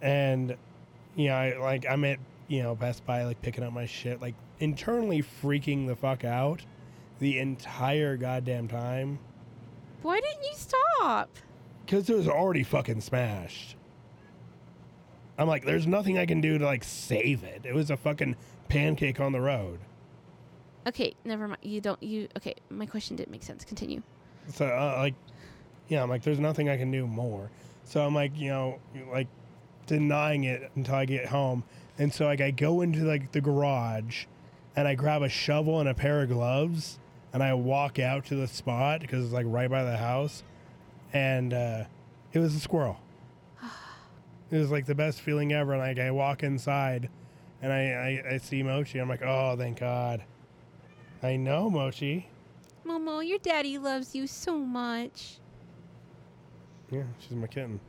And 0.01 0.55
you 1.15 1.27
know, 1.27 1.35
I 1.35 1.57
like 1.57 1.85
I'm 1.89 2.03
at 2.05 2.19
you 2.47 2.63
know 2.63 2.75
Best 2.75 3.05
Buy 3.05 3.23
like 3.23 3.41
picking 3.41 3.63
up 3.63 3.73
my 3.73 3.85
shit, 3.85 4.21
like 4.21 4.35
internally 4.59 5.21
freaking 5.21 5.87
the 5.87 5.95
fuck 5.95 6.23
out 6.25 6.61
the 7.19 7.39
entire 7.39 8.15
goddamn 8.17 8.67
time 8.67 9.19
Why 10.01 10.19
didn't 10.21 10.43
you 10.43 10.55
stop? 10.55 11.29
because 11.85 12.09
it 12.09 12.15
was 12.15 12.27
already 12.27 12.63
fucking 12.63 13.01
smashed. 13.01 13.75
I'm 15.37 15.47
like, 15.47 15.65
there's 15.65 15.87
nothing 15.87 16.17
I 16.17 16.25
can 16.25 16.39
do 16.41 16.57
to 16.57 16.65
like 16.65 16.83
save 16.83 17.43
it. 17.43 17.61
It 17.63 17.73
was 17.73 17.89
a 17.89 17.97
fucking 17.97 18.35
pancake 18.67 19.19
on 19.19 19.31
the 19.31 19.41
road. 19.41 19.79
Okay, 20.87 21.13
never 21.25 21.47
mind. 21.47 21.59
You 21.61 21.81
don't. 21.81 22.01
You 22.03 22.27
okay? 22.37 22.55
My 22.69 22.85
question 22.85 23.15
didn't 23.15 23.31
make 23.31 23.43
sense. 23.43 23.63
Continue. 23.65 24.01
So 24.53 24.65
uh, 24.65 24.95
like, 24.97 25.15
yeah, 25.87 26.03
I'm 26.03 26.09
like, 26.09 26.23
there's 26.23 26.39
nothing 26.39 26.69
I 26.69 26.77
can 26.77 26.91
do 26.91 27.07
more. 27.07 27.49
So 27.85 28.05
I'm 28.05 28.13
like, 28.13 28.37
you 28.37 28.49
know, 28.49 28.79
like 29.11 29.27
denying 29.89 30.45
it 30.45 30.71
until 30.75 30.95
I 30.95 31.05
get 31.05 31.25
home. 31.25 31.63
And 31.97 32.13
so 32.13 32.25
like 32.25 32.39
I 32.39 32.51
go 32.51 32.81
into 32.81 33.01
like 33.01 33.31
the 33.33 33.41
garage, 33.41 34.25
and 34.75 34.87
I 34.87 34.95
grab 34.95 35.21
a 35.21 35.29
shovel 35.29 35.79
and 35.81 35.89
a 35.89 35.93
pair 35.93 36.21
of 36.21 36.29
gloves, 36.29 36.99
and 37.33 37.43
I 37.43 37.53
walk 37.53 37.99
out 37.99 38.25
to 38.27 38.35
the 38.35 38.47
spot 38.47 39.01
because 39.01 39.25
it's 39.25 39.33
like 39.33 39.45
right 39.49 39.69
by 39.69 39.83
the 39.83 39.97
house, 39.97 40.43
and 41.11 41.53
uh, 41.53 41.83
it 42.31 42.39
was 42.39 42.55
a 42.55 42.59
squirrel. 42.59 42.99
It 44.51 44.57
was 44.57 44.71
like 44.71 44.87
the 44.87 44.95
best 44.95 45.21
feeling 45.21 45.53
ever. 45.53 45.73
And 45.73 45.81
like 45.81 45.99
I 45.99 46.09
walk 46.09 46.41
inside, 46.41 47.09
and 47.61 47.71
I, 47.71 48.23
I, 48.27 48.33
I 48.33 48.37
see 48.37 48.63
Mochi. 48.63 48.97
I'm 48.97 49.07
like, 49.07 49.21
oh, 49.21 49.55
thank 49.55 49.79
God. 49.79 50.23
I 51.21 51.35
know 51.35 51.69
Mochi. 51.69 52.27
Momo, 52.83 53.27
your 53.27 53.37
daddy 53.37 53.77
loves 53.77 54.15
you 54.15 54.25
so 54.25 54.57
much. 54.57 55.37
Yeah, 56.89 57.03
she's 57.19 57.37
my 57.37 57.45
kitten. 57.45 57.79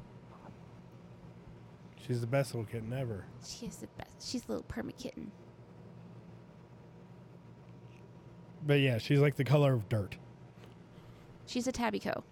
She's 2.11 2.21
the 2.21 2.27
best 2.27 2.53
little 2.57 2.69
kitten 2.69 2.93
ever. 2.93 3.25
She 3.47 3.67
is 3.67 3.77
the 3.77 3.87
best. 3.97 4.29
She's 4.29 4.43
a 4.49 4.51
little 4.51 4.65
perma 4.65 4.91
kitten. 4.99 5.31
But 8.67 8.81
yeah, 8.81 8.99
she's 8.99 9.21
like 9.21 9.37
the 9.37 9.45
color 9.45 9.75
of 9.75 9.89
dirt. 9.89 10.17
She's 11.47 11.69
a 11.69 11.73
tabbyco. 11.73 12.25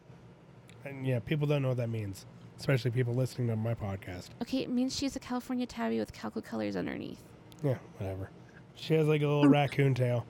And 0.84 1.06
yeah, 1.06 1.20
people 1.20 1.46
don't 1.46 1.62
know 1.62 1.68
what 1.68 1.76
that 1.76 1.90
means, 1.90 2.26
especially 2.58 2.90
people 2.90 3.14
listening 3.14 3.46
to 3.46 3.54
my 3.54 3.72
podcast. 3.74 4.30
Okay, 4.42 4.58
it 4.58 4.68
means 4.68 4.96
she's 4.96 5.14
a 5.14 5.20
California 5.20 5.64
tabby 5.64 6.00
with 6.00 6.12
calico 6.12 6.40
colors 6.40 6.74
underneath. 6.74 7.22
Yeah, 7.62 7.78
whatever. 7.98 8.30
She 8.74 8.94
has 8.94 9.06
like 9.06 9.22
a 9.22 9.28
little 9.28 9.46
raccoon 9.48 9.94
tail. 9.94 10.26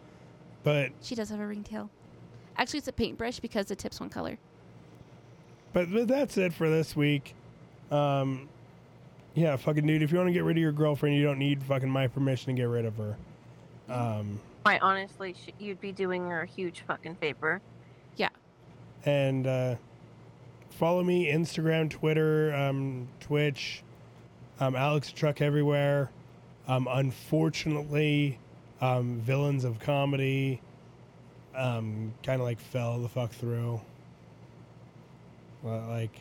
But 0.62 0.90
She 1.00 1.14
does 1.14 1.30
have 1.30 1.40
a 1.40 1.46
ringtail. 1.46 1.88
Actually, 2.58 2.80
it's 2.80 2.88
a 2.88 2.92
paintbrush 2.92 3.40
because 3.40 3.64
the 3.64 3.76
tip's 3.76 3.98
one 3.98 4.10
color. 4.10 4.36
but, 5.72 5.90
but 5.90 6.06
that's 6.06 6.36
it 6.36 6.52
for 6.52 6.68
this 6.68 6.94
week. 6.94 7.34
Um 7.90 8.50
yeah, 9.38 9.56
fucking 9.56 9.86
dude, 9.86 10.02
if 10.02 10.10
you 10.10 10.18
want 10.18 10.28
to 10.28 10.32
get 10.32 10.44
rid 10.44 10.56
of 10.56 10.60
your 10.60 10.72
girlfriend, 10.72 11.16
you 11.16 11.22
don't 11.22 11.38
need 11.38 11.62
fucking 11.62 11.88
my 11.88 12.08
permission 12.08 12.54
to 12.54 12.60
get 12.60 12.68
rid 12.68 12.84
of 12.84 12.96
her. 12.96 13.16
Um 13.88 14.40
Quite 14.64 14.82
honestly, 14.82 15.34
sh- 15.34 15.52
you'd 15.58 15.80
be 15.80 15.92
doing 15.92 16.28
her 16.28 16.42
a 16.42 16.46
huge 16.46 16.82
fucking 16.86 17.14
favor. 17.16 17.60
Yeah. 18.16 18.28
And 19.06 19.46
uh, 19.46 19.76
follow 20.70 21.02
me 21.02 21.32
Instagram, 21.32 21.88
Twitter, 21.88 22.54
um, 22.54 23.08
Twitch, 23.20 23.82
um, 24.60 24.76
Alex 24.76 25.10
Truck 25.12 25.40
everywhere. 25.40 26.10
Um, 26.66 26.86
unfortunately, 26.90 28.38
um, 28.82 29.20
villains 29.20 29.64
of 29.64 29.78
comedy 29.78 30.60
um, 31.56 32.12
kind 32.22 32.40
of 32.40 32.46
like 32.46 32.60
fell 32.60 32.98
the 32.98 33.08
fuck 33.08 33.32
through. 33.32 33.80
Well, 35.62 35.86
like, 35.88 36.20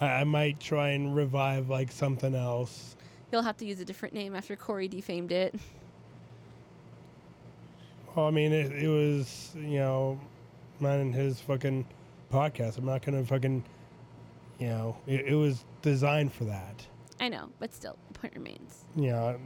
I, 0.00 0.06
I 0.06 0.24
might 0.24 0.60
try 0.60 0.90
and 0.90 1.14
revive 1.14 1.68
like 1.68 1.90
something 1.92 2.34
else. 2.34 2.96
You'll 3.32 3.42
have 3.42 3.56
to 3.58 3.64
use 3.64 3.80
a 3.80 3.84
different 3.84 4.14
name 4.14 4.34
after 4.36 4.56
Corey 4.56 4.88
defamed 4.88 5.32
it. 5.32 5.54
Well, 8.14 8.26
I 8.26 8.30
mean, 8.30 8.52
it, 8.52 8.72
it 8.72 8.88
was 8.88 9.52
you 9.56 9.78
know, 9.78 10.20
mine 10.80 11.00
and 11.00 11.14
his 11.14 11.40
fucking 11.40 11.86
podcast. 12.32 12.78
I'm 12.78 12.86
not 12.86 13.02
gonna 13.02 13.24
fucking, 13.24 13.64
you 14.58 14.68
know, 14.68 14.96
it, 15.06 15.26
it 15.26 15.34
was 15.34 15.64
designed 15.82 16.32
for 16.32 16.44
that. 16.44 16.86
I 17.20 17.28
know, 17.28 17.50
but 17.58 17.74
still, 17.74 17.96
the 18.12 18.18
point 18.18 18.34
remains. 18.34 18.84
Yeah, 18.94 19.36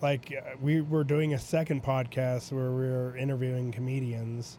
like 0.00 0.34
uh, 0.36 0.56
we 0.60 0.80
were 0.80 1.04
doing 1.04 1.34
a 1.34 1.38
second 1.38 1.82
podcast 1.82 2.52
where 2.52 2.70
we 2.70 2.86
were 2.86 3.16
interviewing 3.16 3.72
comedians, 3.72 4.58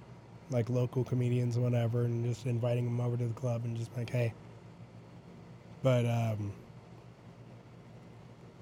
like 0.49 0.69
local 0.69 1.03
comedians, 1.03 1.57
whatever, 1.57 2.03
and 2.03 2.25
just 2.25 2.45
inviting 2.45 2.85
them 2.85 2.99
over 3.01 3.17
to 3.17 3.27
the 3.27 3.33
club 3.33 3.65
and 3.65 3.77
just 3.77 3.95
like, 3.95 4.09
hey. 4.09 4.33
But 5.83 6.05
um, 6.05 6.53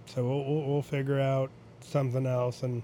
so 0.08 0.26
we'll, 0.26 0.44
we'll 0.44 0.64
we'll 0.64 0.82
figure 0.82 1.20
out 1.20 1.52
something 1.82 2.26
else, 2.26 2.64
and 2.64 2.82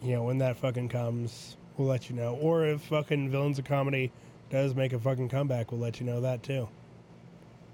you 0.00 0.12
know 0.12 0.22
when 0.22 0.38
that 0.38 0.56
fucking 0.56 0.88
comes, 0.88 1.56
we'll 1.76 1.88
let 1.88 2.08
you 2.08 2.16
know. 2.16 2.36
Or 2.40 2.64
if 2.64 2.82
fucking 2.82 3.30
villains 3.30 3.58
of 3.58 3.64
comedy 3.64 4.12
does 4.48 4.74
make 4.76 4.92
a 4.92 4.98
fucking 4.98 5.28
comeback, 5.28 5.72
we'll 5.72 5.80
let 5.80 5.98
you 5.98 6.06
know 6.06 6.20
that 6.20 6.44
too. 6.44 6.68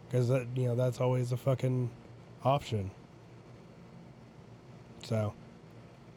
Because 0.09 0.29
that 0.29 0.47
you 0.57 0.69
know 0.69 0.75
that's 0.75 1.01
always 1.01 1.33
a 1.33 1.37
fucking 1.37 1.91
option. 2.43 2.91
So, 5.05 5.35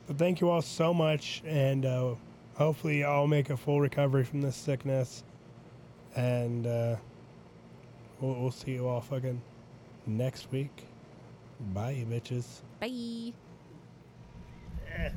but 0.08 0.18
thank 0.18 0.40
you 0.40 0.50
all 0.50 0.62
so 0.62 0.94
much, 0.94 1.44
and 1.46 1.86
uh, 1.86 2.16
hopefully 2.56 3.04
I'll 3.04 3.28
make 3.28 3.50
a 3.50 3.58
full 3.58 3.82
recovery 3.82 4.24
from 4.24 4.42
this 4.42 4.56
sickness, 4.56 5.24
and 6.16 6.66
uh, 6.66 6.96
we'll, 8.26 8.42
we'll 8.42 8.52
see 8.52 8.72
you 8.72 8.88
all 8.88 9.02
fucking 9.02 9.42
next 10.06 10.52
week. 10.52 10.88
Bye, 11.74 11.92
you 11.92 12.06
bitches. 12.06 12.62
Bye. 12.80 13.34
Eh. 14.98 15.10